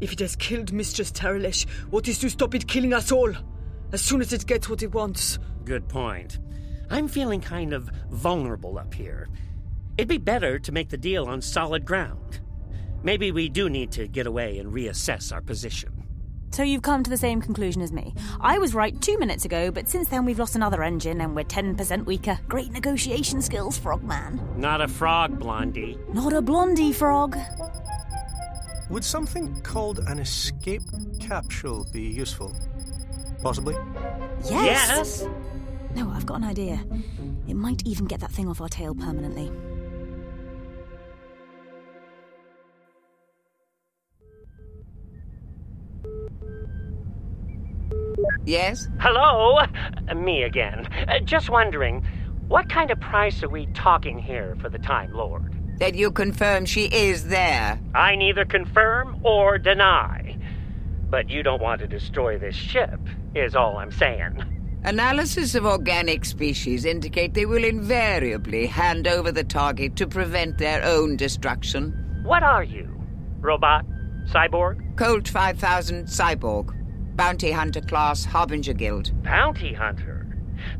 If 0.00 0.12
it 0.12 0.20
has 0.20 0.36
killed 0.36 0.72
Mistress 0.72 1.10
Taralesh, 1.10 1.68
what 1.90 2.08
is 2.08 2.18
to 2.20 2.28
stop 2.28 2.54
it 2.54 2.68
killing 2.68 2.92
us 2.92 3.10
all? 3.10 3.32
As 3.92 4.02
soon 4.02 4.20
as 4.20 4.32
it 4.32 4.46
gets 4.46 4.68
what 4.68 4.82
it 4.82 4.92
wants. 4.92 5.38
Good 5.64 5.88
point. 5.88 6.38
I'm 6.90 7.08
feeling 7.08 7.40
kind 7.40 7.72
of 7.72 7.90
vulnerable 8.10 8.78
up 8.78 8.94
here. 8.94 9.28
It'd 9.98 10.06
be 10.06 10.18
better 10.18 10.60
to 10.60 10.70
make 10.70 10.90
the 10.90 10.96
deal 10.96 11.24
on 11.24 11.42
solid 11.42 11.84
ground. 11.84 12.38
Maybe 13.02 13.32
we 13.32 13.48
do 13.48 13.68
need 13.68 13.90
to 13.92 14.06
get 14.06 14.28
away 14.28 14.60
and 14.60 14.72
reassess 14.72 15.32
our 15.32 15.40
position. 15.40 16.04
So 16.52 16.62
you've 16.62 16.82
come 16.82 17.02
to 17.02 17.10
the 17.10 17.16
same 17.16 17.40
conclusion 17.40 17.82
as 17.82 17.92
me. 17.92 18.14
I 18.40 18.58
was 18.58 18.74
right 18.74 18.98
two 19.02 19.18
minutes 19.18 19.44
ago, 19.44 19.72
but 19.72 19.88
since 19.88 20.08
then 20.08 20.24
we've 20.24 20.38
lost 20.38 20.54
another 20.54 20.84
engine 20.84 21.20
and 21.20 21.34
we're 21.34 21.42
10% 21.42 22.06
weaker. 22.06 22.38
Great 22.46 22.70
negotiation 22.70 23.42
skills, 23.42 23.76
Frogman. 23.76 24.40
Not 24.56 24.80
a 24.80 24.86
frog, 24.86 25.40
Blondie. 25.40 25.98
Not 26.12 26.32
a 26.32 26.42
blondie 26.42 26.92
frog. 26.92 27.36
Would 28.90 29.04
something 29.04 29.60
called 29.62 29.98
an 30.06 30.20
escape 30.20 30.82
capsule 31.18 31.88
be 31.92 32.02
useful? 32.02 32.54
Possibly? 33.42 33.74
Yes. 34.44 34.52
Yes? 34.52 35.28
No, 35.96 36.08
I've 36.10 36.24
got 36.24 36.36
an 36.36 36.44
idea. 36.44 36.84
It 37.48 37.54
might 37.54 37.84
even 37.84 38.06
get 38.06 38.20
that 38.20 38.30
thing 38.30 38.48
off 38.48 38.60
our 38.60 38.68
tail 38.68 38.94
permanently. 38.94 39.50
Yes? 48.44 48.88
Hello? 49.00 49.58
Uh, 50.08 50.14
me 50.14 50.42
again. 50.42 50.88
Uh, 51.08 51.18
just 51.20 51.50
wondering, 51.50 52.04
what 52.48 52.68
kind 52.68 52.90
of 52.90 53.00
price 53.00 53.42
are 53.42 53.48
we 53.48 53.66
talking 53.74 54.18
here 54.18 54.56
for 54.60 54.68
the 54.68 54.78
Time 54.78 55.12
Lord? 55.12 55.54
That 55.78 55.94
you 55.94 56.10
confirm 56.10 56.64
she 56.64 56.86
is 56.86 57.26
there. 57.28 57.78
I 57.94 58.16
neither 58.16 58.44
confirm 58.44 59.20
or 59.24 59.58
deny. 59.58 60.36
But 61.10 61.30
you 61.30 61.42
don't 61.42 61.62
want 61.62 61.80
to 61.80 61.86
destroy 61.86 62.38
this 62.38 62.54
ship, 62.54 63.00
is 63.34 63.54
all 63.54 63.76
I'm 63.76 63.92
saying. 63.92 64.42
Analysis 64.84 65.54
of 65.54 65.66
organic 65.66 66.24
species 66.24 66.84
indicate 66.84 67.34
they 67.34 67.46
will 67.46 67.64
invariably 67.64 68.66
hand 68.66 69.08
over 69.08 69.32
the 69.32 69.44
target 69.44 69.96
to 69.96 70.06
prevent 70.06 70.58
their 70.58 70.84
own 70.84 71.16
destruction. 71.16 72.22
What 72.24 72.42
are 72.42 72.62
you? 72.62 72.88
Robot? 73.40 73.84
Cyborg? 74.26 74.96
Colt 74.96 75.26
5000 75.28 76.06
Cyborg. 76.06 76.77
Bounty 77.18 77.50
Hunter 77.50 77.80
class 77.80 78.24
Harbinger 78.24 78.74
Guild. 78.74 79.10
Bounty 79.24 79.72
Hunter? 79.74 80.24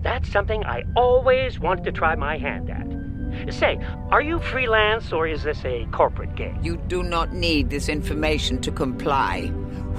That's 0.02 0.30
something 0.30 0.62
I 0.64 0.84
always 0.94 1.58
wanted 1.58 1.82
to 1.86 1.90
try 1.92 2.14
my 2.14 2.38
hand 2.38 2.70
at. 2.70 3.52
Say, 3.52 3.76
are 4.10 4.22
you 4.22 4.38
freelance 4.38 5.12
or 5.12 5.26
is 5.26 5.42
this 5.42 5.64
a 5.64 5.86
corporate 5.90 6.36
gig? 6.36 6.54
You 6.62 6.76
do 6.86 7.02
not 7.02 7.32
need 7.34 7.70
this 7.70 7.88
information 7.88 8.60
to 8.60 8.70
comply. 8.70 9.46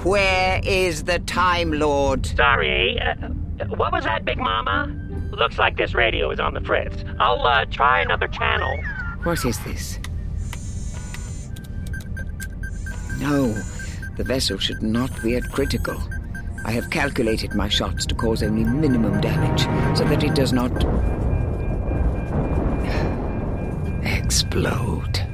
Where 0.02 0.62
is 0.64 1.04
the 1.04 1.18
Time 1.18 1.72
Lord? 1.72 2.24
Sorry. 2.24 2.98
Uh, 2.98 3.28
What 3.76 3.92
was 3.92 4.04
that, 4.04 4.24
Big 4.24 4.38
Mama? 4.38 4.88
Looks 5.32 5.58
like 5.58 5.76
this 5.76 5.94
radio 5.94 6.30
is 6.30 6.40
on 6.40 6.54
the 6.54 6.62
fritz. 6.62 7.04
I'll 7.18 7.46
uh, 7.46 7.66
try 7.66 8.00
another 8.00 8.28
channel. 8.28 8.78
What 9.24 9.44
is 9.44 9.58
this? 9.60 9.98
No, 13.18 13.52
the 14.16 14.24
vessel 14.24 14.56
should 14.56 14.82
not 14.82 15.10
be 15.22 15.36
at 15.36 15.44
critical. 15.52 16.00
I 16.64 16.72
have 16.72 16.90
calculated 16.90 17.54
my 17.54 17.68
shots 17.68 18.06
to 18.06 18.14
cause 18.14 18.42
only 18.42 18.64
minimum 18.64 19.20
damage 19.20 19.62
so 19.96 20.04
that 20.04 20.22
it 20.22 20.34
does 20.34 20.52
not 20.52 20.70
explode. 24.04 25.26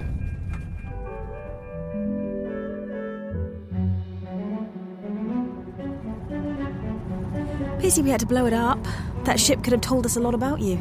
Pity 7.80 8.02
we 8.02 8.10
had 8.10 8.20
to 8.20 8.26
blow 8.26 8.46
it 8.46 8.52
up. 8.52 8.78
That 9.24 9.38
ship 9.38 9.62
could 9.62 9.72
have 9.72 9.82
told 9.82 10.06
us 10.06 10.16
a 10.16 10.20
lot 10.20 10.34
about 10.34 10.60
you. 10.60 10.80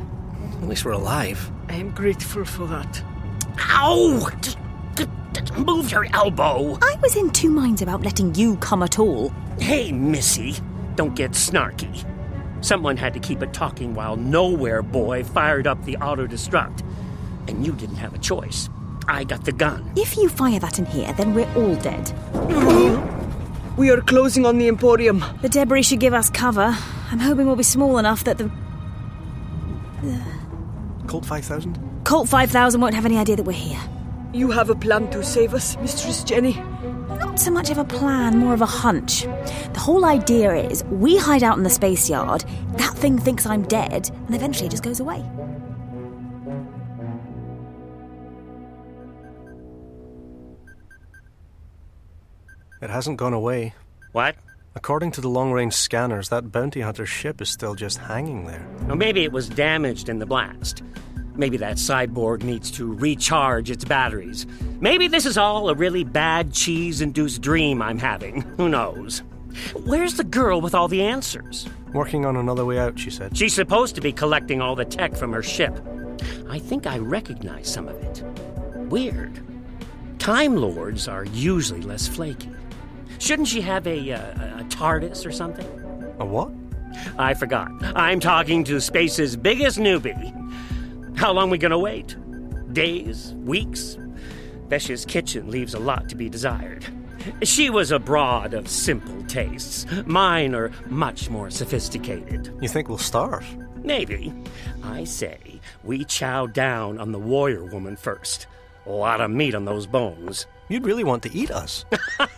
At 0.61 0.69
least 0.69 0.85
we're 0.85 0.91
alive. 0.91 1.51
I 1.67 1.73
am 1.75 1.89
grateful 1.91 2.45
for 2.45 2.67
that. 2.67 3.03
Ow! 3.59 4.29
Just, 4.41 4.57
just, 4.95 5.09
just 5.33 5.57
move 5.57 5.91
your 5.91 6.05
elbow. 6.13 6.77
I 6.81 6.95
was 7.01 7.15
in 7.15 7.29
two 7.31 7.49
minds 7.49 7.81
about 7.81 8.03
letting 8.03 8.33
you 8.35 8.55
come 8.57 8.81
at 8.83 8.99
all. 8.99 9.33
Hey, 9.59 9.91
Missy, 9.91 10.55
don't 10.95 11.15
get 11.15 11.31
snarky. 11.31 12.05
Someone 12.61 12.97
had 12.97 13.13
to 13.13 13.19
keep 13.19 13.41
it 13.41 13.53
talking 13.53 13.93
while 13.93 14.15
Nowhere 14.15 14.81
Boy 14.81 15.23
fired 15.23 15.67
up 15.67 15.83
the 15.85 15.97
auto 15.97 16.27
destruct. 16.27 16.83
And 17.47 17.65
you 17.65 17.73
didn't 17.73 17.97
have 17.97 18.13
a 18.13 18.17
choice. 18.17 18.69
I 19.07 19.23
got 19.23 19.45
the 19.45 19.51
gun. 19.51 19.91
If 19.95 20.17
you 20.17 20.29
fire 20.29 20.59
that 20.59 20.79
in 20.79 20.85
here, 20.85 21.13
then 21.13 21.33
we're 21.33 21.51
all 21.55 21.75
dead. 21.75 22.11
We 23.77 23.91
are 23.91 23.99
closing 23.99 24.45
on 24.45 24.57
the 24.57 24.69
Emporium. 24.69 25.21
The 25.41 25.49
debris 25.49 25.83
should 25.83 25.99
give 25.99 26.13
us 26.13 26.29
cover. 26.29 26.77
I'm 27.11 27.19
hoping 27.19 27.45
we'll 27.45 27.57
be 27.57 27.63
small 27.63 27.97
enough 27.97 28.23
that 28.23 28.37
the 28.37 28.49
Colt 31.07 31.25
5000? 31.25 31.77
Colt 32.05 32.29
5000 32.29 32.79
won't 32.79 32.93
have 32.93 33.05
any 33.05 33.17
idea 33.17 33.35
that 33.35 33.43
we're 33.43 33.51
here. 33.51 33.79
You 34.33 34.51
have 34.51 34.69
a 34.69 34.75
plan 34.75 35.09
to 35.11 35.23
save 35.23 35.53
us, 35.53 35.77
Mistress 35.77 36.23
Jenny? 36.23 36.53
Not 37.35 37.41
so 37.41 37.51
much 37.51 37.69
of 37.69 37.77
a 37.77 37.83
plan, 37.83 38.37
more 38.37 38.53
of 38.53 38.61
a 38.61 38.65
hunch. 38.65 39.23
The 39.23 39.79
whole 39.81 40.05
idea 40.05 40.53
is 40.53 40.85
we 40.85 41.17
hide 41.17 41.43
out 41.43 41.57
in 41.57 41.63
the 41.63 41.69
space 41.69 42.09
yard, 42.09 42.45
that 42.77 42.93
thing 42.93 43.19
thinks 43.19 43.45
I'm 43.45 43.63
dead, 43.63 44.09
and 44.27 44.33
eventually 44.33 44.67
it 44.67 44.69
just 44.69 44.83
goes 44.83 45.01
away. 45.01 45.21
It 52.81 52.89
hasn't 52.89 53.17
gone 53.17 53.33
away. 53.33 53.73
What? 54.13 54.37
According 54.73 55.11
to 55.11 55.19
the 55.19 55.27
long 55.27 55.51
range 55.51 55.73
scanners, 55.73 56.29
that 56.29 56.53
bounty 56.53 56.79
hunter 56.79 57.05
ship 57.05 57.41
is 57.41 57.49
still 57.49 57.75
just 57.75 57.97
hanging 57.97 58.45
there. 58.45 58.65
Well, 58.87 58.95
maybe 58.95 59.25
it 59.25 59.33
was 59.33 59.49
damaged 59.49 60.07
in 60.07 60.19
the 60.19 60.25
blast. 60.25 60.83
Maybe 61.37 61.57
that 61.57 61.77
cyborg 61.77 62.43
needs 62.43 62.71
to 62.71 62.93
recharge 62.93 63.69
its 63.69 63.83
batteries. 63.83 64.45
Maybe 64.79 65.07
this 65.07 65.25
is 65.25 65.37
all 65.37 65.69
a 65.69 65.75
really 65.75 66.03
bad 66.03 66.53
cheese 66.53 67.01
induced 67.01 67.41
dream 67.41 67.81
I'm 67.81 67.97
having. 67.97 68.41
Who 68.57 68.69
knows? 68.69 69.21
Where's 69.85 70.15
the 70.15 70.23
girl 70.23 70.61
with 70.61 70.75
all 70.75 70.87
the 70.87 71.01
answers? 71.01 71.67
Working 71.93 72.25
on 72.25 72.35
another 72.35 72.65
way 72.65 72.77
out, 72.77 72.99
she 72.99 73.09
said. 73.09 73.37
She's 73.37 73.53
supposed 73.53 73.95
to 73.95 74.01
be 74.01 74.11
collecting 74.11 74.61
all 74.61 74.75
the 74.75 74.85
tech 74.85 75.15
from 75.15 75.31
her 75.33 75.43
ship. 75.43 75.79
I 76.49 76.59
think 76.59 76.87
I 76.87 76.97
recognize 76.97 77.71
some 77.71 77.87
of 77.87 77.95
it. 78.03 78.23
Weird. 78.89 79.41
Time 80.19 80.55
Lords 80.55 81.07
are 81.07 81.25
usually 81.25 81.81
less 81.81 82.07
flaky. 82.07 82.49
Shouldn't 83.19 83.47
she 83.47 83.61
have 83.61 83.87
a, 83.87 84.11
uh, 84.11 84.59
a 84.59 84.63
TARDIS 84.65 85.25
or 85.25 85.31
something? 85.31 85.67
A 86.19 86.25
what? 86.25 86.51
I 87.17 87.33
forgot. 87.33 87.71
I'm 87.95 88.19
talking 88.19 88.63
to 88.65 88.79
space's 88.81 89.35
biggest 89.35 89.77
newbie. 89.77 90.34
How 91.15 91.31
long 91.31 91.49
we 91.49 91.57
gonna 91.57 91.79
wait? 91.79 92.15
Days? 92.73 93.33
Weeks? 93.37 93.97
Vesh's 94.67 95.05
kitchen 95.05 95.49
leaves 95.49 95.73
a 95.73 95.79
lot 95.79 96.09
to 96.09 96.15
be 96.15 96.29
desired. 96.29 96.85
She 97.43 97.69
was 97.69 97.91
a 97.91 97.99
broad 97.99 98.53
of 98.53 98.67
simple 98.67 99.23
tastes. 99.23 99.85
Mine 100.05 100.53
are 100.53 100.71
much 100.87 101.29
more 101.29 101.49
sophisticated. 101.49 102.53
You 102.61 102.67
think 102.67 102.89
we'll 102.89 102.97
starve? 102.97 103.45
Maybe. 103.83 104.33
I 104.83 105.05
say 105.05 105.39
we 105.83 106.03
chow 106.05 106.47
down 106.47 106.99
on 106.99 107.11
the 107.11 107.19
warrior 107.19 107.63
woman 107.65 107.95
first. 107.95 108.47
A 108.85 108.91
lot 108.91 109.21
of 109.21 109.31
meat 109.31 109.55
on 109.55 109.65
those 109.65 109.87
bones. 109.87 110.45
You'd 110.69 110.85
really 110.85 111.03
want 111.03 111.23
to 111.23 111.33
eat 111.35 111.49
us. 111.49 111.85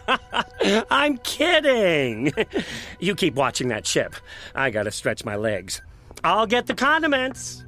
I'm 0.91 1.17
kidding. 1.19 2.31
You 2.99 3.15
keep 3.15 3.35
watching 3.35 3.69
that 3.69 3.85
ship. 3.87 4.15
I 4.53 4.69
gotta 4.69 4.91
stretch 4.91 5.25
my 5.25 5.35
legs. 5.35 5.81
I'll 6.23 6.47
get 6.47 6.67
the 6.67 6.73
condiments. 6.75 7.63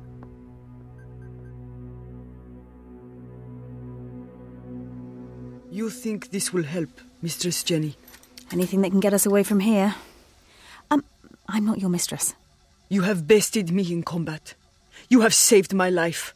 You 5.72 5.92
think 5.92 6.32
this 6.32 6.52
will 6.52 6.64
help, 6.64 6.90
Mistress 7.22 7.64
Jenny? 7.64 7.96
Anything 8.52 8.82
that 8.82 8.90
can 8.90 9.00
get 9.00 9.14
us 9.14 9.28
away 9.28 9.44
from 9.44 9.60
here. 9.60 9.94
Um, 10.90 11.04
I'm 11.48 11.66
not 11.66 11.80
your 11.80 11.92
mistress. 11.92 12.34
You 12.90 13.04
have 13.04 13.28
bested 13.28 13.72
me 13.72 13.92
in 13.92 14.02
combat. 14.02 14.56
You 15.10 15.22
have 15.22 15.34
saved 15.34 15.74
my 15.74 15.92
life. 15.92 16.34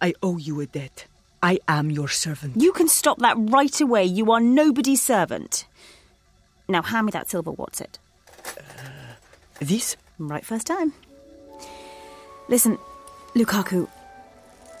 I 0.00 0.14
owe 0.22 0.38
you 0.38 0.60
a 0.60 0.66
debt. 0.66 1.04
I 1.42 1.58
am 1.68 1.90
your 1.90 2.08
servant. 2.08 2.56
You 2.56 2.72
can 2.72 2.88
stop 2.88 3.18
that 3.18 3.36
right 3.36 3.78
away. 3.82 4.04
You 4.04 4.32
are 4.32 4.40
nobody's 4.40 5.02
servant. 5.02 5.66
Now 6.66 6.80
hand 6.80 7.06
me 7.06 7.10
that 7.12 7.28
silver 7.28 7.50
what's 7.50 7.82
it. 7.82 7.98
This? 9.58 9.96
Right 10.18 10.44
first 10.44 10.66
time. 10.66 10.94
Listen, 12.48 12.78
Lukaku, 13.34 13.88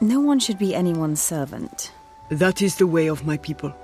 no 0.00 0.20
one 0.20 0.38
should 0.38 0.58
be 0.58 0.74
anyone's 0.74 1.20
servant. 1.20 1.92
That 2.30 2.62
is 2.62 2.76
the 2.76 2.86
way 2.86 3.08
of 3.08 3.26
my 3.26 3.36
people. 3.36 3.74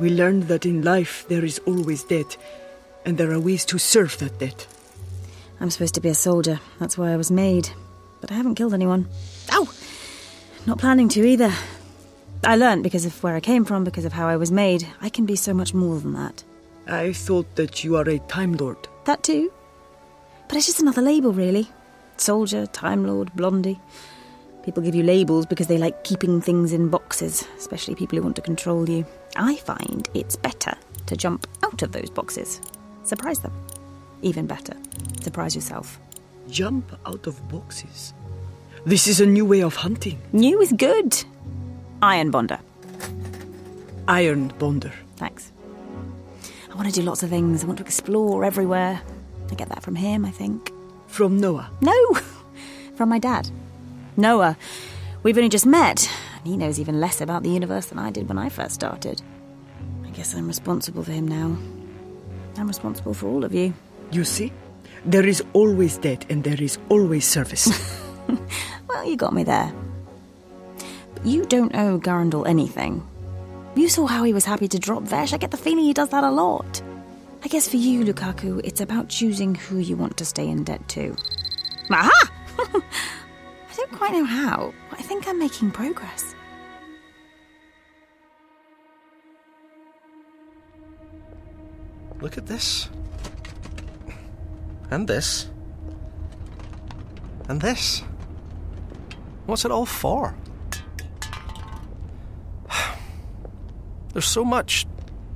We 0.00 0.10
learned 0.10 0.44
that 0.44 0.64
in 0.64 0.82
life 0.82 1.26
there 1.28 1.44
is 1.44 1.58
always 1.66 2.04
debt, 2.04 2.36
and 3.04 3.18
there 3.18 3.32
are 3.32 3.40
ways 3.40 3.64
to 3.66 3.78
serve 3.78 4.16
that 4.18 4.38
debt. 4.38 4.66
I'm 5.60 5.70
supposed 5.70 5.94
to 5.94 6.00
be 6.00 6.08
a 6.08 6.14
soldier. 6.14 6.60
That's 6.78 6.96
why 6.96 7.12
I 7.12 7.16
was 7.16 7.30
made. 7.30 7.70
But 8.20 8.30
I 8.30 8.34
haven't 8.34 8.54
killed 8.54 8.74
anyone. 8.74 9.08
Ow! 9.52 9.68
Not 10.66 10.78
planning 10.78 11.08
to 11.10 11.26
either. 11.26 11.52
I 12.44 12.54
learned 12.54 12.84
because 12.84 13.04
of 13.04 13.22
where 13.22 13.34
I 13.34 13.40
came 13.40 13.64
from, 13.64 13.82
because 13.82 14.04
of 14.04 14.12
how 14.12 14.28
I 14.28 14.36
was 14.36 14.52
made. 14.52 14.86
I 15.00 15.08
can 15.08 15.26
be 15.26 15.36
so 15.36 15.52
much 15.52 15.74
more 15.74 15.98
than 15.98 16.12
that. 16.12 16.44
I 16.86 17.12
thought 17.12 17.56
that 17.56 17.82
you 17.82 17.96
are 17.96 18.08
a 18.08 18.18
Time 18.20 18.54
Lord. 18.54 18.78
That 19.04 19.22
too. 19.22 19.52
But 20.46 20.56
it's 20.56 20.66
just 20.66 20.80
another 20.80 21.02
label, 21.02 21.32
really. 21.32 21.68
Soldier, 22.16 22.66
Time 22.66 23.06
Lord, 23.06 23.34
Blondie. 23.34 23.80
People 24.64 24.82
give 24.82 24.94
you 24.94 25.02
labels 25.02 25.46
because 25.46 25.66
they 25.66 25.78
like 25.78 26.04
keeping 26.04 26.40
things 26.40 26.72
in 26.72 26.88
boxes, 26.88 27.46
especially 27.56 27.94
people 27.94 28.16
who 28.16 28.22
want 28.22 28.36
to 28.36 28.42
control 28.42 28.88
you. 28.88 29.04
I 29.36 29.56
find 29.56 30.08
it's 30.14 30.36
better 30.36 30.74
to 31.06 31.16
jump 31.16 31.46
out 31.64 31.82
of 31.82 31.92
those 31.92 32.10
boxes. 32.10 32.60
Surprise 33.04 33.38
them. 33.40 33.52
Even 34.22 34.46
better, 34.46 34.74
surprise 35.20 35.54
yourself. 35.54 35.98
Jump 36.50 36.92
out 37.06 37.26
of 37.26 37.48
boxes. 37.48 38.14
This 38.84 39.06
is 39.06 39.20
a 39.20 39.26
new 39.26 39.44
way 39.44 39.62
of 39.62 39.76
hunting. 39.76 40.18
New 40.32 40.60
is 40.60 40.72
good. 40.72 41.24
Iron 42.02 42.30
Bonder. 42.30 42.58
Iron 44.06 44.48
Bonder. 44.58 44.92
Thanks. 45.16 45.52
I 46.70 46.74
want 46.74 46.88
to 46.88 46.94
do 46.94 47.02
lots 47.02 47.22
of 47.22 47.30
things. 47.30 47.64
I 47.64 47.66
want 47.66 47.78
to 47.78 47.84
explore 47.84 48.44
everywhere. 48.44 49.02
I 49.50 49.54
get 49.54 49.68
that 49.68 49.82
from 49.82 49.96
him, 49.96 50.24
I 50.24 50.30
think. 50.30 50.72
From 51.06 51.38
Noah? 51.38 51.70
No, 51.80 52.14
from 52.94 53.08
my 53.08 53.18
dad. 53.18 53.50
Noah. 54.16 54.56
We've 55.22 55.36
only 55.36 55.48
just 55.48 55.66
met, 55.66 56.10
he 56.48 56.56
knows 56.56 56.80
even 56.80 57.00
less 57.00 57.20
about 57.20 57.42
the 57.42 57.50
universe 57.50 57.86
than 57.86 57.98
I 57.98 58.10
did 58.10 58.28
when 58.28 58.38
I 58.38 58.48
first 58.48 58.74
started. 58.74 59.22
I 60.04 60.10
guess 60.10 60.34
I'm 60.34 60.48
responsible 60.48 61.04
for 61.04 61.12
him 61.12 61.28
now. 61.28 61.56
I'm 62.56 62.66
responsible 62.66 63.14
for 63.14 63.28
all 63.28 63.44
of 63.44 63.54
you. 63.54 63.74
You 64.10 64.24
see? 64.24 64.52
There 65.04 65.26
is 65.26 65.42
always 65.52 65.98
debt 65.98 66.26
and 66.30 66.42
there 66.42 66.60
is 66.60 66.78
always 66.88 67.24
service. 67.26 67.68
well, 68.88 69.04
you 69.04 69.16
got 69.16 69.32
me 69.32 69.44
there. 69.44 69.72
But 71.14 71.26
you 71.26 71.44
don't 71.44 71.74
owe 71.74 71.98
Garundel 71.98 72.48
anything. 72.48 73.06
You 73.76 73.88
saw 73.88 74.06
how 74.06 74.24
he 74.24 74.32
was 74.32 74.44
happy 74.44 74.66
to 74.68 74.78
drop 74.78 75.02
Vesh. 75.04 75.32
I 75.32 75.36
get 75.36 75.50
the 75.50 75.56
feeling 75.56 75.84
he 75.84 75.92
does 75.92 76.08
that 76.08 76.24
a 76.24 76.30
lot. 76.30 76.82
I 77.44 77.48
guess 77.48 77.68
for 77.68 77.76
you, 77.76 78.04
Lukaku, 78.04 78.60
it's 78.64 78.80
about 78.80 79.08
choosing 79.08 79.54
who 79.54 79.78
you 79.78 79.96
want 79.96 80.16
to 80.16 80.24
stay 80.24 80.48
in 80.48 80.64
debt 80.64 80.86
to. 80.88 81.14
Aha! 81.90 82.30
I 82.58 83.74
don't 83.76 83.92
quite 83.92 84.12
know 84.12 84.24
how, 84.24 84.74
but 84.90 84.98
I 84.98 85.02
think 85.02 85.28
I'm 85.28 85.38
making 85.38 85.70
progress. 85.70 86.34
Look 92.20 92.36
at 92.36 92.46
this. 92.46 92.88
And 94.90 95.06
this. 95.06 95.48
And 97.48 97.60
this. 97.60 98.02
What's 99.46 99.64
it 99.64 99.70
all 99.70 99.86
for? 99.86 100.34
There's 104.12 104.26
so 104.26 104.44
much 104.44 104.86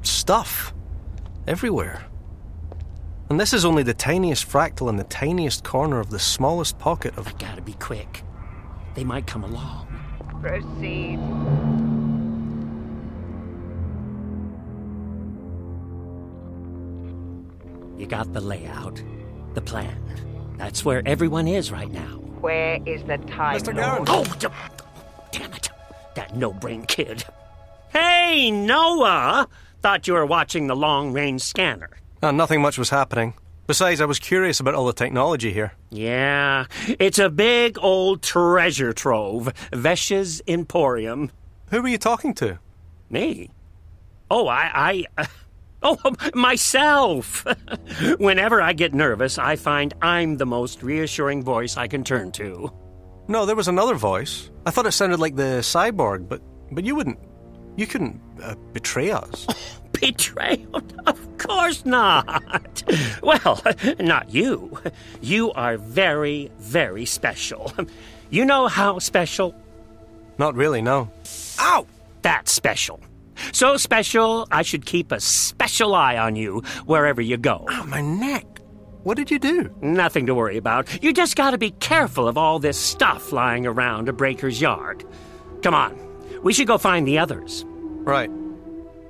stuff 0.02 0.74
everywhere. 1.46 2.04
And 3.28 3.40
this 3.40 3.54
is 3.54 3.64
only 3.64 3.82
the 3.82 3.94
tiniest 3.94 4.48
fractal 4.48 4.90
in 4.90 4.96
the 4.96 5.04
tiniest 5.04 5.64
corner 5.64 6.00
of 6.00 6.10
the 6.10 6.18
smallest 6.18 6.78
pocket 6.78 7.16
of. 7.16 7.28
I 7.28 7.32
gotta 7.32 7.62
be 7.62 7.72
quick. 7.74 8.22
They 8.94 9.04
might 9.04 9.26
come 9.26 9.44
along. 9.44 9.86
Proceed. 10.42 11.18
You 18.02 18.08
got 18.08 18.32
the 18.32 18.40
layout, 18.40 19.00
the 19.54 19.60
plan. 19.60 19.96
That's 20.58 20.84
where 20.84 21.04
everyone 21.06 21.46
is 21.46 21.70
right 21.70 21.88
now. 21.88 22.18
Where 22.40 22.80
is 22.84 23.04
the 23.04 23.18
time 23.18 23.60
Mr. 23.60 23.76
lord? 23.76 24.08
Oh, 24.10 24.24
d- 24.40 24.48
damn 25.30 25.52
it. 25.52 25.70
That 26.16 26.34
no 26.34 26.52
brain 26.52 26.82
kid. 26.86 27.24
Hey, 27.90 28.50
Noah! 28.50 29.46
Thought 29.82 30.08
you 30.08 30.14
were 30.14 30.26
watching 30.26 30.66
the 30.66 30.74
long 30.74 31.12
range 31.12 31.42
scanner. 31.42 31.90
Ah, 32.24 32.32
nothing 32.32 32.60
much 32.60 32.76
was 32.76 32.90
happening. 32.90 33.34
Besides, 33.68 34.00
I 34.00 34.06
was 34.06 34.18
curious 34.18 34.58
about 34.58 34.74
all 34.74 34.86
the 34.86 34.92
technology 34.92 35.52
here. 35.52 35.72
Yeah, 35.90 36.64
it's 36.98 37.20
a 37.20 37.30
big 37.30 37.78
old 37.78 38.20
treasure 38.20 38.92
trove. 38.92 39.52
Vesh's 39.72 40.42
Emporium. 40.48 41.30
Who 41.70 41.80
were 41.80 41.88
you 41.88 41.98
talking 41.98 42.34
to? 42.34 42.58
Me? 43.10 43.50
Oh, 44.28 44.48
I. 44.48 45.04
I 45.16 45.28
oh, 45.84 45.98
myself! 46.34 47.44
Whenever 48.18 48.60
I 48.60 48.72
get 48.72 48.94
nervous, 48.94 49.38
I 49.38 49.56
find 49.56 49.94
I'm 50.00 50.36
the 50.36 50.46
most 50.46 50.82
reassuring 50.82 51.42
voice 51.42 51.76
I 51.76 51.88
can 51.88 52.04
turn 52.04 52.30
to. 52.32 52.72
No, 53.28 53.46
there 53.46 53.56
was 53.56 53.68
another 53.68 53.94
voice. 53.94 54.50
I 54.66 54.70
thought 54.70 54.86
it 54.86 54.92
sounded 54.92 55.20
like 55.20 55.36
the 55.36 55.60
cyborg, 55.60 56.28
but 56.28 56.42
but 56.72 56.84
you 56.84 56.94
wouldn't. 56.94 57.18
You 57.76 57.86
couldn't 57.86 58.20
uh, 58.42 58.54
betray 58.72 59.10
us. 59.10 59.46
Betrayal? 59.92 60.82
Of 61.06 61.38
course 61.38 61.84
not. 61.84 62.82
Well, 63.22 63.62
not 64.00 64.30
you. 64.30 64.78
You 65.20 65.52
are 65.52 65.76
very, 65.76 66.50
very 66.58 67.04
special. 67.04 67.72
You 68.30 68.44
know 68.44 68.66
how 68.66 68.98
special? 68.98 69.54
Not 70.38 70.54
really, 70.54 70.82
no. 70.82 71.10
Ow! 71.60 71.86
That's 72.22 72.50
special. 72.50 73.00
So 73.52 73.76
special, 73.76 74.46
I 74.50 74.62
should 74.62 74.86
keep 74.86 75.10
a 75.12 75.20
special 75.20 75.94
eye 75.94 76.16
on 76.16 76.36
you 76.36 76.62
wherever 76.86 77.20
you 77.20 77.36
go. 77.36 77.64
Oh, 77.68 77.84
my 77.86 78.00
neck. 78.00 78.46
What 79.02 79.16
did 79.16 79.30
you 79.32 79.38
do? 79.40 79.74
Nothing 79.80 80.26
to 80.26 80.34
worry 80.34 80.56
about. 80.56 81.02
You 81.02 81.12
just 81.12 81.34
gotta 81.34 81.58
be 81.58 81.72
careful 81.72 82.28
of 82.28 82.38
all 82.38 82.60
this 82.60 82.78
stuff 82.78 83.32
lying 83.32 83.66
around 83.66 84.08
a 84.08 84.12
breaker's 84.12 84.60
yard. 84.60 85.04
Come 85.62 85.74
on, 85.74 85.98
we 86.42 86.52
should 86.52 86.68
go 86.68 86.78
find 86.78 87.06
the 87.06 87.18
others. 87.18 87.64
Right. 87.66 88.30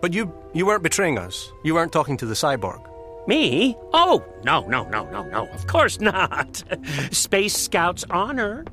But 0.01 0.15
you 0.15 0.33
you 0.55 0.65
weren't 0.67 0.83
betraying 0.83 1.19
us. 1.19 1.51
You 1.63 1.75
weren't 1.75 1.93
talking 1.93 2.17
to 2.19 2.27
the 2.27 2.35
cyborg. 2.35 2.89
Me? 3.27 3.77
Oh, 3.93 4.25
no, 4.45 4.63
no, 4.67 4.85
no, 4.89 5.09
no, 5.11 5.23
no. 5.25 5.47
Of 5.49 5.67
course 5.67 6.01
not. 6.01 6.65
Space 7.13 7.57
Scouts 7.57 8.05
honor. 8.11 8.65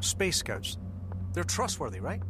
Space 0.00 0.38
Scouts. 0.38 0.78
They're 1.34 1.44
trustworthy, 1.44 2.00
right? 2.00 2.22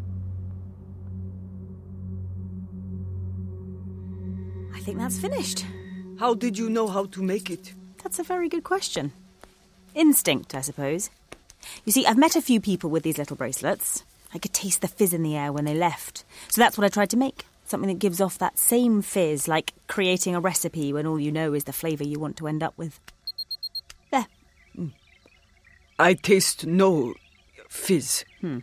I 4.81 4.83
think 4.83 4.97
that's 4.97 5.18
finished. 5.18 5.66
How 6.18 6.33
did 6.33 6.57
you 6.57 6.70
know 6.70 6.89
how 6.89 7.05
to 7.05 7.22
make 7.22 7.51
it? 7.51 7.74
That's 8.03 8.18
a 8.18 8.22
very 8.22 8.49
good 8.49 8.64
question. 8.64 9.12
Instinct, 9.95 10.55
I 10.55 10.62
suppose. 10.62 11.11
You 11.85 11.93
see, 11.93 12.07
I've 12.07 12.16
met 12.16 12.35
a 12.35 12.41
few 12.41 12.62
people 12.62 12.89
with 12.89 13.03
these 13.03 13.18
little 13.18 13.37
bracelets. 13.37 14.05
I 14.33 14.39
could 14.39 14.55
taste 14.55 14.81
the 14.81 14.89
fizz 14.89 15.12
in 15.12 15.22
the 15.22 15.37
air 15.37 15.53
when 15.53 15.66
they 15.66 15.74
left. 15.74 16.24
So 16.49 16.62
that's 16.62 16.78
what 16.78 16.87
I 16.87 16.89
tried 16.89 17.11
to 17.11 17.18
make. 17.18 17.45
Something 17.66 17.89
that 17.89 17.99
gives 17.99 18.22
off 18.22 18.39
that 18.39 18.59
same 18.59 19.03
fizz, 19.03 19.47
like 19.47 19.74
creating 19.87 20.35
a 20.35 20.41
recipe 20.41 20.95
when 20.95 21.07
all 21.07 21.20
you 21.20 21.31
know 21.31 21.53
is 21.53 21.64
the 21.64 21.74
flavour 21.74 22.05
you 22.05 22.18
want 22.18 22.39
to 22.39 22.49
end 22.49 22.62
up 22.62 22.72
with. 22.78 22.99
There. 24.11 24.28
Mm. 24.78 24.93
I 25.99 26.14
taste 26.14 26.64
no 26.64 27.12
fizz. 27.68 28.24
Hmm. 28.41 28.61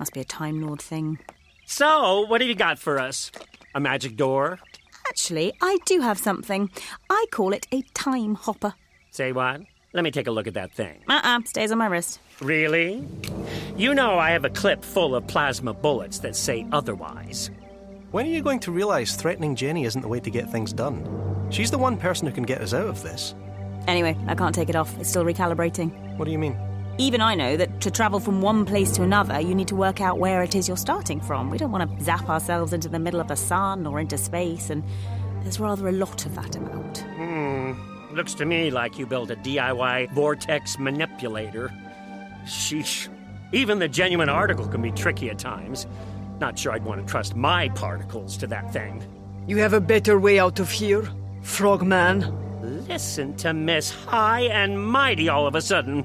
Must 0.00 0.12
be 0.12 0.20
a 0.20 0.24
Time 0.24 0.60
Lord 0.60 0.82
thing. 0.82 1.20
So, 1.66 2.22
what 2.22 2.40
have 2.40 2.48
you 2.48 2.56
got 2.56 2.80
for 2.80 2.98
us? 2.98 3.30
A 3.76 3.78
magic 3.78 4.16
door? 4.16 4.58
Actually, 5.10 5.52
I 5.60 5.76
do 5.86 6.02
have 6.02 6.18
something. 6.18 6.70
I 7.10 7.24
call 7.32 7.52
it 7.52 7.66
a 7.72 7.82
time 7.94 8.36
hopper. 8.36 8.74
Say 9.10 9.32
what? 9.32 9.62
Let 9.92 10.04
me 10.04 10.12
take 10.12 10.28
a 10.28 10.30
look 10.30 10.46
at 10.46 10.54
that 10.54 10.70
thing. 10.70 11.00
Uh 11.08 11.20
uh 11.24 11.40
stays 11.44 11.72
on 11.72 11.78
my 11.78 11.86
wrist. 11.86 12.20
Really? 12.40 13.04
You 13.76 13.92
know 13.92 14.20
I 14.20 14.30
have 14.30 14.44
a 14.44 14.50
clip 14.50 14.84
full 14.84 15.16
of 15.16 15.26
plasma 15.26 15.74
bullets 15.74 16.20
that 16.20 16.36
say 16.36 16.64
otherwise. 16.70 17.50
When 18.12 18.24
are 18.24 18.28
you 18.30 18.40
going 18.40 18.60
to 18.60 18.70
realize 18.70 19.16
threatening 19.16 19.56
Jenny 19.56 19.84
isn't 19.84 20.00
the 20.00 20.06
way 20.06 20.20
to 20.20 20.30
get 20.30 20.48
things 20.48 20.72
done? 20.72 21.02
She's 21.50 21.72
the 21.72 21.78
one 21.78 21.96
person 21.96 22.28
who 22.28 22.32
can 22.32 22.44
get 22.44 22.60
us 22.60 22.72
out 22.72 22.86
of 22.86 23.02
this. 23.02 23.34
Anyway, 23.88 24.16
I 24.28 24.36
can't 24.36 24.54
take 24.54 24.68
it 24.68 24.76
off. 24.76 24.96
It's 25.00 25.08
still 25.08 25.24
recalibrating. 25.24 25.90
What 26.18 26.26
do 26.26 26.30
you 26.30 26.38
mean? 26.38 26.56
Even 27.00 27.22
I 27.22 27.34
know 27.34 27.56
that 27.56 27.80
to 27.80 27.90
travel 27.90 28.20
from 28.20 28.42
one 28.42 28.66
place 28.66 28.90
to 28.92 29.02
another, 29.02 29.40
you 29.40 29.54
need 29.54 29.68
to 29.68 29.74
work 29.74 30.02
out 30.02 30.18
where 30.18 30.42
it 30.42 30.54
is 30.54 30.68
you're 30.68 30.76
starting 30.76 31.18
from. 31.18 31.48
We 31.48 31.56
don't 31.56 31.72
want 31.72 31.98
to 31.98 32.04
zap 32.04 32.28
ourselves 32.28 32.74
into 32.74 32.90
the 32.90 32.98
middle 32.98 33.20
of 33.20 33.28
the 33.28 33.36
sun 33.36 33.86
or 33.86 33.98
into 33.98 34.18
space, 34.18 34.68
and 34.68 34.84
there's 35.42 35.58
rather 35.58 35.88
a 35.88 35.92
lot 35.92 36.26
of 36.26 36.34
that 36.34 36.56
about. 36.56 36.98
Hmm. 37.16 37.72
Looks 38.12 38.34
to 38.34 38.44
me 38.44 38.70
like 38.70 38.98
you 38.98 39.06
built 39.06 39.30
a 39.30 39.36
DIY 39.36 40.12
vortex 40.12 40.78
manipulator. 40.78 41.72
Sheesh. 42.44 43.08
Even 43.50 43.78
the 43.78 43.88
genuine 43.88 44.28
article 44.28 44.68
can 44.68 44.82
be 44.82 44.92
tricky 44.92 45.30
at 45.30 45.38
times. 45.38 45.86
Not 46.38 46.58
sure 46.58 46.72
I'd 46.72 46.84
want 46.84 47.00
to 47.00 47.10
trust 47.10 47.34
my 47.34 47.70
particles 47.70 48.36
to 48.36 48.46
that 48.48 48.74
thing. 48.74 49.02
You 49.46 49.56
have 49.56 49.72
a 49.72 49.80
better 49.80 50.20
way 50.20 50.38
out 50.38 50.60
of 50.60 50.70
here, 50.70 51.08
Frogman. 51.40 52.86
Listen 52.86 53.34
to 53.38 53.54
Miss 53.54 53.90
High 53.90 54.42
and 54.42 54.84
Mighty 54.84 55.30
all 55.30 55.46
of 55.46 55.54
a 55.54 55.62
sudden. 55.62 56.04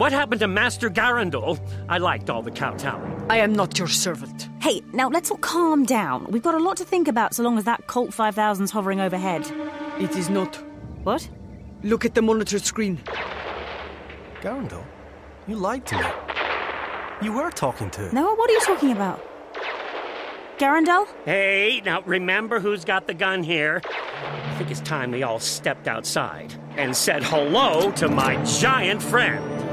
What 0.00 0.12
happened 0.12 0.40
to 0.40 0.48
Master 0.48 0.88
Garundel? 0.88 1.60
I 1.86 1.98
liked 1.98 2.30
all 2.30 2.40
the 2.40 2.50
kowtowing. 2.50 3.22
I 3.28 3.36
am 3.36 3.52
not 3.52 3.78
your 3.78 3.86
servant. 3.86 4.48
Hey, 4.62 4.80
now 4.94 5.10
let's 5.10 5.30
all 5.30 5.36
calm 5.36 5.84
down. 5.84 6.24
We've 6.30 6.42
got 6.42 6.54
a 6.54 6.58
lot 6.58 6.78
to 6.78 6.86
think 6.86 7.06
about 7.06 7.34
so 7.34 7.42
long 7.42 7.58
as 7.58 7.64
that 7.64 7.86
Colt 7.86 8.08
5000's 8.12 8.70
hovering 8.70 8.98
overhead. 8.98 9.42
It 9.98 10.16
is 10.16 10.30
not. 10.30 10.56
What? 11.02 11.28
Look 11.82 12.06
at 12.06 12.14
the 12.14 12.22
monitor 12.22 12.58
screen. 12.60 12.96
Garundel, 14.40 14.86
you 15.46 15.56
lied 15.56 15.84
to 15.88 15.98
me. 15.98 16.06
You 17.20 17.34
were 17.34 17.50
talking 17.50 17.90
to. 17.90 18.14
Noah, 18.14 18.34
what 18.36 18.48
are 18.48 18.54
you 18.54 18.60
talking 18.60 18.92
about? 18.92 19.22
Garundel? 20.56 21.08
Hey, 21.26 21.82
now 21.84 22.00
remember 22.06 22.58
who's 22.58 22.86
got 22.86 23.06
the 23.06 23.12
gun 23.12 23.42
here? 23.42 23.82
I 23.84 24.54
think 24.56 24.70
it's 24.70 24.80
time 24.80 25.10
we 25.10 25.24
all 25.24 25.40
stepped 25.40 25.88
outside 25.88 26.54
and 26.78 26.96
said 26.96 27.22
hello 27.22 27.90
to 27.92 28.08
my 28.08 28.42
giant 28.44 29.02
friend. 29.02 29.69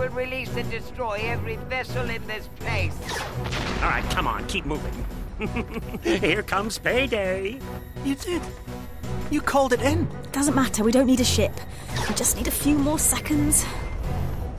Will 0.00 0.08
release 0.08 0.48
and 0.56 0.70
destroy 0.70 1.20
every 1.24 1.56
vessel 1.56 2.08
in 2.08 2.26
this 2.26 2.48
place. 2.56 2.96
All 3.82 3.90
right, 3.90 4.04
come 4.10 4.26
on, 4.26 4.46
keep 4.46 4.64
moving. 4.64 5.04
here 6.02 6.42
comes 6.42 6.78
payday. 6.78 7.60
You 8.02 8.14
did. 8.14 8.40
You 9.30 9.42
called 9.42 9.74
it 9.74 9.82
in. 9.82 10.08
Doesn't 10.32 10.54
matter, 10.54 10.84
we 10.84 10.90
don't 10.90 11.06
need 11.06 11.20
a 11.20 11.24
ship. 11.24 11.52
We 12.08 12.14
just 12.14 12.34
need 12.38 12.48
a 12.48 12.50
few 12.50 12.78
more 12.78 12.98
seconds. 12.98 13.66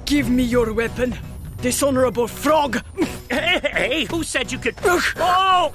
Give 0.05 0.29
me 0.29 0.43
your 0.43 0.73
weapon, 0.73 1.17
dishonorable 1.59 2.27
frog. 2.27 2.79
Hey, 3.27 3.59
hey, 3.63 4.05
who 4.05 4.21
said 4.21 4.51
you 4.51 4.59
could? 4.59 4.75
Oh! 4.85 5.73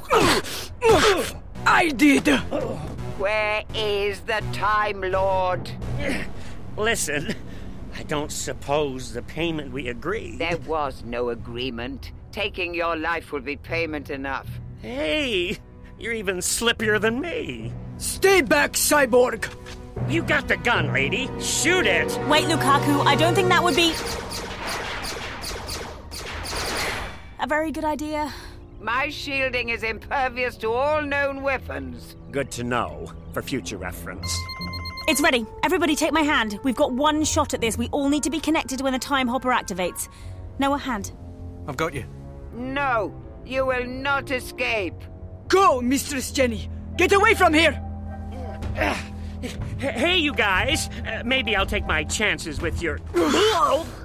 I 1.67 1.89
did. 1.89 2.29
Where 3.19 3.65
is 3.75 4.21
the 4.21 4.45
Time 4.53 5.01
Lord? 5.01 5.69
Listen, 6.77 7.29
I 7.31 7.35
don't 8.07 8.31
suppose 8.31 9.13
the 9.13 9.23
payment 9.23 9.73
we 9.73 9.89
agreed. 9.89 10.39
There 10.39 10.59
was 10.59 11.03
no 11.05 11.31
agreement. 11.31 12.13
Taking 12.33 12.75
your 12.75 12.97
life 12.97 13.33
will 13.33 13.41
be 13.41 13.57
payment 13.57 14.11
enough. 14.11 14.47
Hey, 14.81 15.59
you're 15.99 16.13
even 16.13 16.39
slippier 16.39 17.01
than 17.01 17.21
me. 17.21 17.73
Stay 17.99 18.43
back, 18.43 18.73
cyborg. 18.73 19.49
You 20.09 20.23
got 20.23 20.47
the 20.47 20.57
gun, 20.59 20.93
lady. 20.93 21.29
Shoot 21.41 21.87
it. 21.87 22.07
Wait, 22.29 22.45
Lukaku, 22.45 23.05
I 23.07 23.17
don't 23.17 23.35
think 23.35 23.49
that 23.49 23.63
would 23.65 23.75
be. 23.75 23.93
A 27.41 27.47
very 27.47 27.71
good 27.71 27.85
idea. 27.85 28.33
My 28.81 29.09
shielding 29.09 29.71
is 29.71 29.83
impervious 29.83 30.57
to 30.59 30.71
all 30.71 31.03
known 31.03 31.43
weapons. 31.43 32.15
Good 32.31 32.51
to 32.53 32.65
know 32.65 33.11
for 33.33 33.43
future 33.43 33.79
reference. 33.79 34.39
It's 35.09 35.21
ready. 35.21 35.47
Everybody 35.63 35.95
take 35.95 36.13
my 36.13 36.23
hand. 36.23 36.59
We've 36.65 36.75
got 36.75 36.93
one 36.93 37.23
shot 37.23 37.55
at 37.55 37.61
this. 37.61 37.79
We 37.79 37.89
all 37.89 38.09
need 38.09 38.25
to 38.25 38.31
be 38.31 38.41
connected 38.41 38.81
when 38.81 38.93
the 38.93 38.99
time 38.99 39.29
hopper 39.29 39.51
activates. 39.51 40.09
Noah, 40.59 40.79
hand. 40.79 41.13
I've 41.69 41.77
got 41.77 41.95
you. 41.95 42.05
No, 42.53 43.15
you 43.45 43.67
will 43.67 43.87
not 43.87 44.33
escape. 44.33 44.95
Go, 45.47 45.81
Mistress 45.81 46.33
Jenny. 46.33 46.69
Get 46.97 47.13
away 47.13 47.35
from 47.35 47.55
here. 47.55 47.81
Hey, 49.79 50.17
you 50.17 50.33
guys. 50.33 50.89
Uh, 51.07 51.23
maybe 51.25 51.55
I'll 51.55 51.67
take 51.67 51.87
my 51.87 52.03
chances 52.03 52.61
with 52.61 52.83
your. 52.83 52.99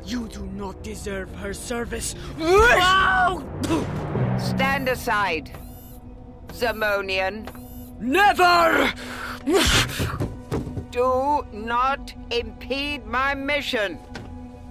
You 0.05 0.27
do 0.27 0.45
not 0.53 0.83
deserve 0.83 1.33
her 1.35 1.53
service. 1.53 2.15
Stand 4.37 4.87
aside, 4.87 5.51
Zamonian. 6.53 7.47
Never! 7.99 8.93
Do 10.91 11.45
not 11.53 12.13
impede 12.31 13.05
my 13.05 13.33
mission. 13.33 13.97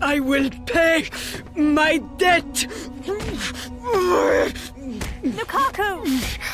I 0.03 0.21
will 0.21 0.51
pay 0.67 1.09
my 1.57 1.97
debt! 2.19 2.67
Lukaku! 5.23 6.05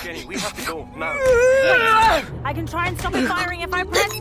Jenny, 0.04 0.24
we 0.24 0.36
have 0.38 0.56
to 0.56 0.66
go 0.66 0.88
now. 0.96 1.14
I 2.44 2.52
can 2.54 2.66
try 2.66 2.86
and 2.86 2.96
stop 2.96 3.16
it 3.16 3.26
firing 3.26 3.62
if 3.62 3.74
I 3.74 3.82
press. 3.82 4.12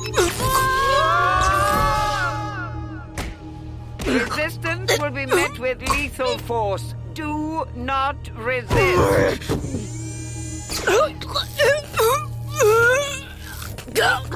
Resistance 4.07 4.99
will 4.99 5.11
be 5.11 5.27
met 5.27 5.59
with 5.59 5.79
lethal 5.89 6.39
force. 6.39 6.95
Do 7.13 7.65
not 7.75 8.17
resist. 8.35 9.51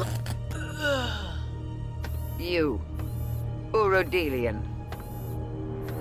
You, 2.40 2.80
Urodelian. 3.74 4.64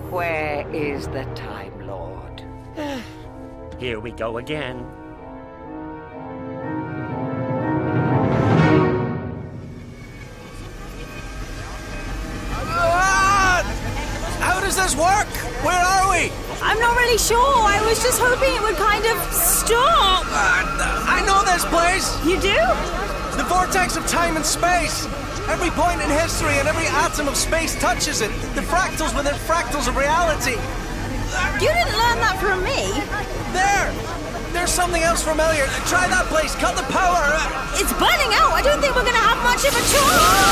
Where 0.09 0.65
is 0.73 1.07
the 1.09 1.25
Time 1.35 1.85
Lord? 1.85 2.43
Here 3.79 3.99
we 3.99 4.11
go 4.11 4.37
again. 4.37 4.85
How 14.39 14.61
does 14.61 14.77
this 14.77 14.95
work? 14.95 15.27
Where 15.65 15.75
are 15.75 16.09
we? 16.09 16.31
I'm 16.61 16.79
not 16.79 16.95
really 16.95 17.17
sure. 17.17 17.37
I 17.37 17.83
was 17.85 18.01
just 18.01 18.21
hoping 18.21 18.55
it 18.55 18.61
would 18.61 18.77
kind 18.77 19.05
of 19.05 19.33
stop. 19.33 20.23
Uh, 20.29 21.03
I 21.05 21.21
know 21.27 21.43
this 21.43 21.65
place. 21.65 22.15
You 22.25 22.39
do? 22.39 23.18
The 23.39 23.45
vortex 23.45 23.95
of 23.95 24.05
time 24.05 24.35
and 24.35 24.45
space. 24.45 25.05
Every 25.47 25.69
point 25.71 26.01
in 26.01 26.09
history 26.09 26.59
and 26.59 26.67
every 26.67 26.87
atom 26.87 27.29
of 27.29 27.37
space 27.37 27.73
touches 27.79 28.19
it. 28.19 28.27
The 28.53 28.59
fractals 28.59 29.15
within 29.15 29.33
fractals 29.47 29.87
of 29.87 29.95
reality. 29.95 30.59
You 31.63 31.71
didn't 31.71 31.95
learn 31.95 32.19
that 32.19 32.35
from 32.43 32.59
me. 32.67 32.91
There! 33.55 33.87
There's 34.51 34.71
something 34.71 35.03
else 35.03 35.23
familiar. 35.23 35.67
Try 35.87 36.11
that 36.11 36.25
place. 36.27 36.53
Cut 36.55 36.75
the 36.75 36.83
power. 36.91 37.31
It's 37.79 37.93
burning 37.93 38.35
out. 38.35 38.51
I 38.51 38.61
don't 38.61 38.81
think 38.81 38.93
we're 38.93 39.07
going 39.07 39.15
to 39.15 39.23
have 39.23 39.39
much 39.39 39.63
of 39.63 39.71
a 39.71 39.83
choice. 39.87 40.48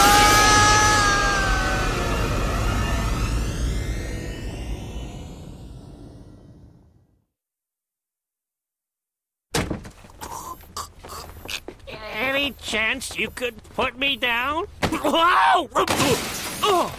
Chance 12.68 13.18
you 13.18 13.30
could 13.30 13.56
put 13.76 13.98
me 13.98 14.18
down? 14.18 14.66
Wow! 14.92 15.70
Oh! 15.74 16.94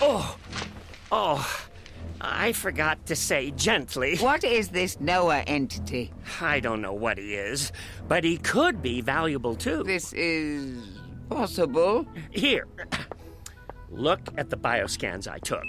Oh! 0.00 0.36
Oh! 1.10 1.66
I 2.20 2.52
forgot 2.52 3.06
to 3.06 3.16
say 3.16 3.50
gently. 3.50 4.18
What 4.18 4.44
is 4.44 4.68
this 4.68 5.00
Noah 5.00 5.40
entity? 5.40 6.12
I 6.40 6.60
don't 6.60 6.80
know 6.80 6.92
what 6.92 7.18
he 7.18 7.34
is, 7.34 7.72
but 8.06 8.22
he 8.22 8.36
could 8.36 8.82
be 8.82 9.00
valuable 9.00 9.56
too. 9.56 9.82
This 9.82 10.12
is 10.12 10.78
possible. 11.28 12.06
Here. 12.30 12.68
Look 13.90 14.20
at 14.36 14.48
the 14.48 14.56
bioscans 14.56 15.26
I 15.26 15.38
took. 15.38 15.64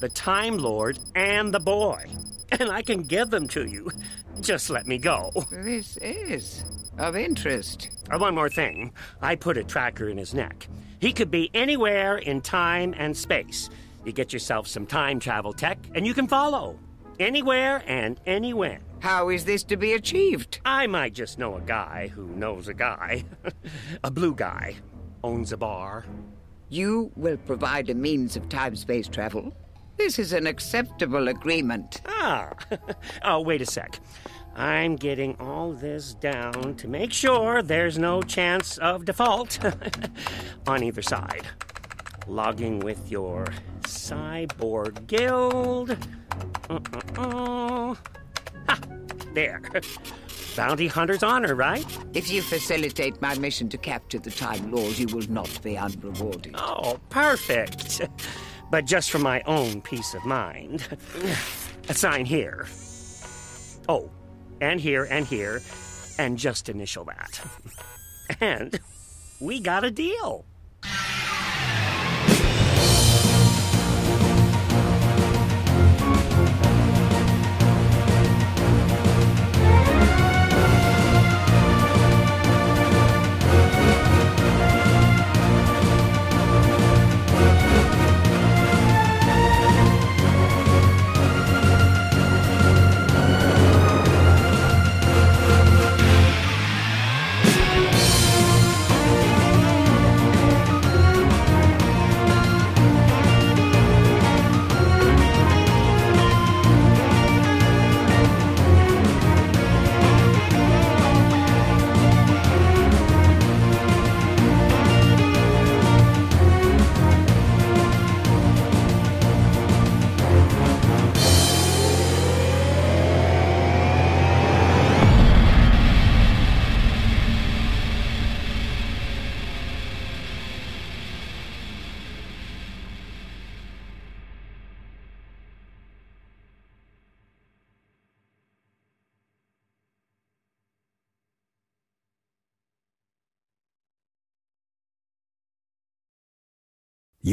The 0.00 0.08
Time 0.08 0.58
Lord 0.58 0.98
and 1.14 1.54
the 1.54 1.60
boy. 1.60 2.04
And 2.50 2.70
I 2.70 2.82
can 2.82 3.02
give 3.02 3.30
them 3.30 3.46
to 3.48 3.64
you. 3.64 3.92
Just 4.40 4.70
let 4.70 4.88
me 4.88 4.98
go. 4.98 5.30
This 5.52 5.98
is 5.98 6.64
of 6.98 7.16
interest. 7.16 7.90
Uh, 8.10 8.18
one 8.18 8.34
more 8.34 8.48
thing. 8.48 8.92
I 9.20 9.36
put 9.36 9.56
a 9.56 9.64
tracker 9.64 10.08
in 10.08 10.18
his 10.18 10.34
neck. 10.34 10.68
He 11.00 11.12
could 11.12 11.30
be 11.30 11.50
anywhere 11.54 12.18
in 12.18 12.40
time 12.40 12.94
and 12.96 13.16
space. 13.16 13.68
You 14.04 14.12
get 14.12 14.32
yourself 14.32 14.66
some 14.66 14.86
time 14.86 15.20
travel 15.20 15.52
tech, 15.52 15.78
and 15.94 16.06
you 16.06 16.14
can 16.14 16.26
follow. 16.26 16.78
Anywhere 17.18 17.82
and 17.86 18.20
anywhere. 18.26 18.80
How 19.00 19.28
is 19.28 19.44
this 19.44 19.62
to 19.64 19.76
be 19.76 19.92
achieved? 19.92 20.60
I 20.64 20.86
might 20.86 21.12
just 21.12 21.38
know 21.38 21.56
a 21.56 21.60
guy 21.60 22.08
who 22.08 22.26
knows 22.28 22.68
a 22.68 22.74
guy. 22.74 23.24
a 24.04 24.10
blue 24.10 24.34
guy. 24.34 24.76
Owns 25.22 25.52
a 25.52 25.56
bar. 25.56 26.04
You 26.68 27.12
will 27.16 27.36
provide 27.36 27.90
a 27.90 27.94
means 27.94 28.36
of 28.36 28.48
time 28.48 28.76
space 28.76 29.08
travel. 29.08 29.54
This 29.96 30.18
is 30.18 30.32
an 30.32 30.46
acceptable 30.46 31.28
agreement. 31.28 32.02
Ah. 32.06 32.52
oh, 33.24 33.40
wait 33.40 33.62
a 33.62 33.66
sec. 33.66 33.98
I'm 34.56 34.96
getting 34.96 35.36
all 35.38 35.72
this 35.72 36.14
down 36.14 36.76
to 36.76 36.88
make 36.88 37.12
sure 37.12 37.60
there's 37.60 37.98
no 37.98 38.22
chance 38.22 38.78
of 38.78 39.04
default 39.04 39.58
on 40.66 40.82
either 40.82 41.02
side. 41.02 41.46
Logging 42.26 42.80
with 42.80 43.10
your 43.10 43.46
cyborg 43.82 45.06
guild. 45.06 45.90
Uh-uh-uh. 46.70 47.94
Ha! 48.68 48.80
There. 49.34 49.60
Bounty 50.56 50.86
Hunter's 50.86 51.22
honor, 51.22 51.54
right? 51.54 51.84
If 52.14 52.30
you 52.30 52.40
facilitate 52.40 53.20
my 53.20 53.36
mission 53.36 53.68
to 53.68 53.76
capture 53.76 54.18
the 54.18 54.30
Time 54.30 54.72
Lord, 54.72 54.98
you 54.98 55.06
will 55.08 55.30
not 55.30 55.62
be 55.62 55.76
unrewarded. 55.76 56.54
Oh, 56.56 56.98
perfect. 57.10 58.00
But 58.70 58.86
just 58.86 59.10
for 59.10 59.18
my 59.18 59.42
own 59.42 59.82
peace 59.82 60.14
of 60.14 60.24
mind. 60.24 60.88
A 61.90 61.94
sign 61.94 62.24
here. 62.24 62.66
Oh, 63.88 64.10
and 64.60 64.80
here 64.80 65.04
and 65.10 65.26
here, 65.26 65.62
and 66.18 66.38
just 66.38 66.68
initial 66.68 67.04
that. 67.04 67.40
And 68.40 68.80
we 69.40 69.60
got 69.60 69.84
a 69.84 69.90
deal. 69.92 70.44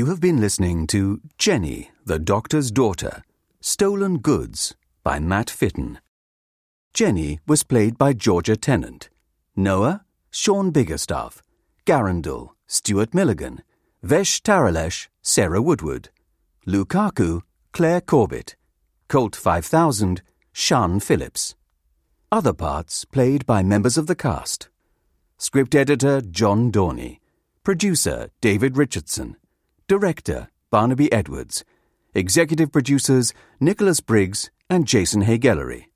You 0.03 0.09
have 0.09 0.19
been 0.19 0.41
listening 0.41 0.85
to 0.87 1.21
Jenny, 1.37 1.89
the 2.03 2.19
Doctor's 2.19 2.71
Daughter 2.71 3.23
Stolen 3.61 4.17
Goods 4.17 4.75
by 5.01 5.17
Matt 5.17 5.49
Fitton. 5.49 5.97
Jenny 6.93 7.39
was 7.47 7.63
played 7.63 7.97
by 7.97 8.11
Georgia 8.11 8.57
Tennant. 8.57 9.09
Noah, 9.55 10.03
Sean 10.29 10.73
Biggerstaff. 10.73 11.41
Garundel, 11.85 12.49
Stuart 12.67 13.13
Milligan. 13.13 13.63
Vesh 14.01 14.41
Taralesh, 14.41 15.07
Sarah 15.21 15.61
Woodward. 15.61 16.09
Lukaku, 16.67 17.43
Claire 17.71 18.01
Corbett. 18.01 18.57
Colt 19.07 19.37
5000, 19.37 20.21
Sean 20.51 20.99
Phillips. 20.99 21.55
Other 22.29 22.51
parts 22.51 23.05
played 23.05 23.45
by 23.45 23.63
members 23.63 23.97
of 23.97 24.07
the 24.07 24.15
cast. 24.15 24.67
Script 25.37 25.73
editor 25.73 26.19
John 26.19 26.73
Dorney. 26.73 27.19
Producer 27.63 28.27
David 28.41 28.75
Richardson. 28.75 29.37
Director 29.87 30.47
Barnaby 30.71 31.11
Edwards. 31.11 31.65
Executive 32.13 32.71
producers 32.71 33.33
Nicholas 33.59 33.99
Briggs 33.99 34.49
and 34.69 34.87
Jason 34.87 35.23
Haigh-Ellery. 35.23 35.89